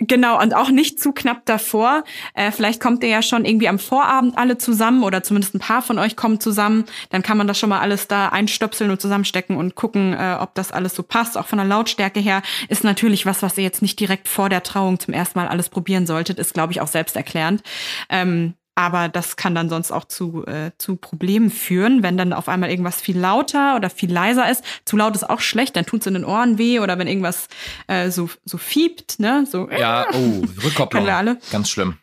Genau, 0.00 0.40
und 0.40 0.54
auch 0.54 0.70
nicht 0.70 1.00
zu 1.00 1.12
knapp 1.12 1.44
davor. 1.44 2.04
Äh, 2.34 2.52
vielleicht 2.52 2.80
kommt 2.80 3.02
ihr 3.02 3.08
ja 3.08 3.20
schon 3.20 3.44
irgendwie 3.44 3.66
am 3.66 3.80
Vorabend 3.80 4.38
alle 4.38 4.56
zusammen 4.56 5.02
oder 5.02 5.24
zumindest 5.24 5.56
ein 5.56 5.58
paar 5.58 5.82
von 5.82 5.98
euch 5.98 6.14
kommen 6.14 6.38
zusammen. 6.38 6.84
Dann 7.10 7.24
kann 7.24 7.36
man 7.36 7.48
das 7.48 7.58
schon 7.58 7.68
mal 7.68 7.80
alles 7.80 8.06
da 8.06 8.28
einstöpseln 8.28 8.92
und 8.92 9.00
zusammenstecken 9.00 9.56
und 9.56 9.74
gucken, 9.74 10.12
äh, 10.12 10.36
ob 10.38 10.54
das 10.54 10.70
alles 10.70 10.94
so 10.94 11.02
passt. 11.02 11.36
Auch 11.36 11.48
von 11.48 11.58
der 11.58 11.66
Lautstärke 11.66 12.20
her 12.20 12.42
ist 12.68 12.84
natürlich 12.84 13.26
was, 13.26 13.42
was 13.42 13.58
ihr 13.58 13.64
jetzt 13.64 13.82
nicht 13.82 13.98
direkt 13.98 14.28
vor 14.28 14.48
der 14.48 14.62
Trauung 14.62 15.00
zum 15.00 15.14
ersten 15.14 15.36
Mal 15.36 15.48
alles 15.48 15.68
probieren 15.68 16.06
solltet. 16.06 16.38
Ist, 16.38 16.54
glaube 16.54 16.72
ich, 16.72 16.80
auch 16.80 16.86
selbsterklärend. 16.86 17.64
Ähm, 18.08 18.54
aber 18.78 19.08
das 19.08 19.34
kann 19.34 19.56
dann 19.56 19.68
sonst 19.68 19.90
auch 19.90 20.04
zu, 20.04 20.46
äh, 20.46 20.70
zu 20.78 20.94
Problemen 20.94 21.50
führen, 21.50 22.04
wenn 22.04 22.16
dann 22.16 22.32
auf 22.32 22.48
einmal 22.48 22.70
irgendwas 22.70 23.00
viel 23.00 23.18
lauter 23.18 23.74
oder 23.74 23.90
viel 23.90 24.12
leiser 24.12 24.48
ist. 24.48 24.62
Zu 24.84 24.96
laut 24.96 25.16
ist 25.16 25.28
auch 25.28 25.40
schlecht, 25.40 25.74
dann 25.74 25.84
tut 25.84 26.02
es 26.02 26.06
in 26.06 26.14
den 26.14 26.24
Ohren 26.24 26.58
weh 26.58 26.78
oder 26.78 26.96
wenn 26.96 27.08
irgendwas 27.08 27.48
äh, 27.88 28.12
so, 28.12 28.30
so 28.44 28.56
fiebt, 28.56 29.18
ne? 29.18 29.44
So, 29.50 29.68
ja, 29.68 30.06
oh, 30.12 30.44
Rückkopplung. 30.62 31.04
Ganz 31.50 31.70
schlimm. 31.70 31.98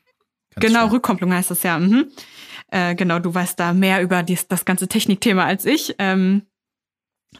Ganz 0.53 0.65
genau, 0.67 0.79
schlimm. 0.79 0.91
Rückkopplung 0.91 1.33
heißt 1.33 1.49
das 1.49 1.63
ja. 1.63 1.79
Mhm. 1.79 2.11
Äh, 2.71 2.95
genau, 2.95 3.19
du 3.19 3.33
weißt 3.33 3.57
da 3.57 3.71
mehr 3.71 4.01
über 4.01 4.21
dies, 4.21 4.49
das 4.49 4.65
ganze 4.65 4.89
Technikthema 4.89 5.45
als 5.45 5.63
ich. 5.63 5.95
Ähm, 5.97 6.41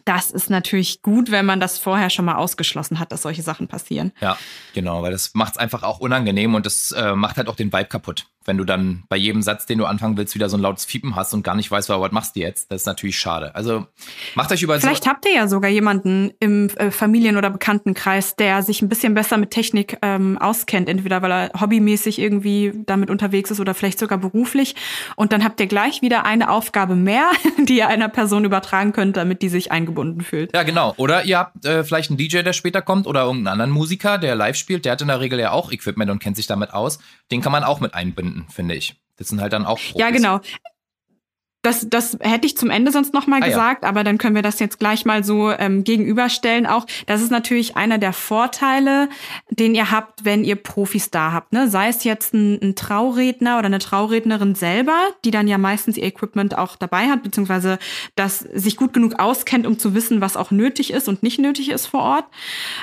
das 0.05 0.31
ist 0.31 0.49
natürlich 0.49 1.01
gut, 1.01 1.29
wenn 1.29 1.45
man 1.45 1.59
das 1.59 1.77
vorher 1.77 2.09
schon 2.09 2.23
mal 2.23 2.35
ausgeschlossen 2.35 2.99
hat, 2.99 3.11
dass 3.11 3.23
solche 3.23 3.41
Sachen 3.41 3.67
passieren. 3.67 4.13
Ja, 4.21 4.37
genau, 4.73 5.01
weil 5.01 5.11
das 5.11 5.33
macht 5.33 5.55
es 5.55 5.57
einfach 5.57 5.83
auch 5.83 5.99
unangenehm 5.99 6.55
und 6.55 6.65
das 6.65 6.93
äh, 6.93 7.15
macht 7.15 7.35
halt 7.35 7.49
auch 7.49 7.57
den 7.57 7.73
Vibe 7.73 7.89
kaputt 7.89 8.27
wenn 8.45 8.57
du 8.57 8.63
dann 8.63 9.03
bei 9.09 9.17
jedem 9.17 9.41
Satz, 9.41 9.65
den 9.65 9.79
du 9.79 9.85
anfangen 9.85 10.17
willst, 10.17 10.35
wieder 10.35 10.49
so 10.49 10.57
ein 10.57 10.61
lautes 10.61 10.85
Fiepen 10.85 11.15
hast 11.15 11.33
und 11.33 11.43
gar 11.43 11.55
nicht 11.55 11.69
weißt, 11.69 11.89
was 11.89 12.11
machst 12.11 12.35
du 12.35 12.39
jetzt, 12.39 12.71
das 12.71 12.81
ist 12.81 12.85
natürlich 12.85 13.17
schade. 13.17 13.53
Also 13.55 13.87
macht 14.35 14.51
euch 14.51 14.61
über 14.61 14.79
Vielleicht 14.79 15.05
so 15.05 15.09
habt 15.09 15.25
ihr 15.25 15.33
ja 15.33 15.47
sogar 15.47 15.69
jemanden 15.71 16.31
im 16.39 16.69
äh, 16.77 16.91
Familien- 16.91 17.37
oder 17.37 17.49
Bekanntenkreis, 17.49 18.35
der 18.35 18.61
sich 18.61 18.81
ein 18.81 18.89
bisschen 18.89 19.15
besser 19.15 19.37
mit 19.37 19.51
Technik 19.51 19.97
ähm, 20.01 20.37
auskennt, 20.37 20.87
entweder 20.87 21.21
weil 21.21 21.31
er 21.31 21.51
hobbymäßig 21.59 22.19
irgendwie 22.19 22.73
damit 22.85 23.09
unterwegs 23.09 23.49
ist 23.49 23.59
oder 23.59 23.73
vielleicht 23.73 23.97
sogar 23.97 24.19
beruflich. 24.19 24.75
Und 25.15 25.31
dann 25.31 25.43
habt 25.43 25.59
ihr 25.59 25.67
gleich 25.67 26.01
wieder 26.01 26.25
eine 26.25 26.49
Aufgabe 26.51 26.95
mehr, 26.95 27.31
die 27.67 27.77
ihr 27.77 27.87
einer 27.87 28.09
Person 28.09 28.45
übertragen 28.45 28.93
könnt, 28.93 29.17
damit 29.17 29.41
die 29.41 29.49
sich 29.49 29.71
eingebunden 29.71 30.21
fühlt. 30.21 30.53
Ja, 30.53 30.63
genau. 30.63 30.93
Oder 30.97 31.25
ihr 31.25 31.39
habt 31.39 31.65
äh, 31.65 31.83
vielleicht 31.83 32.11
einen 32.11 32.17
DJ, 32.17 32.43
der 32.43 32.53
später 32.53 32.83
kommt 32.83 33.07
oder 33.07 33.21
irgendeinen 33.21 33.53
anderen 33.53 33.71
Musiker, 33.71 34.19
der 34.19 34.35
live 34.35 34.55
spielt. 34.55 34.85
Der 34.85 34.91
hat 34.91 35.01
in 35.01 35.07
der 35.07 35.19
Regel 35.19 35.39
ja 35.39 35.51
auch 35.51 35.71
Equipment 35.71 36.11
und 36.11 36.19
kennt 36.19 36.35
sich 36.35 36.45
damit 36.45 36.73
aus. 36.73 36.99
Den 37.31 37.41
kann 37.41 37.51
man 37.51 37.63
auch 37.63 37.79
mit 37.79 37.93
einbinden 37.95 38.34
finden, 38.35 38.51
finde 38.51 38.75
ich. 38.75 38.95
Das 39.17 39.29
sind 39.29 39.41
halt 39.41 39.53
dann 39.53 39.65
auch 39.65 39.77
Profis. 39.77 39.95
Ja, 39.99 40.09
genau. 40.09 40.39
Das, 41.65 41.87
das 41.89 42.17
hätte 42.21 42.45
ich 42.45 42.57
zum 42.57 42.69
Ende 42.69 42.91
sonst 42.91 43.13
noch 43.13 43.27
mal 43.27 43.37
Ah, 43.41 43.45
ja. 43.45 43.47
gesagt, 43.47 43.83
aber 43.83 44.03
dann 44.03 44.17
können 44.17 44.35
wir 44.35 44.41
das 44.41 44.59
jetzt 44.59 44.79
gleich 44.79 45.03
mal 45.05 45.23
so 45.23 45.51
ähm, 45.51 45.83
gegenüberstellen. 45.83 46.65
Auch 46.67 46.85
das 47.07 47.21
ist 47.21 47.31
natürlich 47.31 47.75
einer 47.75 47.97
der 47.97 48.13
Vorteile, 48.13 49.09
den 49.49 49.75
ihr 49.75 49.91
habt, 49.91 50.23
wenn 50.25 50.43
ihr 50.43 50.55
Profis 50.55 51.09
da 51.11 51.31
habt. 51.31 51.53
Ne? 51.53 51.67
Sei 51.67 51.87
es 51.89 52.03
jetzt 52.03 52.33
ein, 52.33 52.59
ein 52.61 52.75
Trauredner 52.75 53.57
oder 53.57 53.65
eine 53.65 53.79
Traurednerin 53.79 54.55
selber, 54.55 54.97
die 55.25 55.31
dann 55.31 55.47
ja 55.47 55.57
meistens 55.57 55.97
ihr 55.97 56.03
Equipment 56.03 56.57
auch 56.57 56.75
dabei 56.75 57.07
hat, 57.09 57.23
beziehungsweise 57.23 57.79
das 58.15 58.39
sich 58.39 58.77
gut 58.77 58.93
genug 58.93 59.19
auskennt, 59.19 59.65
um 59.65 59.79
zu 59.79 59.95
wissen, 59.95 60.21
was 60.21 60.37
auch 60.37 60.51
nötig 60.51 60.91
ist 60.93 61.07
und 61.07 61.23
nicht 61.23 61.39
nötig 61.39 61.69
ist 61.69 61.87
vor 61.87 62.01
Ort. 62.01 62.25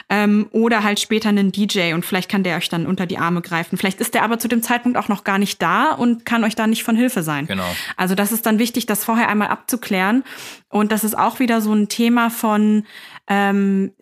Ähm, 0.09 0.49
oder 0.51 0.83
halt 0.83 1.01
später 1.01 1.29
einen 1.29 1.53
DJ 1.53 1.95
und 1.95 2.05
vielleicht 2.05 2.29
kann 2.29 2.43
der 2.43 2.57
euch 2.57 2.69
dann 2.69 2.87
unter 2.87 3.07
die 3.07 3.19
Arme 3.19 3.43
greifen. 3.43 3.79
Vielleicht 3.79 4.01
ist 4.01 4.15
der 4.15 4.25
aber 4.25 4.39
zu 4.39 4.49
dem 4.49 4.63
Zeitpunkt 4.63 4.99
auch 4.99 5.09
noch 5.09 5.25
gar 5.25 5.39
nicht 5.39 5.63
da 5.63 5.93
und 5.93 6.27
kann 6.27 6.45
euch 6.45 6.57
da 6.57 6.67
nicht 6.67 6.83
von 6.83 6.97
Hilfe 6.97 7.23
sein. 7.23 7.47
Genau. 7.47 7.65
Also 7.97 8.15
das 8.15 8.33
ist 8.33 8.45
dann 8.47 8.59
wichtig, 8.59 8.72
das 8.87 9.05
vorher 9.05 9.29
einmal 9.29 9.49
abzuklären. 9.49 10.25
Und 10.69 10.93
das 10.93 11.05
ist 11.05 11.17
auch 11.19 11.39
wieder 11.39 11.61
so 11.61 11.73
ein 11.73 11.89
Thema 11.89 12.31
von, 12.31 12.87
ähm, 13.29 13.93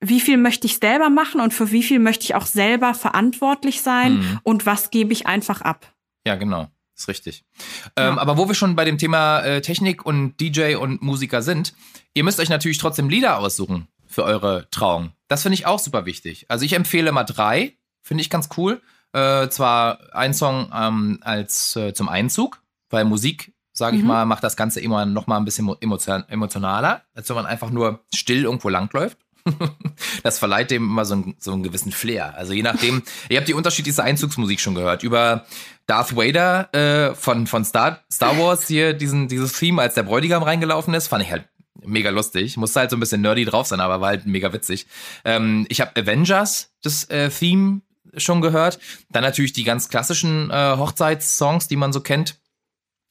wie 0.00 0.20
viel 0.20 0.36
möchte 0.38 0.66
ich 0.66 0.78
selber 0.78 1.10
machen 1.10 1.40
und 1.40 1.52
für 1.52 1.70
wie 1.72 1.82
viel 1.82 1.98
möchte 1.98 2.24
ich 2.24 2.34
auch 2.34 2.46
selber 2.46 2.94
verantwortlich 2.94 3.82
sein 3.82 4.14
Mhm. 4.18 4.40
und 4.44 4.66
was 4.66 4.90
gebe 4.90 5.12
ich 5.12 5.26
einfach 5.26 5.60
ab. 5.60 5.92
Ja, 6.26 6.36
genau. 6.36 6.68
Ist 6.96 7.08
richtig. 7.08 7.44
Ähm, 7.96 8.18
aber 8.18 8.36
wo 8.36 8.46
wir 8.46 8.54
schon 8.54 8.76
bei 8.76 8.84
dem 8.84 8.98
Thema 8.98 9.40
äh, 9.40 9.62
Technik 9.62 10.04
und 10.04 10.38
DJ 10.38 10.74
und 10.76 11.00
Musiker 11.02 11.40
sind, 11.40 11.74
ihr 12.14 12.24
müsst 12.24 12.40
euch 12.40 12.50
natürlich 12.50 12.76
trotzdem 12.78 13.08
Lieder 13.08 13.38
aussuchen 13.38 13.88
für 14.06 14.24
eure 14.24 14.68
Trauung. 14.70 15.12
Das 15.28 15.42
finde 15.42 15.54
ich 15.54 15.64
auch 15.66 15.78
super 15.78 16.04
wichtig. 16.04 16.44
Also 16.48 16.64
ich 16.64 16.74
empfehle 16.74 17.12
mal 17.12 17.24
drei, 17.24 17.74
finde 18.02 18.20
ich 18.22 18.28
ganz 18.28 18.50
cool. 18.56 18.82
Äh, 19.12 19.48
zwar 19.48 19.98
ein 20.14 20.34
Song 20.34 20.70
ähm, 20.74 21.18
als 21.22 21.74
äh, 21.76 21.94
zum 21.94 22.08
Einzug, 22.08 22.62
weil 22.90 23.04
Musik, 23.04 23.49
sage 23.80 23.96
ich 23.96 24.02
Mhm. 24.02 24.08
mal, 24.08 24.24
macht 24.26 24.44
das 24.44 24.56
Ganze 24.56 24.78
immer 24.80 25.04
noch 25.06 25.26
mal 25.26 25.36
ein 25.38 25.44
bisschen 25.44 25.64
mo- 25.64 25.76
emotion 25.80 26.22
emotionaler, 26.28 27.02
als 27.14 27.28
wenn 27.28 27.34
man 27.36 27.46
einfach 27.46 27.70
nur 27.70 28.04
still 28.14 28.44
irgendwo 28.44 28.68
langläuft. 28.68 29.18
Das 30.22 30.38
verleiht 30.38 30.70
dem 30.70 30.84
immer 30.84 31.04
so 31.04 31.14
einen, 31.14 31.34
so 31.38 31.52
einen 31.52 31.62
gewissen 31.62 31.92
Flair. 31.92 32.34
Also 32.36 32.52
je 32.52 32.62
nachdem, 32.62 33.02
ihr 33.28 33.38
habt 33.38 33.48
die 33.48 33.54
unterschiedlichste 33.54 34.02
Einzugsmusik 34.04 34.60
schon 34.60 34.74
gehört. 34.74 35.02
Über 35.02 35.44
Darth 35.86 36.14
Vader 36.16 36.72
äh, 36.74 37.14
von, 37.14 37.46
von 37.46 37.64
Star, 37.64 38.00
Star 38.12 38.38
Wars 38.38 38.66
hier, 38.68 38.92
diesen, 38.92 39.28
dieses 39.28 39.54
Theme, 39.54 39.80
als 39.82 39.94
der 39.94 40.02
Bräutigam 40.04 40.42
reingelaufen 40.42 40.94
ist, 40.94 41.08
fand 41.08 41.24
ich 41.24 41.30
halt 41.30 41.44
mega 41.84 42.10
lustig. 42.10 42.56
Musste 42.58 42.80
halt 42.80 42.90
so 42.90 42.96
ein 42.96 43.00
bisschen 43.00 43.22
nerdy 43.22 43.44
drauf 43.46 43.66
sein, 43.66 43.80
aber 43.80 44.00
war 44.00 44.08
halt 44.08 44.26
mega 44.26 44.52
witzig. 44.52 44.86
Ähm, 45.24 45.66
ich 45.70 45.80
habe 45.80 45.98
Avengers, 46.00 46.70
das 46.82 47.04
äh, 47.04 47.30
Theme, 47.30 47.80
schon 48.16 48.40
gehört. 48.40 48.78
Dann 49.10 49.22
natürlich 49.22 49.52
die 49.52 49.64
ganz 49.64 49.88
klassischen 49.88 50.50
äh, 50.50 50.76
Hochzeitssongs, 50.76 51.68
die 51.68 51.76
man 51.76 51.92
so 51.92 52.00
kennt. 52.00 52.39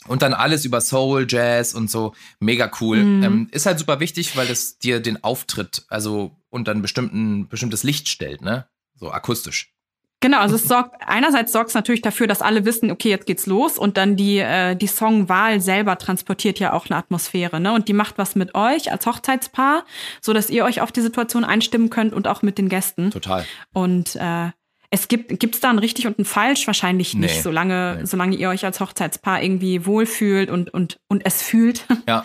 Und 0.07 0.21
dann 0.21 0.33
alles 0.33 0.65
über 0.65 0.81
Soul, 0.81 1.27
Jazz 1.29 1.73
und 1.73 1.91
so. 1.91 2.13
Mega 2.39 2.71
cool. 2.79 3.03
Mhm. 3.03 3.23
Ähm, 3.23 3.47
ist 3.51 3.65
halt 3.65 3.79
super 3.79 3.99
wichtig, 3.99 4.35
weil 4.37 4.47
das 4.47 4.77
dir 4.77 5.01
den 5.01 5.23
Auftritt, 5.23 5.83
also 5.89 6.31
unter 6.49 6.71
ein 6.71 6.81
bestimmten, 6.81 7.47
bestimmtes 7.47 7.83
Licht 7.83 8.07
stellt, 8.07 8.41
ne? 8.41 8.67
So 8.95 9.11
akustisch. 9.11 9.73
Genau, 10.21 10.39
also 10.39 10.55
es 10.55 10.63
sorgt, 10.63 11.01
einerseits 11.05 11.53
sorgt 11.53 11.69
es 11.69 11.75
natürlich 11.75 12.01
dafür, 12.01 12.27
dass 12.27 12.41
alle 12.41 12.65
wissen, 12.65 12.91
okay, 12.91 13.09
jetzt 13.09 13.25
geht's 13.25 13.45
los 13.45 13.77
und 13.77 13.95
dann 13.95 14.17
die, 14.17 14.39
äh, 14.39 14.75
die 14.75 14.87
Songwahl 14.87 15.61
selber 15.61 15.97
transportiert 15.97 16.59
ja 16.59 16.73
auch 16.73 16.87
eine 16.89 16.97
Atmosphäre, 16.97 17.61
ne? 17.61 17.71
Und 17.71 17.87
die 17.87 17.93
macht 17.93 18.17
was 18.17 18.35
mit 18.35 18.53
euch 18.53 18.91
als 18.91 19.05
Hochzeitspaar, 19.05 19.85
so 20.21 20.33
dass 20.33 20.49
ihr 20.49 20.65
euch 20.65 20.81
auf 20.81 20.91
die 20.91 21.01
Situation 21.01 21.45
einstimmen 21.45 21.89
könnt 21.89 22.13
und 22.13 22.27
auch 22.27 22.41
mit 22.41 22.57
den 22.57 22.67
Gästen. 22.67 23.11
Total. 23.11 23.45
Und 23.71 24.17
äh, 24.17 24.49
es 24.91 25.07
gibt 25.07 25.39
gibt's 25.39 25.59
da 25.59 25.69
ein 25.69 25.79
richtig 25.79 26.07
und 26.07 26.17
ein 26.19 26.25
falsch 26.25 26.65
wahrscheinlich 26.65 27.13
nicht, 27.13 27.35
Nee. 27.35 27.41
solange 27.41 27.97
Nee. 27.99 28.05
solange 28.05 28.35
ihr 28.35 28.49
euch 28.49 28.65
als 28.65 28.79
Hochzeitspaar 28.79 29.41
irgendwie 29.43 29.85
wohlfühlt 29.85 30.49
und 30.49 30.73
und 30.73 30.99
und 31.07 31.25
es 31.25 31.41
fühlt. 31.41 31.85
Ja. 32.07 32.23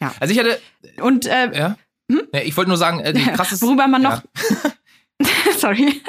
Ja. 0.00 0.14
Also 0.20 0.32
ich 0.32 0.38
hatte, 0.38 0.58
Und 1.02 1.26
äh, 1.26 1.56
ja. 1.56 1.76
Ja, 2.32 2.40
ich 2.40 2.56
wollte 2.56 2.70
nur 2.70 2.78
sagen, 2.78 3.00
äh, 3.00 3.12
die 3.12 3.22
krasseste. 3.34 3.66
worüber 3.66 3.86
man 3.88 4.00
noch, 4.02 4.22
sorry, 5.58 6.00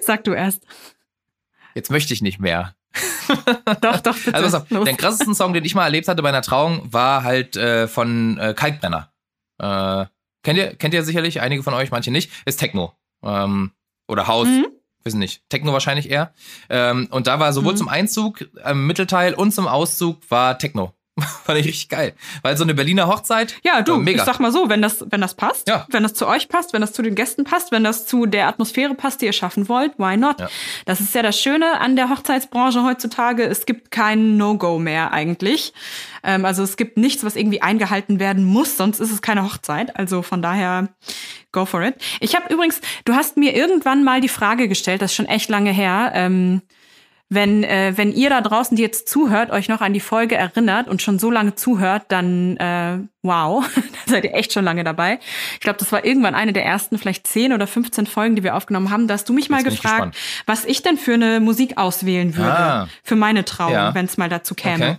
sag 0.00 0.24
du 0.24 0.32
erst. 0.32 0.64
jetzt 1.74 1.90
möchte 1.90 2.12
ich 2.14 2.22
nicht 2.22 2.40
mehr. 2.40 2.74
Doch, 3.80 4.00
doch, 4.00 4.16
bitte. 4.16 4.34
Also 4.34 4.58
pass 4.58 4.72
auf, 4.76 4.84
den 4.84 4.96
krassesten 4.96 5.34
Song, 5.36 5.52
den 5.52 5.64
ich 5.64 5.76
mal 5.76 5.84
erlebt 5.84 6.08
hatte 6.08 6.22
bei 6.22 6.30
einer 6.30 6.42
Trauung, 6.42 6.92
war 6.92 7.22
halt 7.22 7.56
äh, 7.56 7.86
von 7.86 8.36
äh, 8.38 8.54
Kalkbrenner. 8.54 9.12
Äh, 9.58 10.06
kennt 10.42 10.58
ihr, 10.58 10.74
kennt 10.74 10.94
ihr 10.94 11.04
sicherlich, 11.04 11.40
einige 11.40 11.62
von 11.62 11.74
euch, 11.74 11.92
manche 11.92 12.10
nicht, 12.10 12.32
ist 12.46 12.56
Techno. 12.56 12.92
Ähm, 13.22 13.70
oder 14.08 14.26
House, 14.26 14.48
Mhm. 14.48 14.66
Wissen 15.04 15.18
nicht. 15.18 15.42
Techno 15.48 15.72
wahrscheinlich 15.72 16.10
eher. 16.10 16.32
Ähm, 16.68 17.08
und 17.10 17.26
da 17.26 17.40
war 17.40 17.52
sowohl 17.52 17.72
Mhm. 17.74 17.78
zum 17.78 17.88
Einzug, 17.88 18.48
im 18.64 18.86
Mittelteil 18.86 19.34
und 19.34 19.52
zum 19.52 19.66
Auszug 19.66 20.18
war 20.30 20.58
Techno. 20.58 20.92
Fand 21.44 21.58
ich 21.58 21.66
richtig 21.66 21.88
geil. 21.88 22.14
Weil 22.42 22.56
so 22.56 22.64
eine 22.64 22.74
Berliner 22.74 23.06
Hochzeit. 23.06 23.54
Ja, 23.62 23.82
du, 23.82 23.94
äh, 23.94 23.98
mega. 23.98 24.18
ich 24.18 24.24
sag 24.24 24.40
mal 24.40 24.52
so, 24.52 24.68
wenn 24.68 24.82
das, 24.82 25.04
wenn 25.10 25.20
das 25.20 25.34
passt, 25.34 25.68
Ja. 25.68 25.86
wenn 25.90 26.02
das 26.02 26.14
zu 26.14 26.26
euch 26.26 26.48
passt, 26.48 26.72
wenn 26.72 26.80
das 26.80 26.92
zu 26.92 27.02
den 27.02 27.14
Gästen 27.14 27.44
passt, 27.44 27.72
wenn 27.72 27.84
das 27.84 28.06
zu 28.06 28.26
der 28.26 28.48
Atmosphäre 28.48 28.94
passt, 28.94 29.20
die 29.20 29.26
ihr 29.26 29.32
schaffen 29.32 29.68
wollt, 29.68 29.98
why 29.98 30.16
not? 30.16 30.40
Ja. 30.40 30.48
Das 30.86 31.00
ist 31.00 31.14
ja 31.14 31.22
das 31.22 31.40
Schöne 31.40 31.80
an 31.80 31.96
der 31.96 32.08
Hochzeitsbranche 32.10 32.82
heutzutage. 32.84 33.44
Es 33.44 33.66
gibt 33.66 33.90
kein 33.90 34.36
No-Go 34.36 34.78
mehr 34.78 35.12
eigentlich. 35.12 35.72
Ähm, 36.22 36.44
also 36.44 36.62
es 36.62 36.76
gibt 36.76 36.96
nichts, 36.96 37.24
was 37.24 37.36
irgendwie 37.36 37.62
eingehalten 37.62 38.20
werden 38.20 38.44
muss, 38.44 38.76
sonst 38.76 39.00
ist 39.00 39.10
es 39.10 39.22
keine 39.22 39.44
Hochzeit. 39.44 39.96
Also 39.96 40.22
von 40.22 40.42
daher, 40.42 40.88
go 41.52 41.64
for 41.64 41.82
it. 41.82 41.94
Ich 42.20 42.34
habe 42.36 42.52
übrigens, 42.52 42.80
du 43.04 43.14
hast 43.14 43.36
mir 43.36 43.54
irgendwann 43.56 44.04
mal 44.04 44.20
die 44.20 44.28
Frage 44.28 44.68
gestellt, 44.68 45.02
das 45.02 45.10
ist 45.12 45.16
schon 45.16 45.26
echt 45.26 45.48
lange 45.48 45.70
her, 45.72 46.12
ähm, 46.14 46.62
wenn, 47.32 47.62
äh, 47.62 47.92
wenn 47.96 48.12
ihr 48.12 48.28
da 48.28 48.40
draußen, 48.40 48.76
die 48.76 48.82
jetzt 48.82 49.08
zuhört, 49.08 49.50
euch 49.50 49.68
noch 49.68 49.80
an 49.80 49.92
die 49.94 50.00
Folge 50.00 50.34
erinnert 50.34 50.88
und 50.88 51.00
schon 51.00 51.20
so 51.20 51.30
lange 51.30 51.54
zuhört, 51.54 52.02
dann 52.08 52.56
äh, 52.56 52.98
wow, 53.22 53.64
da 54.06 54.12
seid 54.12 54.24
ihr 54.24 54.34
echt 54.34 54.52
schon 54.52 54.64
lange 54.64 54.82
dabei. 54.82 55.20
Ich 55.54 55.60
glaube, 55.60 55.78
das 55.78 55.92
war 55.92 56.04
irgendwann 56.04 56.34
eine 56.34 56.52
der 56.52 56.64
ersten, 56.64 56.98
vielleicht 56.98 57.26
10 57.28 57.52
oder 57.52 57.68
15 57.68 58.06
Folgen, 58.06 58.34
die 58.34 58.42
wir 58.42 58.56
aufgenommen 58.56 58.90
haben. 58.90 59.06
Da 59.06 59.14
hast 59.14 59.28
du 59.28 59.32
mich 59.32 59.48
mal 59.48 59.62
bin 59.62 59.72
ich 59.72 59.80
gefragt, 59.80 60.16
was 60.46 60.64
ich 60.64 60.82
denn 60.82 60.98
für 60.98 61.14
eine 61.14 61.38
Musik 61.38 61.78
auswählen 61.78 62.36
würde 62.36 62.50
Ah. 62.52 62.88
für 63.04 63.14
meine 63.16 63.44
Trauung, 63.44 63.72
Ja. 63.72 63.94
wenn 63.94 64.06
es 64.06 64.18
mal 64.18 64.28
dazu 64.28 64.54
käme. 64.56 64.74
Okay. 64.84 64.96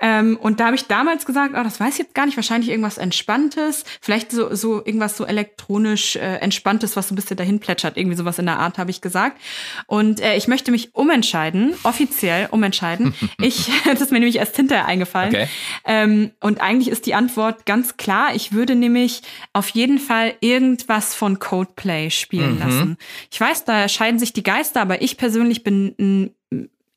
Ähm, 0.00 0.38
und 0.40 0.60
da 0.60 0.66
habe 0.66 0.76
ich 0.76 0.86
damals 0.86 1.26
gesagt, 1.26 1.54
oh, 1.58 1.62
das 1.62 1.80
weiß 1.80 1.94
ich 1.94 1.98
jetzt 1.98 2.14
gar 2.14 2.26
nicht, 2.26 2.36
wahrscheinlich 2.36 2.70
irgendwas 2.70 2.98
Entspanntes, 2.98 3.84
vielleicht 4.00 4.30
so, 4.30 4.54
so 4.54 4.76
irgendwas 4.84 5.16
so 5.16 5.24
elektronisch 5.24 6.16
äh, 6.16 6.36
Entspanntes, 6.36 6.96
was 6.96 7.08
so 7.08 7.14
ein 7.14 7.16
bisschen 7.16 7.36
dahin 7.36 7.58
plätschert, 7.60 7.96
irgendwie 7.96 8.16
sowas 8.16 8.38
in 8.38 8.46
der 8.46 8.58
Art, 8.58 8.78
habe 8.78 8.90
ich 8.90 9.00
gesagt. 9.00 9.40
Und 9.86 10.20
äh, 10.20 10.36
ich 10.36 10.46
möchte 10.48 10.70
mich 10.70 10.94
umentscheiden, 10.94 11.74
offiziell 11.82 12.48
umentscheiden. 12.50 13.14
ich, 13.40 13.70
das 13.84 14.00
ist 14.00 14.12
mir 14.12 14.20
nämlich 14.20 14.36
erst 14.36 14.56
hinterher 14.56 14.86
eingefallen. 14.86 15.34
Okay. 15.34 15.48
Ähm, 15.84 16.30
und 16.40 16.60
eigentlich 16.60 16.88
ist 16.88 17.06
die 17.06 17.14
Antwort 17.14 17.66
ganz 17.66 17.96
klar. 17.96 18.34
Ich 18.34 18.52
würde 18.52 18.74
nämlich 18.74 19.22
auf 19.52 19.68
jeden 19.70 19.98
Fall 19.98 20.34
irgendwas 20.40 21.14
von 21.14 21.38
Coldplay 21.38 22.10
spielen 22.10 22.54
Mhm. 22.54 22.58
lassen. 22.60 22.96
Ich 23.30 23.40
weiß, 23.40 23.64
da 23.64 23.88
scheiden 23.88 24.18
sich 24.18 24.32
die 24.32 24.42
Geister, 24.42 24.80
aber 24.80 25.02
ich 25.02 25.16
persönlich 25.16 25.64
bin 25.64 25.94
ein 25.98 26.34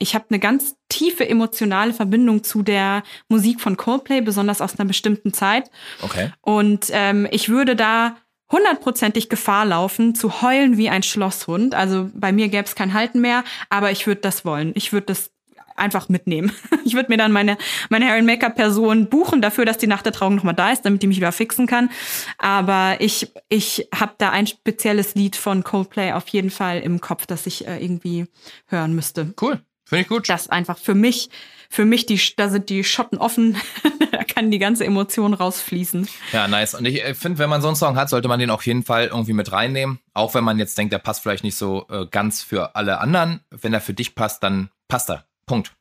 ich 0.01 0.15
habe 0.15 0.25
eine 0.29 0.39
ganz 0.39 0.75
tiefe 0.89 1.27
emotionale 1.29 1.93
Verbindung 1.93 2.43
zu 2.43 2.63
der 2.63 3.03
Musik 3.29 3.61
von 3.61 3.77
Coldplay, 3.77 4.21
besonders 4.21 4.59
aus 4.59 4.77
einer 4.77 4.87
bestimmten 4.87 5.31
Zeit. 5.31 5.69
Okay. 6.01 6.31
Und 6.41 6.87
ähm, 6.91 7.27
ich 7.31 7.49
würde 7.49 7.75
da 7.75 8.17
hundertprozentig 8.51 9.29
Gefahr 9.29 9.65
laufen, 9.65 10.15
zu 10.15 10.41
heulen 10.41 10.77
wie 10.77 10.89
ein 10.89 11.03
Schlosshund. 11.03 11.75
Also 11.75 12.09
bei 12.13 12.31
mir 12.31 12.49
gäbe 12.49 12.65
es 12.65 12.75
kein 12.75 12.93
Halten 12.93 13.21
mehr, 13.21 13.43
aber 13.69 13.91
ich 13.91 14.07
würde 14.07 14.21
das 14.21 14.43
wollen. 14.43 14.71
Ich 14.75 14.91
würde 14.91 15.05
das 15.07 15.31
einfach 15.75 16.09
mitnehmen. 16.09 16.51
Ich 16.83 16.95
würde 16.95 17.09
mir 17.09 17.17
dann 17.17 17.31
meine, 17.31 17.57
meine 17.89 18.07
Hair 18.07 18.23
Make-up 18.23 18.55
Person 18.55 19.07
buchen 19.07 19.39
dafür, 19.39 19.65
dass 19.65 19.77
die 19.77 19.85
nach 19.85 20.01
der 20.01 20.11
Trauung 20.11 20.35
nochmal 20.35 20.55
da 20.55 20.71
ist, 20.71 20.81
damit 20.81 21.03
die 21.03 21.07
mich 21.07 21.17
wieder 21.17 21.31
fixen 21.31 21.67
kann. 21.67 21.91
Aber 22.39 22.95
ich, 22.99 23.31
ich 23.49 23.87
habe 23.93 24.13
da 24.17 24.31
ein 24.31 24.47
spezielles 24.47 25.13
Lied 25.13 25.35
von 25.35 25.63
Coldplay 25.63 26.11
auf 26.13 26.27
jeden 26.29 26.49
Fall 26.49 26.79
im 26.79 26.99
Kopf, 26.99 27.27
das 27.27 27.45
ich 27.45 27.67
äh, 27.67 27.77
irgendwie 27.77 28.25
hören 28.67 28.95
müsste. 28.95 29.33
Cool. 29.39 29.61
Finde 29.91 30.03
ich 30.03 30.07
gut. 30.07 30.29
Das 30.29 30.47
einfach 30.47 30.77
für 30.77 30.95
mich, 30.95 31.29
für 31.69 31.83
mich, 31.83 32.05
die, 32.05 32.17
da 32.37 32.47
sind 32.47 32.69
die 32.69 32.85
Schotten 32.85 33.17
offen, 33.17 33.57
da 34.13 34.23
kann 34.23 34.49
die 34.49 34.57
ganze 34.57 34.85
Emotion 34.85 35.33
rausfließen. 35.33 36.07
Ja, 36.31 36.47
nice. 36.47 36.75
Und 36.75 36.85
ich 36.85 37.03
äh, 37.03 37.13
finde, 37.13 37.39
wenn 37.39 37.49
man 37.49 37.61
so 37.61 37.67
einen 37.67 37.75
Song 37.75 37.97
hat, 37.97 38.09
sollte 38.09 38.29
man 38.29 38.39
den 38.39 38.51
auf 38.51 38.65
jeden 38.65 38.83
Fall 38.83 39.07
irgendwie 39.07 39.33
mit 39.33 39.51
reinnehmen. 39.51 39.99
Auch 40.13 40.33
wenn 40.33 40.45
man 40.45 40.59
jetzt 40.59 40.77
denkt, 40.77 40.93
der 40.93 40.99
passt 40.99 41.21
vielleicht 41.21 41.43
nicht 41.43 41.57
so 41.57 41.87
äh, 41.89 42.05
ganz 42.09 42.41
für 42.41 42.77
alle 42.77 43.01
anderen. 43.01 43.41
Wenn 43.49 43.73
er 43.73 43.81
für 43.81 43.93
dich 43.93 44.15
passt, 44.15 44.43
dann 44.43 44.69
passt 44.87 45.09
er. 45.09 45.25
Punkt. 45.45 45.73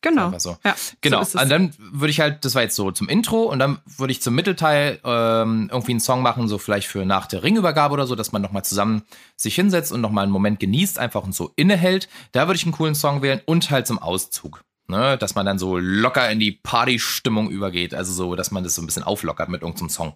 Genau. 0.00 0.32
So. 0.38 0.56
Ja, 0.64 0.76
genau. 1.00 1.24
So 1.24 1.40
und 1.40 1.48
dann 1.50 1.72
würde 1.78 2.10
ich 2.10 2.20
halt, 2.20 2.44
das 2.44 2.54
war 2.54 2.62
jetzt 2.62 2.76
so 2.76 2.92
zum 2.92 3.08
Intro 3.08 3.42
und 3.44 3.58
dann 3.58 3.78
würde 3.96 4.12
ich 4.12 4.22
zum 4.22 4.34
Mittelteil 4.34 5.00
ähm, 5.04 5.68
irgendwie 5.72 5.92
einen 5.92 6.00
Song 6.00 6.22
machen, 6.22 6.46
so 6.46 6.58
vielleicht 6.58 6.86
für 6.86 7.04
nach 7.04 7.26
der 7.26 7.42
Ringübergabe 7.42 7.94
oder 7.94 8.06
so, 8.06 8.14
dass 8.14 8.30
man 8.30 8.40
nochmal 8.40 8.64
zusammen 8.64 9.02
sich 9.36 9.56
hinsetzt 9.56 9.90
und 9.90 10.00
nochmal 10.00 10.24
einen 10.24 10.32
Moment 10.32 10.60
genießt, 10.60 10.98
einfach 10.98 11.24
und 11.24 11.34
so 11.34 11.52
innehält. 11.56 12.08
Da 12.32 12.46
würde 12.46 12.56
ich 12.56 12.64
einen 12.64 12.72
coolen 12.72 12.94
Song 12.94 13.22
wählen 13.22 13.40
und 13.44 13.70
halt 13.70 13.86
zum 13.86 13.98
Auszug. 13.98 14.62
Ne, 14.90 15.18
dass 15.18 15.34
man 15.34 15.44
dann 15.44 15.58
so 15.58 15.76
locker 15.76 16.30
in 16.30 16.40
die 16.40 16.50
Partystimmung 16.50 17.50
übergeht, 17.50 17.92
also 17.92 18.10
so, 18.10 18.34
dass 18.36 18.50
man 18.50 18.64
das 18.64 18.74
so 18.74 18.80
ein 18.80 18.86
bisschen 18.86 19.02
auflockert 19.02 19.50
mit 19.50 19.60
irgendeinem 19.60 19.90
Song. 19.90 20.14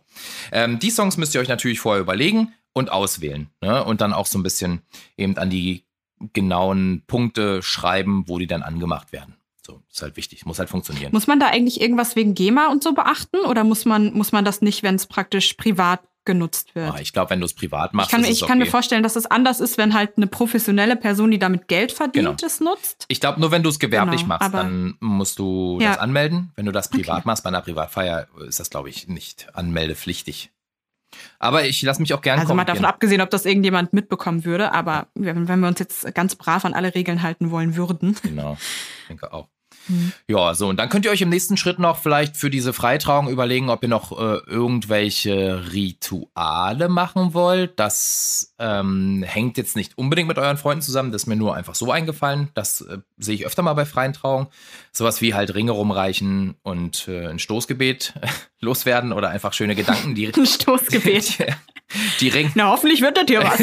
Ähm, 0.51 0.79
die 0.79 0.89
Songs 0.89 1.19
müsst 1.19 1.35
ihr 1.35 1.43
euch 1.43 1.49
natürlich 1.49 1.79
vorher 1.79 2.01
überlegen 2.01 2.55
und 2.73 2.91
auswählen 2.91 3.51
ne? 3.61 3.85
und 3.85 4.01
dann 4.01 4.15
auch 4.15 4.25
so 4.25 4.39
ein 4.39 4.43
bisschen 4.43 4.81
eben 5.19 5.37
an 5.37 5.51
die 5.51 5.85
genauen 6.33 7.03
Punkte 7.07 7.63
schreiben, 7.63 8.25
wo 8.29 8.39
die 8.39 8.47
dann 8.47 8.63
angemacht 8.63 9.13
werden. 9.13 9.37
So, 9.65 9.83
ist 9.91 10.03
halt 10.03 10.17
wichtig, 10.17 10.45
muss 10.45 10.59
halt 10.59 10.69
funktionieren. 10.69 11.13
Muss 11.13 11.29
man 11.29 11.39
da 11.39 11.47
eigentlich 11.47 11.81
irgendwas 11.81 12.17
wegen 12.17 12.35
GEMA 12.35 12.69
und 12.69 12.83
so 12.83 12.95
beachten 12.95 13.39
oder 13.47 13.63
muss 13.63 13.85
man, 13.85 14.13
muss 14.13 14.33
man 14.33 14.45
das 14.45 14.61
nicht, 14.61 14.83
wenn 14.83 14.97
es 14.97 15.07
praktisch 15.07 15.55
privat 15.55 16.01
genutzt 16.25 16.75
wird? 16.75 16.93
Ah, 16.93 16.99
ich 17.01 17.13
glaube, 17.13 17.31
wenn 17.31 17.41
du 17.41 17.47
es 17.47 17.55
privat 17.55 17.95
machst, 17.95 18.11
ich 18.11 18.13
kann, 18.13 18.25
ich 18.25 18.43
okay. 18.43 18.49
kann 18.49 18.59
mir 18.59 18.67
vorstellen, 18.67 19.03
dass 19.03 19.15
es 19.15 19.27
anders 19.27 19.61
ist, 19.61 19.79
wenn 19.79 19.95
halt 19.95 20.17
eine 20.17 20.27
professionelle 20.27 20.97
Person, 20.97 21.31
die 21.31 21.39
damit 21.39 21.69
Geld 21.69 21.93
verdient, 21.93 22.39
genau. 22.39 22.47
es 22.47 22.61
nutzt. 22.61 23.05
Ich 23.09 23.21
glaube, 23.21 23.41
nur 23.41 23.51
wenn 23.53 23.63
du 23.63 23.69
es 23.69 23.79
gewerblich 23.79 24.23
genau, 24.23 24.37
machst, 24.39 24.53
dann 24.53 24.97
musst 25.01 25.39
du 25.39 25.79
ja. 25.81 25.91
das 25.91 25.99
anmelden. 25.99 26.53
Wenn 26.57 26.67
du 26.67 26.73
das 26.73 26.89
privat 26.89 27.19
okay. 27.19 27.23
machst, 27.27 27.45
bei 27.45 27.49
einer 27.49 27.63
Privatfeier, 27.63 28.27
ist 28.47 28.59
das, 28.59 28.71
glaube 28.71 28.89
ich, 28.89 29.07
nicht 29.07 29.55
anmeldepflichtig. 29.55 30.51
Aber 31.39 31.65
ich 31.65 31.83
lasse 31.83 32.01
mich 32.01 32.15
auch 32.15 32.21
gerne 32.23 32.41
Also 32.41 32.55
mal 32.55 32.65
davon 32.65 32.85
abgesehen, 32.85 33.21
ob 33.21 33.31
das 33.31 33.47
irgendjemand 33.47 33.93
mitbekommen 33.93 34.45
würde, 34.45 34.73
aber 34.73 35.09
wenn, 35.15 35.47
wir 35.47 35.69
uns 35.69 35.79
jetzt 35.79 36.15
ganz 36.15 36.35
brav 36.37 36.65
an 36.65 36.75
alle 36.75 36.95
Regeln 36.95 37.23
halten 37.23 37.51
wollen 37.51 37.77
würden. 37.77 38.17
Genau, 38.23 38.57
ich 39.03 39.09
denke 39.09 39.33
auch. 39.33 39.49
Mhm. 39.89 40.13
Ja, 40.29 40.55
so, 40.55 40.69
und 40.69 40.77
dann 40.79 40.89
könnt 40.89 41.05
ihr 41.05 41.11
euch 41.11 41.23
im 41.23 41.29
nächsten 41.29 41.57
Schritt 41.57 41.79
noch 41.79 41.99
vielleicht 41.99 42.37
für 42.37 42.51
diese 42.51 42.73
Freitrauung 42.73 43.29
überlegen, 43.29 43.71
ob 43.71 43.83
ihr 43.83 43.89
noch 43.89 44.13
äh, 44.13 44.39
irgendwelche 44.47 45.73
Rituale 45.73 46.89
machen 46.89 47.35
wollt. 47.35 47.79
Das 47.79 48.55
ähm, 48.59 49.25
hängt 49.27 49.57
jetzt 49.57 49.77
nicht 49.77 49.99
unbedingt 49.99 50.29
mit 50.29 50.39
euren 50.39 50.57
Freunden 50.57 50.83
zusammen, 50.83 51.13
das 51.13 51.23
ist 51.23 51.27
mir 51.27 51.37
nur 51.37 51.55
einfach 51.55 51.75
so 51.75 51.91
eingefallen. 51.91 52.49
Das 52.55 52.83
äh, 52.83 52.99
sehe 53.19 53.35
ich 53.35 53.47
öfter 53.47 53.63
mal 53.63 53.75
bei 53.75 53.85
freien 53.85 54.13
Trauungen. 54.13 54.49
Sowas 54.93 55.21
wie 55.21 55.35
halt 55.35 55.55
Ringe 55.55 55.73
rumreichen 55.73 56.57
und 56.63 57.09
äh, 57.09 57.27
ein 57.27 57.39
Stoßgebet 57.39 58.15
loswerden 58.61 59.13
oder 59.13 59.31
einfach 59.31 59.53
schöne 59.53 59.75
Gedanken. 59.75 60.15
Die, 60.15 60.27
ein 60.35 60.47
Stoßgebet. 60.47 61.39
Die, 61.39 61.55
die 62.21 62.29
Ring. 62.31 62.51
Na, 62.55 62.69
hoffentlich 62.71 63.03
wird 63.03 63.19
das 63.19 63.25
hier 63.29 63.43
was. 63.43 63.61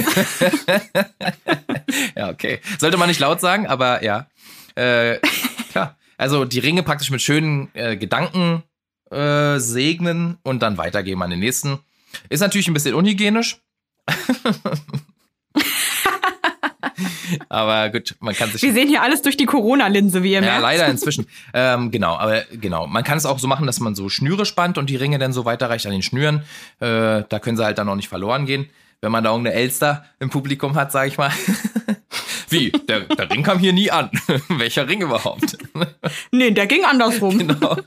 ja, 2.15 2.29
okay. 2.29 2.59
Sollte 2.77 2.97
man 2.97 3.07
nicht 3.07 3.19
laut 3.19 3.41
sagen, 3.41 3.65
aber 3.65 4.03
ja. 4.03 4.27
Äh, 4.75 5.17
klar. 5.71 5.97
Also 6.19 6.43
die 6.43 6.59
Ringe 6.59 6.83
praktisch 6.83 7.09
mit 7.11 7.21
schönen 7.21 7.69
äh, 7.73 7.95
Gedanken 7.95 8.63
äh, 9.09 9.57
segnen 9.57 10.37
und 10.43 10.61
dann 10.61 10.77
weitergeben 10.77 11.23
an 11.23 11.29
den 11.29 11.39
nächsten. 11.39 11.79
Ist 12.27 12.41
natürlich 12.41 12.67
ein 12.67 12.73
bisschen 12.73 12.93
unhygienisch. 12.93 13.61
aber 17.47 17.89
gut, 17.89 18.17
man 18.19 18.35
kann 18.35 18.51
sich. 18.51 18.61
Wir 18.61 18.73
sehen 18.73 18.89
hier 18.89 19.01
alles 19.01 19.21
durch 19.21 19.37
die 19.37 19.45
Corona-Linse, 19.45 20.21
wie 20.21 20.33
ihr 20.33 20.41
merkt. 20.41 20.55
Ja, 20.55 20.61
leider 20.61 20.87
inzwischen. 20.91 21.25
ähm, 21.53 21.89
genau, 21.89 22.17
aber 22.17 22.43
genau. 22.51 22.85
Man 22.85 23.05
kann 23.05 23.17
es 23.17 23.25
auch 23.25 23.39
so 23.39 23.47
machen, 23.47 23.65
dass 23.65 23.79
man 23.79 23.95
so 23.95 24.09
Schnüre 24.09 24.45
spannt 24.45 24.77
und 24.77 24.89
die 24.89 24.97
Ringe 24.97 25.19
dann 25.19 25.31
so 25.31 25.45
weiterreicht 25.45 25.85
an 25.85 25.93
den 25.93 26.01
Schnüren. 26.01 26.43
Äh, 26.81 27.23
da 27.29 27.39
können 27.41 27.55
sie 27.55 27.63
halt 27.63 27.77
dann 27.77 27.87
auch 27.87 27.95
nicht 27.95 28.09
verloren 28.09 28.45
gehen, 28.45 28.69
wenn 28.99 29.13
man 29.13 29.23
da 29.23 29.29
irgendeine 29.29 29.55
Elster 29.55 30.03
im 30.19 30.29
Publikum 30.29 30.75
hat, 30.75 30.91
sag 30.91 31.07
ich 31.07 31.17
mal. 31.17 31.31
Wie? 32.51 32.71
Der, 32.71 33.01
der 33.01 33.29
Ring 33.29 33.43
kam 33.43 33.59
hier 33.59 33.73
nie 33.73 33.91
an. 33.91 34.09
Welcher 34.49 34.87
Ring 34.87 35.01
überhaupt? 35.01 35.57
nee, 36.31 36.51
der 36.51 36.67
ging 36.67 36.83
andersrum. 36.85 37.37
Genau. 37.49 37.77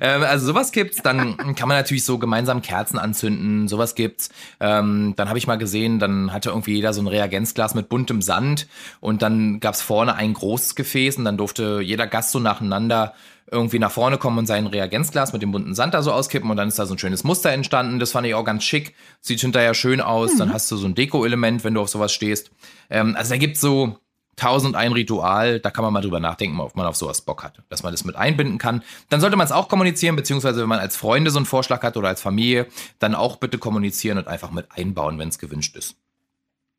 Ähm, 0.00 0.22
also 0.22 0.46
sowas 0.46 0.72
gibt's. 0.72 1.02
Dann 1.02 1.36
kann 1.54 1.68
man 1.68 1.76
natürlich 1.76 2.04
so 2.04 2.18
gemeinsam 2.18 2.62
Kerzen 2.62 2.98
anzünden. 2.98 3.68
Sowas 3.68 3.94
gibt's. 3.94 4.30
Ähm, 4.58 5.14
dann 5.16 5.28
habe 5.28 5.38
ich 5.38 5.46
mal 5.46 5.56
gesehen, 5.56 5.98
dann 5.98 6.32
hatte 6.32 6.48
irgendwie 6.48 6.74
jeder 6.74 6.92
so 6.92 7.02
ein 7.02 7.06
Reagenzglas 7.06 7.74
mit 7.74 7.88
buntem 7.88 8.22
Sand 8.22 8.66
und 9.00 9.22
dann 9.22 9.60
gab's 9.60 9.82
vorne 9.82 10.14
ein 10.14 10.32
großes 10.32 10.74
Gefäß 10.74 11.18
und 11.18 11.24
dann 11.24 11.36
durfte 11.36 11.80
jeder 11.82 12.06
Gast 12.06 12.32
so 12.32 12.38
nacheinander 12.38 13.14
irgendwie 13.52 13.78
nach 13.78 13.92
vorne 13.92 14.16
kommen 14.16 14.38
und 14.38 14.46
sein 14.46 14.66
Reagenzglas 14.66 15.32
mit 15.32 15.42
dem 15.42 15.52
bunten 15.52 15.74
Sand 15.74 15.94
da 15.94 16.02
so 16.02 16.10
auskippen 16.10 16.50
und 16.50 16.56
dann 16.56 16.68
ist 16.68 16.78
da 16.78 16.86
so 16.86 16.94
ein 16.94 16.98
schönes 16.98 17.22
Muster 17.22 17.50
entstanden. 17.50 17.98
Das 17.98 18.12
fand 18.12 18.26
ich 18.26 18.34
auch 18.34 18.44
ganz 18.44 18.64
schick. 18.64 18.94
Sieht 19.20 19.40
hinterher 19.40 19.74
schön 19.74 20.00
aus. 20.00 20.34
Mhm. 20.34 20.38
Dann 20.38 20.52
hast 20.52 20.70
du 20.70 20.76
so 20.76 20.86
ein 20.86 20.94
Deko-Element, 20.94 21.62
wenn 21.62 21.74
du 21.74 21.82
auf 21.82 21.90
sowas 21.90 22.12
stehst. 22.12 22.50
Ähm, 22.88 23.14
also 23.14 23.30
da 23.34 23.36
gibt's 23.36 23.60
so 23.60 23.98
tausend 24.36 24.76
ein 24.76 24.92
Ritual, 24.92 25.60
da 25.60 25.70
kann 25.70 25.84
man 25.84 25.92
mal 25.92 26.00
drüber 26.00 26.20
nachdenken, 26.20 26.58
ob 26.60 26.76
man 26.76 26.86
auf 26.86 26.96
sowas 26.96 27.20
Bock 27.20 27.42
hat, 27.42 27.62
dass 27.68 27.82
man 27.82 27.92
das 27.92 28.04
mit 28.04 28.16
einbinden 28.16 28.58
kann. 28.58 28.82
Dann 29.08 29.20
sollte 29.20 29.36
man 29.36 29.44
es 29.44 29.52
auch 29.52 29.68
kommunizieren, 29.68 30.16
beziehungsweise 30.16 30.62
wenn 30.62 30.68
man 30.68 30.78
als 30.78 30.96
Freunde 30.96 31.30
so 31.30 31.38
einen 31.38 31.46
Vorschlag 31.46 31.82
hat 31.82 31.96
oder 31.96 32.08
als 32.08 32.22
Familie, 32.22 32.66
dann 32.98 33.14
auch 33.14 33.36
bitte 33.36 33.58
kommunizieren 33.58 34.18
und 34.18 34.28
einfach 34.28 34.50
mit 34.50 34.66
einbauen, 34.70 35.18
wenn 35.18 35.28
es 35.28 35.38
gewünscht 35.38 35.76
ist. 35.76 35.96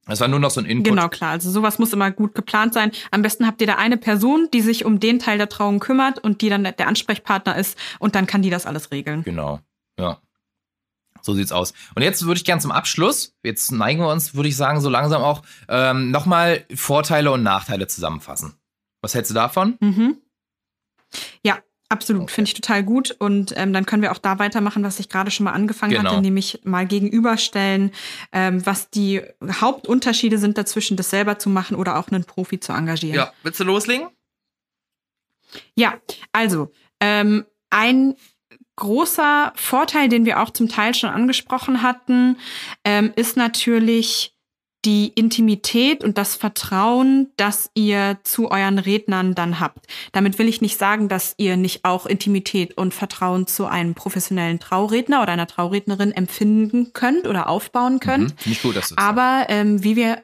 Das 0.06 0.20
war 0.20 0.28
nur 0.28 0.40
noch 0.40 0.52
so 0.52 0.60
ein 0.60 0.66
Input. 0.66 0.90
Genau, 0.90 1.08
klar. 1.08 1.32
Also 1.32 1.50
sowas 1.50 1.80
muss 1.80 1.94
immer 1.94 2.12
gut 2.12 2.36
geplant 2.36 2.74
sein. 2.74 2.92
Am 3.12 3.22
besten 3.22 3.48
habt 3.48 3.62
ihr 3.62 3.68
da 3.68 3.76
eine 3.76 3.96
Person, 3.98 4.50
die 4.54 4.62
sich 4.62 4.84
um 4.84 5.00
den 5.00 5.20
Teil 5.20 5.38
der 5.38 5.48
Trauung 5.48 5.80
kümmert 5.80 6.20
und 6.20 6.42
die 6.42 6.50
dann 6.50 6.64
der 6.64 6.88
Ansprechpartner 6.88 7.56
ist 7.56 7.78
und 8.00 8.16
dann 8.16 8.28
kann 8.28 8.42
die 8.42 8.50
das 8.50 8.66
alles 8.66 8.92
regeln. 8.92 9.24
Genau, 9.24 9.60
ja. 9.98 10.20
So 11.26 11.34
sieht's 11.34 11.54
aus. 11.54 11.74
Und 11.96 12.02
jetzt 12.02 12.26
würde 12.26 12.38
ich 12.38 12.44
gern 12.44 12.60
zum 12.60 12.72
Abschluss, 12.72 13.34
jetzt 13.44 13.72
neigen 13.72 14.02
wir 14.02 14.10
uns, 14.10 14.36
würde 14.36 14.50
ich 14.50 14.58
sagen, 14.58 14.82
so 14.82 14.90
langsam 14.90 15.24
auch, 15.24 15.42
ähm, 15.70 16.12
nochmal 16.12 16.66
Vorteile 16.76 17.32
und 17.32 17.44
Nachteile 17.44 17.88
zusammenfassen. 17.88 18.56
Was 19.02 19.16
hältst 19.16 19.32
du 19.32 19.36
davon? 19.36 19.78
Mhm. 19.80 20.18
Ja, 21.44 21.60
absolut. 21.88 22.24
Okay. 22.24 22.34
Finde 22.34 22.50
ich 22.50 22.54
total 22.56 22.84
gut. 22.84 23.16
Und 23.20 23.54
ähm, 23.56 23.72
dann 23.72 23.86
können 23.86 24.02
wir 24.02 24.12
auch 24.12 24.18
da 24.18 24.38
weitermachen, 24.38 24.84
was 24.84 25.00
ich 25.00 25.08
gerade 25.08 25.32
schon 25.32 25.46
mal 25.46 25.54
angefangen 25.54 25.94
genau. 25.94 26.12
hatte, 26.12 26.22
nämlich 26.22 26.60
mal 26.66 26.86
gegenüberstellen, 26.86 27.92
ähm, 28.34 28.66
was 28.66 28.90
die 28.90 29.22
Hauptunterschiede 29.42 30.38
sind 30.38 30.58
dazwischen, 30.58 30.98
das 30.98 31.10
selber 31.10 31.40
zu 31.40 31.50
machen 31.50 31.76
oder 31.76 31.98
auch 31.98 32.10
einen 32.10 32.26
Profi 32.26 32.60
zu 32.60 32.74
engagieren. 32.74 33.16
Ja, 33.16 33.34
willst 33.44 33.62
du 33.62 33.64
loslegen? 33.64 34.10
Ja, 35.76 36.00
also 36.34 36.72
ähm, 37.00 37.46
ein 37.70 38.16
großer 38.76 39.54
Vorteil, 39.56 40.10
den 40.10 40.26
wir 40.26 40.42
auch 40.42 40.50
zum 40.50 40.70
Teil 40.70 40.94
schon 40.94 41.10
angesprochen 41.10 41.82
hatten, 41.82 42.38
ähm, 42.84 43.14
ist 43.16 43.38
natürlich 43.38 44.34
die 44.86 45.08
Intimität 45.16 46.04
und 46.04 46.18
das 46.18 46.36
Vertrauen, 46.36 47.32
das 47.38 47.70
ihr 47.74 48.18
zu 48.24 48.52
euren 48.52 48.80
Rednern 48.80 49.34
dann 49.34 49.62
habt. 49.62 49.86
Damit 50.12 50.40
will 50.40 50.50
ich 50.50 50.60
nicht 50.60 50.78
sagen, 50.78 51.08
dass 51.08 51.36
ihr 51.38 51.56
nicht 51.56 51.86
auch 51.86 52.06
Intimität 52.06 52.78
und 52.78 52.94
Vertrauen 52.94 53.48
zu 53.48 53.66
einem 53.66 53.96
professionellen 53.96 54.60
Trauredner 54.60 55.22
oder 55.22 55.32
einer 55.32 55.48
Traurednerin 55.48 56.12
empfinden 56.12 56.92
könnt 56.92 57.28
oder 57.28 57.48
aufbauen 57.48 58.02
könnt. 58.02 58.32
Mhm, 58.32 58.38
Finde 58.38 58.58
ich 58.58 58.62
gut, 58.62 58.76
dass 58.76 58.90
du 58.90 58.96
das 58.96 59.04
Aber 59.06 59.46
ähm, 59.48 59.84
wie 59.86 59.96
wir, 59.96 60.24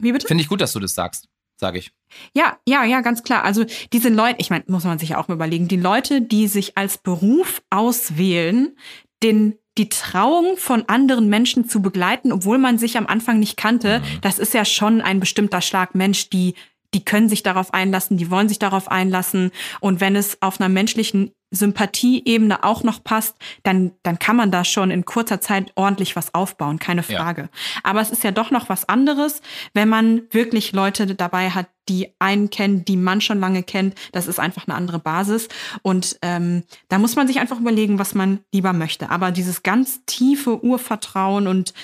wie 0.00 0.10
bitte? 0.10 0.26
Finde 0.26 0.42
ich 0.42 0.48
gut, 0.48 0.60
dass 0.60 0.72
du 0.72 0.80
das 0.80 0.94
sagst 0.94 1.28
sage 1.56 1.78
ich. 1.78 1.92
Ja, 2.34 2.58
ja, 2.66 2.84
ja, 2.84 3.00
ganz 3.00 3.22
klar. 3.22 3.44
Also 3.44 3.64
diese 3.92 4.08
Leute, 4.08 4.36
ich 4.38 4.50
meine, 4.50 4.64
muss 4.68 4.84
man 4.84 4.98
sich 4.98 5.10
ja 5.10 5.18
auch 5.18 5.28
mal 5.28 5.34
überlegen, 5.34 5.68
die 5.68 5.76
Leute, 5.76 6.22
die 6.22 6.46
sich 6.48 6.76
als 6.76 6.98
Beruf 6.98 7.62
auswählen, 7.70 8.76
den 9.22 9.58
die 9.78 9.88
Trauung 9.88 10.56
von 10.56 10.88
anderen 10.88 11.28
Menschen 11.28 11.68
zu 11.68 11.82
begleiten, 11.82 12.32
obwohl 12.32 12.58
man 12.58 12.78
sich 12.78 12.96
am 12.96 13.06
Anfang 13.06 13.38
nicht 13.38 13.56
kannte, 13.56 14.00
mhm. 14.00 14.20
das 14.22 14.38
ist 14.38 14.54
ja 14.54 14.64
schon 14.64 15.02
ein 15.02 15.20
bestimmter 15.20 15.60
Schlag 15.60 15.94
Mensch, 15.94 16.30
die 16.30 16.54
die 16.94 17.04
können 17.04 17.28
sich 17.28 17.42
darauf 17.42 17.74
einlassen, 17.74 18.16
die 18.16 18.30
wollen 18.30 18.48
sich 18.48 18.58
darauf 18.58 18.90
einlassen. 18.90 19.50
Und 19.80 20.00
wenn 20.00 20.16
es 20.16 20.40
auf 20.40 20.60
einer 20.60 20.70
menschlichen 20.70 21.32
Sympathieebene 21.50 22.64
auch 22.64 22.82
noch 22.82 23.02
passt, 23.04 23.36
dann, 23.62 23.92
dann 24.02 24.18
kann 24.18 24.36
man 24.36 24.50
da 24.50 24.64
schon 24.64 24.90
in 24.90 25.04
kurzer 25.04 25.40
Zeit 25.40 25.72
ordentlich 25.76 26.16
was 26.16 26.34
aufbauen, 26.34 26.78
keine 26.78 27.02
Frage. 27.02 27.42
Ja. 27.42 27.48
Aber 27.84 28.00
es 28.00 28.10
ist 28.10 28.24
ja 28.24 28.32
doch 28.32 28.50
noch 28.50 28.68
was 28.68 28.88
anderes, 28.88 29.42
wenn 29.72 29.88
man 29.88 30.22
wirklich 30.30 30.72
Leute 30.72 31.14
dabei 31.14 31.50
hat, 31.50 31.68
die 31.88 32.12
einen 32.18 32.50
kennen, 32.50 32.84
die 32.84 32.96
man 32.96 33.20
schon 33.20 33.38
lange 33.38 33.62
kennt. 33.62 33.94
Das 34.10 34.26
ist 34.26 34.40
einfach 34.40 34.66
eine 34.66 34.76
andere 34.76 34.98
Basis. 34.98 35.48
Und 35.82 36.18
ähm, 36.22 36.64
da 36.88 36.98
muss 36.98 37.14
man 37.14 37.28
sich 37.28 37.38
einfach 37.38 37.60
überlegen, 37.60 38.00
was 38.00 38.14
man 38.14 38.40
lieber 38.52 38.72
möchte. 38.72 39.10
Aber 39.10 39.30
dieses 39.30 39.62
ganz 39.62 40.04
tiefe 40.04 40.64
Urvertrauen 40.64 41.46
und 41.46 41.74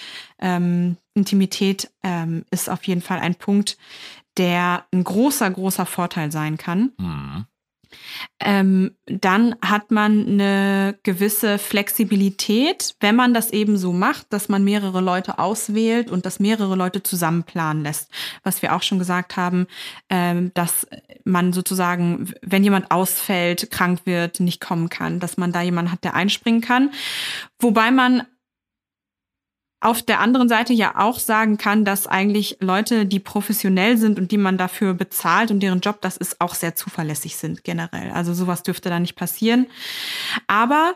ähm, 0.41 0.97
Intimität 1.15 1.89
ähm, 2.03 2.45
ist 2.51 2.69
auf 2.69 2.83
jeden 2.85 3.03
Fall 3.03 3.21
ein 3.21 3.37
Punkt, 3.37 3.79
der 4.39 4.87
ein 4.93 5.05
großer, 5.05 5.49
großer 5.51 5.87
Vorteil 5.87 6.33
sein 6.33 6.57
kann. 6.57 6.93
Mhm 6.99 7.47
ähm, 8.41 8.97
dann 9.07 9.57
hat 9.63 9.91
man 9.91 10.27
eine 10.27 10.99
gewisse 11.03 11.59
Flexibilität, 11.59 12.95
wenn 13.01 13.17
man 13.17 13.35
das 13.35 13.51
eben 13.51 13.77
so 13.77 13.93
macht, 13.93 14.33
dass 14.33 14.49
man 14.49 14.65
mehrere 14.65 15.01
Leute 15.01 15.39
auswählt 15.39 16.11
und 16.11 16.27
dass 16.27 16.41
mehrere 16.41 16.77
Leute 16.77 17.03
zusammen 17.03 17.45
planen 17.45 17.83
lässt. 17.83 18.11
Was 18.43 18.63
wir 18.63 18.75
auch 18.75 18.83
schon 18.83 18.99
gesagt 18.99 19.37
haben, 19.37 19.67
ähm, 20.09 20.53
dass 20.55 20.87
man 21.25 21.53
sozusagen, 21.53 22.33
wenn 22.43 22.65
jemand 22.65 22.91
ausfällt, 22.91 23.71
krank 23.71 24.01
wird, 24.05 24.41
nicht 24.41 24.61
kommen 24.61 24.89
kann, 24.89 25.21
dass 25.21 25.37
man 25.37 25.53
da 25.53 25.63
jemanden 25.63 25.93
hat, 25.93 26.05
der 26.05 26.15
einspringen 26.15 26.61
kann. 26.61 26.91
Wobei 27.59 27.91
man 27.91 28.25
auf 29.83 30.03
der 30.03 30.21
anderen 30.21 30.49
Seite 30.49 30.73
ja 30.73 30.95
auch 30.97 31.19
sagen 31.19 31.59
kann, 31.59 31.85
dass 31.85 32.07
eigentlich 32.07 32.59
Leute, 32.61 33.05
die 33.05 33.19
professionell 33.19 33.99
sind 33.99 34.19
und 34.19 34.31
die 34.31 34.39
man 34.39 34.57
dafür 34.57 34.95
bezahlt 34.95 35.51
und 35.51 35.61
deren 35.61 35.81
Job 35.81 36.01
das 36.01 36.17
ist, 36.17 36.41
auch 36.41 36.55
sehr 36.55 36.77
zuverlässig 36.77 37.37
sind 37.37 37.65
generell. 37.65 38.13
Also 38.13 38.33
sowas 38.33 38.63
dürfte 38.63 38.91
da 38.91 39.01
nicht 39.01 39.17
passieren. 39.17 39.67
Aber 40.47 40.95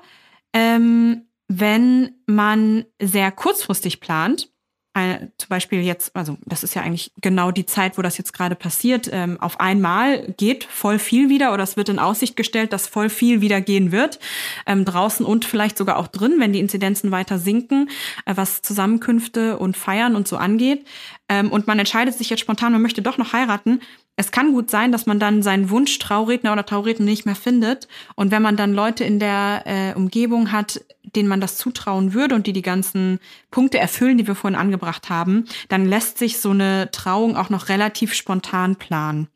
ähm, 0.53 1.27
wenn 1.49 2.15
man 2.27 2.85
sehr 3.01 3.33
kurzfristig 3.33 4.01
plant, 4.01 4.51
ein, 4.97 5.31
zum 5.37 5.51
Beispiel 5.51 5.83
jetzt, 5.83 6.17
also 6.17 6.39
das 6.47 6.65
ist 6.65 6.75
ja 6.75 6.81
eigentlich 6.81 7.13
genau 7.21 7.51
die 7.51 7.67
Zeit, 7.67 7.99
wo 7.99 8.03
das 8.03 8.17
jetzt 8.17 8.33
gerade 8.33 8.55
passiert, 8.55 9.11
ähm, 9.13 9.39
auf 9.41 9.61
einmal 9.61 10.33
geht 10.39 10.65
voll 10.65 10.99
viel 10.99 11.29
wieder 11.29 11.53
oder 11.53 11.63
es 11.63 11.77
wird 11.77 11.91
in 11.91 11.99
Aussicht 11.99 12.35
gestellt, 12.35 12.73
dass 12.73 12.87
voll 12.87 13.11
viel 13.11 13.43
wieder 13.43 13.61
gehen 13.61 13.93
wird, 13.93 14.19
ähm, 14.67 14.87
draußen 14.87 15.27
und 15.27 15.45
vielleicht 15.45 15.77
sogar 15.77 15.99
auch 15.99 16.07
drin, 16.07 16.37
wenn 16.39 16.55
die 16.55 16.61
Inzidenzen 16.61 17.11
weiter 17.11 17.39
sinken, 17.39 17.91
äh, 18.25 18.33
was 18.37 18.63
Zusammenkünfte 18.63 19.59
und 19.59 19.77
Feiern 19.77 20.17
und 20.17 20.27
so 20.27 20.39
angeht. 20.39 20.87
Ähm, 21.29 21.53
und 21.53 21.67
man 21.67 21.79
entscheidet 21.79 22.17
sich 22.17 22.31
jetzt 22.31 22.41
spontan, 22.41 22.73
man 22.73 22.83
möchte 22.83 23.03
doch 23.03 23.19
noch 23.19 23.35
heiraten, 23.35 23.81
es 24.19 24.31
kann 24.31 24.53
gut 24.53 24.71
sein, 24.71 24.93
dass 24.93 25.05
man 25.05 25.21
dann 25.21 25.43
seinen 25.43 25.69
Wunsch 25.69 25.99
Trauredner 25.99 26.53
oder 26.53 26.65
Trauredner 26.65 27.05
nicht 27.05 27.27
mehr 27.27 27.35
findet. 27.35 27.87
Und 28.15 28.31
wenn 28.31 28.41
man 28.41 28.57
dann 28.57 28.73
Leute 28.73 29.05
in 29.05 29.19
der 29.19 29.63
äh, 29.67 29.95
Umgebung 29.95 30.53
hat, 30.53 30.81
denen 31.17 31.29
man 31.29 31.41
das 31.41 31.57
zutrauen 31.57 32.13
würde 32.13 32.35
und 32.35 32.47
die 32.47 32.53
die 32.53 32.63
ganzen 32.63 33.19
Punkte 33.51 33.79
erfüllen, 33.79 34.19
die 34.19 34.27
wir 34.27 34.35
vorhin 34.35 34.59
angebracht 34.59 35.09
haben, 35.09 35.47
dann 35.69 35.87
lässt 35.87 36.19
sich 36.19 36.39
so 36.39 36.51
eine 36.51 36.91
Trauung 36.93 37.37
auch 37.37 37.51
noch 37.51 37.69
relativ 37.69 38.15
spontan 38.15 38.77
planen. 38.77 39.29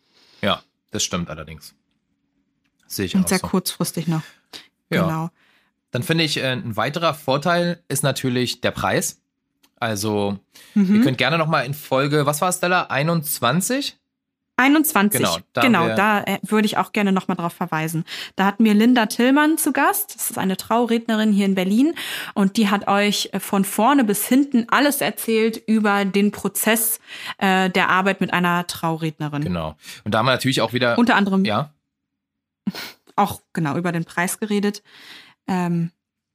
Ja, 0.43 0.63
das 0.91 1.03
stimmt 1.03 1.31
allerdings. 1.31 1.75
Sehe 2.87 3.07
ich 3.07 3.15
und 3.15 3.25
auch 3.25 3.29
sehr 3.29 3.39
so. 3.39 3.47
kurzfristig 3.47 4.07
noch. 4.07 4.23
Ja. 4.91 5.03
Genau. 5.03 5.31
Dann 5.91 6.03
finde 6.03 6.25
ich, 6.25 6.37
äh, 6.37 6.47
ein 6.47 6.77
weiterer 6.77 7.15
Vorteil 7.15 7.83
ist 7.89 8.03
natürlich 8.03 8.61
der 8.61 8.71
Preis. 8.71 9.21
Also, 9.77 10.39
mhm. 10.75 10.97
ihr 10.97 11.03
könnt 11.03 11.19
gerne 11.19 11.39
noch 11.39 11.47
mal 11.47 11.63
in 11.63 11.75
Folge, 11.75 12.27
was 12.27 12.41
war 12.41 12.51
es, 12.51 12.59
Stella? 12.59 12.85
21? 12.85 14.00
21, 14.61 15.21
genau, 15.21 15.39
da, 15.55 15.61
genau, 15.63 15.89
da 15.95 16.21
äh, 16.21 16.39
würde 16.43 16.67
ich 16.67 16.77
auch 16.77 16.93
gerne 16.93 17.13
nochmal 17.13 17.37
drauf 17.37 17.55
verweisen. 17.55 18.05
Da 18.37 18.45
hatten 18.45 18.65
wir 18.65 18.75
Linda 18.75 19.07
Tillmann 19.07 19.57
zu 19.57 19.73
Gast. 19.73 20.15
Das 20.15 20.31
ist 20.31 20.39
eine 20.39 20.57
Traurednerin 20.57 21.33
hier 21.33 21.47
in 21.47 21.55
Berlin 21.55 21.95
und 22.35 22.57
die 22.57 22.69
hat 22.69 22.87
euch 22.87 23.31
äh, 23.33 23.41
von 23.41 23.65
vorne 23.65 24.05
bis 24.05 24.27
hinten 24.27 24.67
alles 24.69 25.01
erzählt 25.01 25.63
über 25.67 26.05
den 26.05 26.31
Prozess 26.31 27.01
äh, 27.39 27.71
der 27.71 27.89
Arbeit 27.89 28.21
mit 28.21 28.33
einer 28.33 28.67
Traurednerin. 28.67 29.43
Genau. 29.43 29.77
Und 30.05 30.15
da 30.15 30.19
haben 30.19 30.27
wir 30.27 30.33
natürlich 30.33 30.61
auch 30.61 30.73
wieder. 30.73 30.99
Unter 30.99 31.17
anderem. 31.17 31.45
Ja. 31.45 31.73
Auch 33.17 33.43
genau 33.53 33.77
über 33.77 33.93
den 33.93 34.07
Preis 34.07 34.39
geredet. 34.39 34.83
Ähm, 35.47 35.91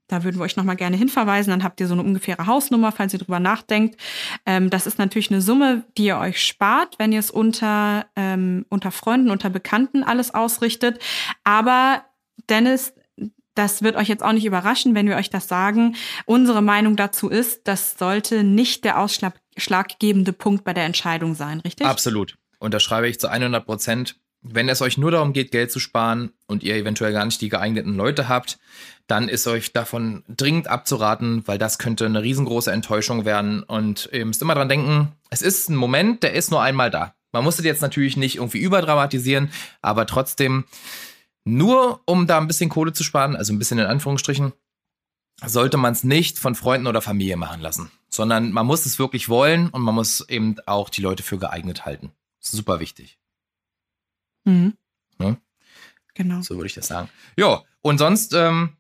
da 0.07 0.23
würden 0.23 0.37
wir 0.37 0.43
euch 0.43 0.55
nochmal 0.55 0.75
gerne 0.75 0.97
hinverweisen. 0.97 1.51
Dann 1.51 1.63
habt 1.63 1.79
ihr 1.79 1.87
so 1.87 1.93
eine 1.93 2.03
ungefähre 2.03 2.45
Hausnummer, 2.45 2.91
falls 2.91 3.13
ihr 3.13 3.19
drüber 3.19 3.39
nachdenkt. 3.39 3.99
Ähm, 4.45 4.69
das 4.69 4.87
ist 4.87 4.99
natürlich 4.99 5.31
eine 5.31 5.41
Summe, 5.41 5.83
die 5.97 6.05
ihr 6.05 6.17
euch 6.17 6.41
spart, 6.43 6.95
wenn 6.99 7.11
ihr 7.11 7.19
es 7.19 7.31
unter, 7.31 8.05
ähm, 8.15 8.65
unter 8.69 8.91
Freunden, 8.91 9.31
unter 9.31 9.49
Bekannten 9.49 10.03
alles 10.03 10.33
ausrichtet. 10.33 10.99
Aber 11.43 12.03
Dennis, 12.49 12.93
das 13.55 13.81
wird 13.81 13.95
euch 13.95 14.09
jetzt 14.09 14.23
auch 14.23 14.33
nicht 14.33 14.45
überraschen, 14.45 14.95
wenn 14.95 15.07
wir 15.07 15.15
euch 15.15 15.29
das 15.29 15.47
sagen. 15.47 15.95
Unsere 16.25 16.61
Meinung 16.61 16.95
dazu 16.95 17.29
ist, 17.29 17.67
das 17.67 17.97
sollte 17.97 18.43
nicht 18.43 18.83
der 18.83 18.99
ausschlaggebende 18.99 20.33
Punkt 20.33 20.63
bei 20.65 20.73
der 20.73 20.83
Entscheidung 20.83 21.35
sein, 21.35 21.61
richtig? 21.61 21.87
Absolut. 21.87 22.35
Und 22.59 22.73
da 22.73 22.79
schreibe 22.79 23.07
ich 23.07 23.19
zu 23.19 23.29
100 23.29 23.65
Prozent. 23.65 24.19
Wenn 24.47 24.69
es 24.69 24.81
euch 24.81 24.97
nur 24.97 25.09
darum 25.09 25.33
geht, 25.33 25.51
Geld 25.51 25.71
zu 25.71 25.79
sparen 25.79 26.31
und 26.45 26.61
ihr 26.61 26.75
eventuell 26.75 27.13
gar 27.13 27.25
nicht 27.25 27.41
die 27.41 27.49
geeigneten 27.49 27.95
Leute 27.95 28.29
habt, 28.29 28.59
dann 29.07 29.27
ist 29.27 29.47
euch 29.47 29.73
davon 29.73 30.23
dringend 30.27 30.67
abzuraten, 30.67 31.47
weil 31.47 31.57
das 31.57 31.79
könnte 31.79 32.05
eine 32.05 32.21
riesengroße 32.21 32.71
Enttäuschung 32.71 33.25
werden. 33.25 33.63
Und 33.63 34.09
ihr 34.11 34.25
müsst 34.25 34.41
immer 34.41 34.53
dran 34.53 34.69
denken, 34.69 35.13
es 35.29 35.41
ist 35.41 35.69
ein 35.69 35.75
Moment, 35.75 36.21
der 36.21 36.33
ist 36.33 36.51
nur 36.51 36.61
einmal 36.61 36.91
da. 36.91 37.15
Man 37.31 37.43
muss 37.43 37.59
es 37.59 37.65
jetzt 37.65 37.81
natürlich 37.81 38.17
nicht 38.17 38.37
irgendwie 38.37 38.59
überdramatisieren, 38.59 39.51
aber 39.81 40.05
trotzdem, 40.05 40.65
nur 41.43 42.01
um 42.05 42.27
da 42.27 42.37
ein 42.37 42.47
bisschen 42.47 42.69
Kohle 42.69 42.93
zu 42.93 43.03
sparen, 43.03 43.35
also 43.35 43.51
ein 43.51 43.59
bisschen 43.59 43.79
in 43.79 43.87
Anführungsstrichen, 43.87 44.53
sollte 45.43 45.77
man 45.77 45.93
es 45.93 46.03
nicht 46.03 46.39
von 46.39 46.55
Freunden 46.55 46.87
oder 46.87 47.01
Familie 47.01 47.35
machen 47.35 47.61
lassen, 47.61 47.91
sondern 48.09 48.51
man 48.51 48.65
muss 48.65 48.85
es 48.85 48.99
wirklich 48.99 49.27
wollen 49.27 49.69
und 49.69 49.81
man 49.81 49.95
muss 49.95 50.21
eben 50.29 50.55
auch 50.65 50.89
die 50.89 51.01
Leute 51.01 51.23
für 51.23 51.37
geeignet 51.37 51.85
halten. 51.85 52.11
Super 52.39 52.79
wichtig. 52.79 53.17
Mhm. 54.45 54.73
Ja? 55.19 55.35
Genau. 56.13 56.41
So 56.41 56.55
würde 56.55 56.67
ich 56.67 56.73
das 56.73 56.87
sagen. 56.87 57.09
Ja, 57.37 57.61
und 57.81 57.97
sonst, 57.97 58.33
ähm, 58.33 58.77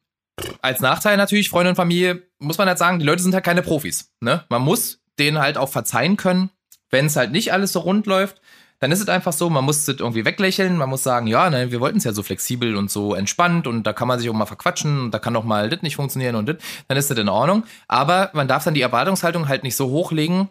als 0.61 0.79
Nachteil 0.81 1.17
natürlich, 1.17 1.49
Freunde 1.49 1.69
und 1.69 1.75
Familie, 1.75 2.23
muss 2.39 2.57
man 2.57 2.67
halt 2.67 2.77
sagen, 2.77 2.99
die 2.99 3.05
Leute 3.05 3.23
sind 3.23 3.33
halt 3.33 3.43
keine 3.43 3.61
Profis. 3.61 4.11
Ne? 4.19 4.43
Man 4.49 4.61
muss 4.61 5.01
denen 5.19 5.39
halt 5.39 5.57
auch 5.57 5.69
verzeihen 5.69 6.17
können, 6.17 6.49
wenn 6.89 7.05
es 7.05 7.15
halt 7.15 7.31
nicht 7.31 7.53
alles 7.53 7.71
so 7.71 7.79
rund 7.79 8.05
läuft. 8.05 8.41
Dann 8.79 8.91
ist 8.91 8.99
es 8.99 9.07
einfach 9.07 9.31
so, 9.31 9.49
man 9.49 9.63
muss 9.63 9.87
es 9.87 9.99
irgendwie 9.99 10.25
weglächeln, 10.25 10.75
man 10.75 10.89
muss 10.89 11.01
sagen, 11.01 11.27
ja, 11.27 11.49
ne, 11.49 11.71
wir 11.71 11.79
wollten 11.79 11.97
es 11.97 12.03
ja 12.03 12.11
so 12.11 12.23
flexibel 12.23 12.75
und 12.75 12.91
so 12.91 13.15
entspannt 13.15 13.67
und 13.67 13.83
da 13.83 13.93
kann 13.93 14.07
man 14.07 14.19
sich 14.19 14.29
auch 14.29 14.33
mal 14.33 14.45
verquatschen 14.45 14.99
und 14.99 15.11
da 15.11 15.19
kann 15.19 15.35
auch 15.37 15.45
mal 15.45 15.69
das 15.69 15.81
nicht 15.81 15.95
funktionieren 15.95 16.35
und 16.35 16.49
das, 16.49 16.57
dann 16.89 16.97
ist 16.97 17.09
das 17.09 17.17
in 17.17 17.29
Ordnung. 17.29 17.63
Aber 17.87 18.31
man 18.33 18.49
darf 18.49 18.65
dann 18.65 18.73
die 18.73 18.81
Erwartungshaltung 18.81 19.47
halt 19.47 19.63
nicht 19.63 19.77
so 19.77 19.87
hochlegen, 19.87 20.49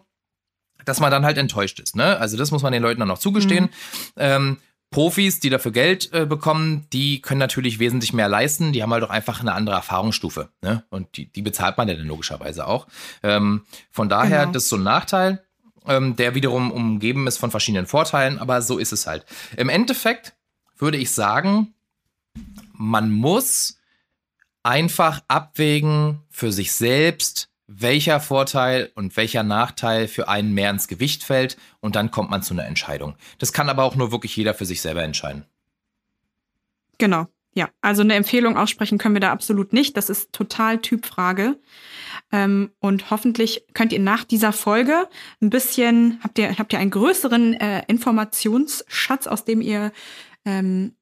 dass 0.85 0.99
man 0.99 1.11
dann 1.11 1.23
halt 1.23 1.37
enttäuscht 1.37 1.79
ist. 1.79 1.95
Ne? 1.95 2.17
Also 2.17 2.35
das 2.35 2.49
muss 2.49 2.63
man 2.63 2.73
den 2.73 2.81
Leuten 2.81 2.99
dann 2.99 3.11
auch 3.11 3.19
zugestehen. 3.19 3.65
Mhm. 3.65 3.69
Ähm, 4.17 4.57
Profis, 4.95 5.41
die 5.41 5.49
dafür 5.49 5.73
Geld 5.73 6.13
äh, 6.13 6.25
bekommen, 6.25 6.87
die 6.93 7.21
können 7.21 7.41
natürlich 7.41 7.79
wesentlich 7.79 8.13
mehr 8.13 8.29
leisten. 8.29 8.71
Die 8.71 8.81
haben 8.81 8.93
halt 8.93 9.03
auch 9.03 9.09
einfach 9.09 9.41
eine 9.41 9.51
andere 9.51 9.75
Erfahrungsstufe. 9.75 10.47
Ne? 10.61 10.85
Und 10.89 11.17
die, 11.17 11.25
die 11.25 11.41
bezahlt 11.41 11.77
man 11.77 11.89
ja 11.89 11.95
dann 11.95 12.07
logischerweise 12.07 12.65
auch. 12.65 12.87
Ähm, 13.21 13.65
von 13.91 14.07
daher, 14.07 14.43
genau. 14.43 14.53
das 14.53 14.63
ist 14.63 14.69
so 14.69 14.77
ein 14.77 14.83
Nachteil, 14.83 15.43
ähm, 15.85 16.15
der 16.15 16.33
wiederum 16.33 16.71
umgeben 16.71 17.27
ist 17.27 17.39
von 17.39 17.51
verschiedenen 17.51 17.87
Vorteilen, 17.87 18.39
aber 18.39 18.61
so 18.61 18.77
ist 18.77 18.93
es 18.93 19.05
halt. 19.05 19.25
Im 19.57 19.67
Endeffekt 19.67 20.33
würde 20.77 20.97
ich 20.97 21.11
sagen, 21.11 21.73
man 22.71 23.11
muss 23.11 23.77
einfach 24.63 25.23
abwägen 25.27 26.21
für 26.29 26.53
sich 26.53 26.71
selbst, 26.71 27.49
welcher 27.67 28.19
Vorteil 28.19 28.91
und 28.95 29.17
welcher 29.17 29.43
Nachteil 29.43 30.07
für 30.07 30.27
einen 30.27 30.53
mehr 30.53 30.69
ins 30.69 30.87
Gewicht 30.87 31.23
fällt 31.23 31.57
und 31.79 31.95
dann 31.95 32.11
kommt 32.11 32.29
man 32.29 32.43
zu 32.43 32.53
einer 32.53 32.65
Entscheidung. 32.65 33.15
Das 33.39 33.53
kann 33.53 33.69
aber 33.69 33.83
auch 33.83 33.95
nur 33.95 34.11
wirklich 34.11 34.35
jeder 34.35 34.53
für 34.53 34.65
sich 34.65 34.81
selber 34.81 35.03
entscheiden. 35.03 35.45
Genau, 36.97 37.27
ja. 37.53 37.69
Also 37.81 38.01
eine 38.01 38.13
Empfehlung 38.13 38.57
aussprechen 38.57 38.97
können 38.97 39.15
wir 39.15 39.21
da 39.21 39.31
absolut 39.31 39.73
nicht. 39.73 39.97
Das 39.97 40.09
ist 40.09 40.31
total 40.33 40.79
Typfrage. 40.79 41.57
Ähm, 42.31 42.71
und 42.79 43.09
hoffentlich 43.09 43.65
könnt 43.73 43.93
ihr 43.93 43.99
nach 43.99 44.23
dieser 44.23 44.53
Folge 44.53 45.07
ein 45.41 45.49
bisschen, 45.49 46.19
habt 46.23 46.37
ihr, 46.37 46.57
habt 46.57 46.73
ihr 46.73 46.79
einen 46.79 46.91
größeren 46.91 47.53
äh, 47.53 47.83
Informationsschatz, 47.87 49.27
aus 49.27 49.45
dem 49.45 49.61
ihr 49.61 49.91
ähm, 50.45 50.95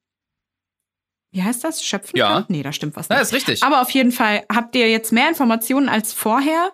wie 1.33 1.43
heißt 1.43 1.63
das? 1.63 1.83
Schöpfen 1.83 2.15
ja. 2.15 2.31
kann? 2.31 2.45
Nee, 2.47 2.61
da 2.61 2.71
stimmt 2.71 2.95
was 2.95 3.09
nicht. 3.09 3.17
Ja, 3.17 3.21
ist 3.21 3.33
richtig. 3.33 3.63
Aber 3.63 3.81
auf 3.81 3.89
jeden 3.89 4.11
Fall 4.11 4.43
habt 4.53 4.75
ihr 4.75 4.89
jetzt 4.89 5.11
mehr 5.11 5.27
Informationen 5.27 5.89
als 5.89 6.13
vorher, 6.13 6.71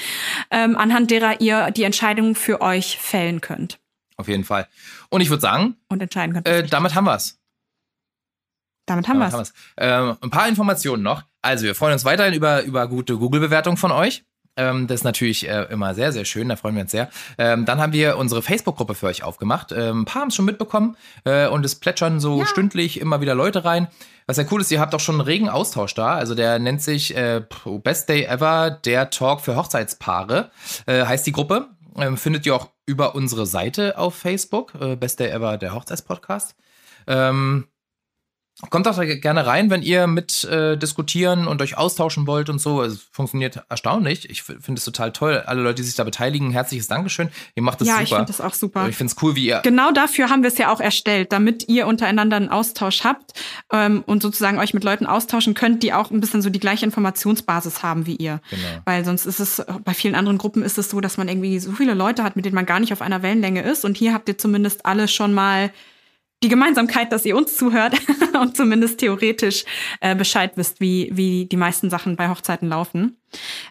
ähm, 0.50 0.76
anhand 0.76 1.10
derer 1.10 1.40
ihr 1.40 1.70
die 1.70 1.84
Entscheidung 1.84 2.34
für 2.34 2.60
euch 2.60 2.98
fällen 2.98 3.40
könnt. 3.40 3.80
Auf 4.18 4.28
jeden 4.28 4.44
Fall. 4.44 4.68
Und 5.08 5.22
ich 5.22 5.30
würde 5.30 5.40
sagen, 5.40 5.76
und 5.88 6.02
entscheiden 6.02 6.34
könnt. 6.34 6.46
Äh, 6.46 6.64
damit 6.64 6.94
haben 6.94 7.04
wir's. 7.04 7.40
Damit 8.84 9.08
haben 9.08 9.18
damit 9.18 9.32
wir's. 9.32 9.54
Haben 9.78 10.10
wir's. 10.10 10.12
Ähm, 10.12 10.16
ein 10.20 10.30
paar 10.30 10.46
Informationen 10.46 11.02
noch. 11.02 11.22
Also, 11.40 11.64
wir 11.64 11.74
freuen 11.74 11.94
uns 11.94 12.04
weiterhin 12.04 12.34
über, 12.34 12.62
über 12.62 12.86
gute 12.88 13.16
Google-Bewertungen 13.16 13.78
von 13.78 13.92
euch. 13.92 14.24
Ähm, 14.56 14.86
das 14.86 15.00
ist 15.00 15.04
natürlich 15.04 15.48
äh, 15.48 15.64
immer 15.70 15.94
sehr, 15.94 16.12
sehr 16.12 16.24
schön, 16.24 16.48
da 16.48 16.56
freuen 16.56 16.74
wir 16.74 16.82
uns 16.82 16.90
sehr. 16.90 17.08
Ähm, 17.38 17.64
dann 17.64 17.80
haben 17.80 17.92
wir 17.92 18.18
unsere 18.18 18.42
Facebook-Gruppe 18.42 18.94
für 18.94 19.06
euch 19.06 19.22
aufgemacht. 19.22 19.72
Ähm, 19.72 20.02
ein 20.02 20.04
paar 20.04 20.22
haben 20.22 20.28
es 20.28 20.34
schon 20.34 20.44
mitbekommen 20.44 20.96
äh, 21.24 21.46
und 21.46 21.64
es 21.64 21.74
plätschern 21.76 22.20
so 22.20 22.40
ja. 22.40 22.46
stündlich 22.46 23.00
immer 23.00 23.20
wieder 23.20 23.34
Leute 23.34 23.64
rein. 23.64 23.88
Was 24.26 24.36
ja 24.36 24.44
cool 24.50 24.60
ist, 24.60 24.70
ihr 24.70 24.80
habt 24.80 24.94
auch 24.94 25.00
schon 25.00 25.16
einen 25.16 25.22
regen 25.22 25.48
Austausch 25.48 25.94
da. 25.94 26.14
Also 26.14 26.34
der 26.34 26.58
nennt 26.58 26.82
sich 26.82 27.16
äh, 27.16 27.42
Best 27.82 28.08
Day 28.08 28.24
Ever, 28.24 28.70
der 28.70 29.10
Talk 29.10 29.40
für 29.40 29.56
Hochzeitspaare, 29.56 30.50
äh, 30.86 31.04
heißt 31.06 31.26
die 31.26 31.32
Gruppe. 31.32 31.68
Ähm, 31.96 32.16
findet 32.16 32.46
ihr 32.46 32.54
auch 32.54 32.68
über 32.86 33.14
unsere 33.14 33.46
Seite 33.46 33.98
auf 33.98 34.14
Facebook, 34.14 34.74
äh, 34.80 34.96
Best 34.96 35.20
Day 35.20 35.30
Ever, 35.30 35.56
der 35.56 35.74
Hochzeitspodcast. 35.74 36.56
Ähm, 37.06 37.66
Kommt 38.70 38.86
doch 38.86 39.00
gerne 39.20 39.46
rein, 39.46 39.70
wenn 39.70 39.82
ihr 39.82 40.06
mit 40.06 40.44
äh, 40.44 40.76
diskutieren 40.76 41.46
und 41.46 41.60
euch 41.60 41.76
austauschen 41.76 42.26
wollt 42.26 42.48
und 42.48 42.60
so. 42.60 42.82
Es 42.82 43.00
funktioniert 43.10 43.62
erstaunlich. 43.68 44.30
Ich 44.30 44.42
finde 44.42 44.74
es 44.74 44.84
total 44.84 45.12
toll. 45.12 45.42
Alle 45.46 45.62
Leute, 45.62 45.76
die 45.76 45.82
sich 45.82 45.96
da 45.96 46.04
beteiligen, 46.04 46.52
herzliches 46.52 46.86
Dankeschön. 46.86 47.28
Ihr 47.54 47.62
macht 47.62 47.80
das 47.80 47.88
ja, 47.88 47.94
super. 47.94 48.00
Ja, 48.00 48.04
ich 48.04 48.14
finde 48.14 48.26
das 48.26 48.40
auch 48.40 48.54
super. 48.54 48.88
Ich 48.88 48.96
finde 48.96 49.12
es 49.12 49.22
cool, 49.22 49.34
wie 49.34 49.46
ihr. 49.46 49.60
Genau 49.64 49.90
dafür 49.90 50.30
haben 50.30 50.42
wir 50.42 50.48
es 50.48 50.58
ja 50.58 50.72
auch 50.72 50.80
erstellt, 50.80 51.32
damit 51.32 51.68
ihr 51.68 51.86
untereinander 51.86 52.36
einen 52.36 52.48
Austausch 52.50 53.04
habt 53.04 53.32
ähm, 53.72 54.04
und 54.06 54.22
sozusagen 54.22 54.58
euch 54.58 54.74
mit 54.74 54.84
Leuten 54.84 55.06
austauschen 55.06 55.54
könnt, 55.54 55.82
die 55.82 55.92
auch 55.92 56.10
ein 56.10 56.20
bisschen 56.20 56.40
so 56.40 56.48
die 56.48 56.60
gleiche 56.60 56.86
Informationsbasis 56.86 57.82
haben 57.82 58.06
wie 58.06 58.16
ihr. 58.16 58.40
Genau. 58.50 58.62
Weil 58.84 59.04
sonst 59.04 59.26
ist 59.26 59.40
es, 59.40 59.62
bei 59.84 59.92
vielen 59.92 60.14
anderen 60.14 60.38
Gruppen 60.38 60.62
ist 60.62 60.78
es 60.78 60.88
so, 60.88 61.00
dass 61.00 61.16
man 61.16 61.28
irgendwie 61.28 61.58
so 61.58 61.72
viele 61.72 61.94
Leute 61.94 62.22
hat, 62.22 62.36
mit 62.36 62.44
denen 62.44 62.54
man 62.54 62.66
gar 62.66 62.80
nicht 62.80 62.92
auf 62.92 63.02
einer 63.02 63.22
Wellenlänge 63.22 63.62
ist. 63.62 63.84
Und 63.84 63.96
hier 63.96 64.14
habt 64.14 64.28
ihr 64.28 64.38
zumindest 64.38 64.86
alle 64.86 65.08
schon 65.08 65.34
mal 65.34 65.72
die 66.42 66.48
Gemeinsamkeit, 66.48 67.12
dass 67.12 67.24
ihr 67.24 67.36
uns 67.36 67.56
zuhört 67.56 67.94
und 68.40 68.56
zumindest 68.56 68.98
theoretisch 68.98 69.64
äh, 70.00 70.14
Bescheid 70.14 70.52
wisst, 70.56 70.80
wie, 70.80 71.10
wie 71.12 71.46
die 71.46 71.56
meisten 71.56 71.90
Sachen 71.90 72.16
bei 72.16 72.28
Hochzeiten 72.28 72.68
laufen. 72.68 73.20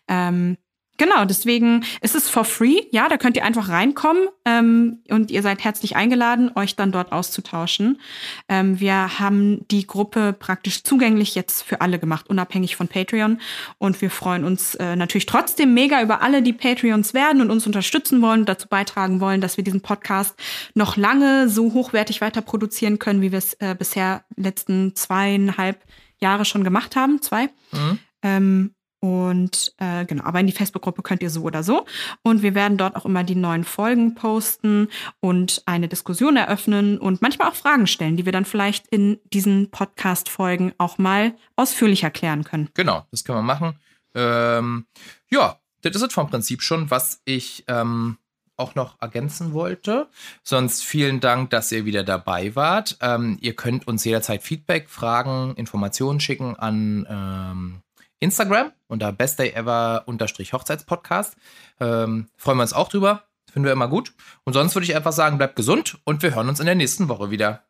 Ähm, 0.08 0.58
Genau, 1.02 1.26
deswegen 1.26 1.84
ist 2.02 2.14
es 2.14 2.30
for 2.30 2.46
free. 2.46 2.82
Ja, 2.92 3.10
da 3.10 3.18
könnt 3.18 3.36
ihr 3.36 3.44
einfach 3.44 3.70
reinkommen 3.70 4.28
ähm, 4.46 5.00
und 5.10 5.32
ihr 5.32 5.42
seid 5.42 5.64
herzlich 5.64 5.96
eingeladen, 5.96 6.52
euch 6.54 6.76
dann 6.76 6.92
dort 6.92 7.12
auszutauschen. 7.12 8.00
Ähm, 8.48 8.80
wir 8.80 9.18
haben 9.18 9.68
die 9.70 9.88
Gruppe 9.88 10.32
praktisch 10.32 10.84
zugänglich 10.84 11.34
jetzt 11.34 11.64
für 11.64 11.82
alle 11.82 11.98
gemacht, 11.98 12.30
unabhängig 12.30 12.76
von 12.76 12.88
Patreon. 12.88 13.42
Und 13.80 14.00
wir 14.00 14.12
freuen 14.12 14.44
uns 14.44 14.76
äh, 14.76 14.96
natürlich 14.96 15.26
trotzdem 15.26 15.74
mega 15.74 16.04
über 16.04 16.22
alle, 16.22 16.44
die 16.44 16.54
Patreons 16.54 17.16
werden 17.16 17.42
und 17.42 17.50
uns 17.50 17.66
unterstützen 17.66 18.22
wollen, 18.22 18.46
dazu 18.46 18.68
beitragen 18.68 19.20
wollen, 19.22 19.42
dass 19.42 19.58
wir 19.58 19.64
diesen 19.64 19.82
Podcast 19.82 20.36
noch 20.76 20.98
lange 20.98 21.50
so 21.50 21.74
hochwertig 21.74 22.22
weiter 22.22 22.44
produzieren 22.44 23.00
können, 23.00 23.24
wie 23.24 23.32
wir 23.32 23.40
es 23.40 23.56
äh, 23.56 23.76
bisher 23.76 24.24
letzten 24.36 24.96
zweieinhalb 24.96 25.84
Jahre 26.20 26.46
schon 26.46 26.64
gemacht 26.64 26.96
haben. 26.96 27.24
Zwei. 27.24 27.50
Mhm. 27.72 28.00
Ähm, 28.22 28.76
und 29.02 29.74
äh, 29.78 30.06
genau, 30.06 30.24
aber 30.26 30.40
in 30.40 30.46
die 30.46 30.54
Facebook-Gruppe 30.54 31.02
könnt 31.02 31.24
ihr 31.24 31.32
so 31.32 31.42
oder 31.42 31.64
so. 31.64 31.86
Und 32.22 32.44
wir 32.44 32.54
werden 32.54 32.78
dort 32.78 32.96
auch 32.96 33.06
immer 33.06 33.24
die 33.24 33.36
neuen 33.36 33.64
Folgen 33.64 34.14
posten 34.14 34.90
und 35.20 35.64
eine 35.66 35.88
Diskussion 35.88 36.38
eröffnen 36.38 37.00
und 37.00 37.20
manchmal 37.20 37.50
auch 37.50 37.56
Fragen 37.56 37.88
stellen, 37.88 38.16
die 38.16 38.26
wir 38.26 38.32
dann 38.32 38.46
vielleicht 38.46 38.88
in 38.90 39.20
diesen 39.34 39.72
Podcast-Folgen 39.72 40.74
auch 40.78 41.00
mal 41.00 41.34
ausführlich 41.56 42.04
erklären 42.04 42.44
können. 42.44 42.70
Genau, 42.76 43.08
das 43.10 43.24
können 43.24 43.40
wir 43.40 43.44
machen. 43.44 43.80
Ähm, 44.14 44.86
ja, 45.32 45.58
das 45.82 45.96
ist 45.96 46.04
es 46.04 46.14
vom 46.14 46.30
Prinzip 46.30 46.62
schon, 46.62 46.92
was 46.92 47.22
ich 47.26 47.64
ähm, 47.68 48.18
auch 48.56 48.76
noch 48.76 49.02
ergänzen 49.02 49.54
wollte. 49.54 50.10
Sonst 50.44 50.84
vielen 50.84 51.20
Dank, 51.20 51.50
dass 51.50 51.72
ihr 51.72 51.86
wieder 51.86 52.04
dabei 52.04 52.56
wart. 52.56 52.98
Ähm, 53.02 53.40
ihr 53.42 53.56
könnt 53.56 53.88
uns 53.88 54.06
jederzeit 54.06 54.44
Feedback, 54.44 54.92
Fragen, 54.92 55.56
Informationen 55.56 56.20
schicken 56.20 56.56
an 56.56 57.08
ähm, 57.10 57.82
Instagram 58.22 58.72
unter 58.88 59.12
bestdayever-hochzeitspodcast. 59.12 61.36
Ähm, 61.82 62.30
freuen 62.38 62.58
wir 62.58 62.64
uns 62.64 62.74
auch 62.74 62.88
drüber. 62.88 63.24
Finden 63.52 63.66
wir 63.66 63.74
immer 63.74 63.90
gut. 63.90 64.14
Und 64.46 64.54
sonst 64.54 64.76
würde 64.76 64.86
ich 64.86 64.96
einfach 64.96 65.12
sagen, 65.12 65.38
bleibt 65.38 65.58
gesund 65.58 66.00
und 66.06 66.24
wir 66.24 66.34
hören 66.34 66.48
uns 66.48 66.62
in 66.62 66.66
der 66.66 66.76
nächsten 66.76 67.10
Woche 67.10 67.32
wieder. 67.32 67.64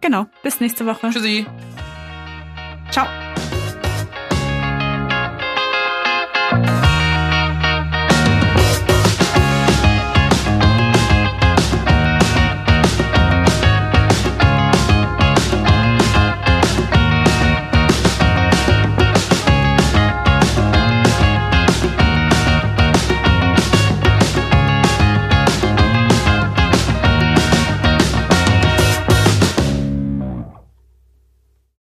Genau, 0.00 0.26
bis 0.44 0.60
nächste 0.60 0.86
Woche. 0.86 1.10
Tschüssi. 1.10 1.44
Ciao. 2.92 3.08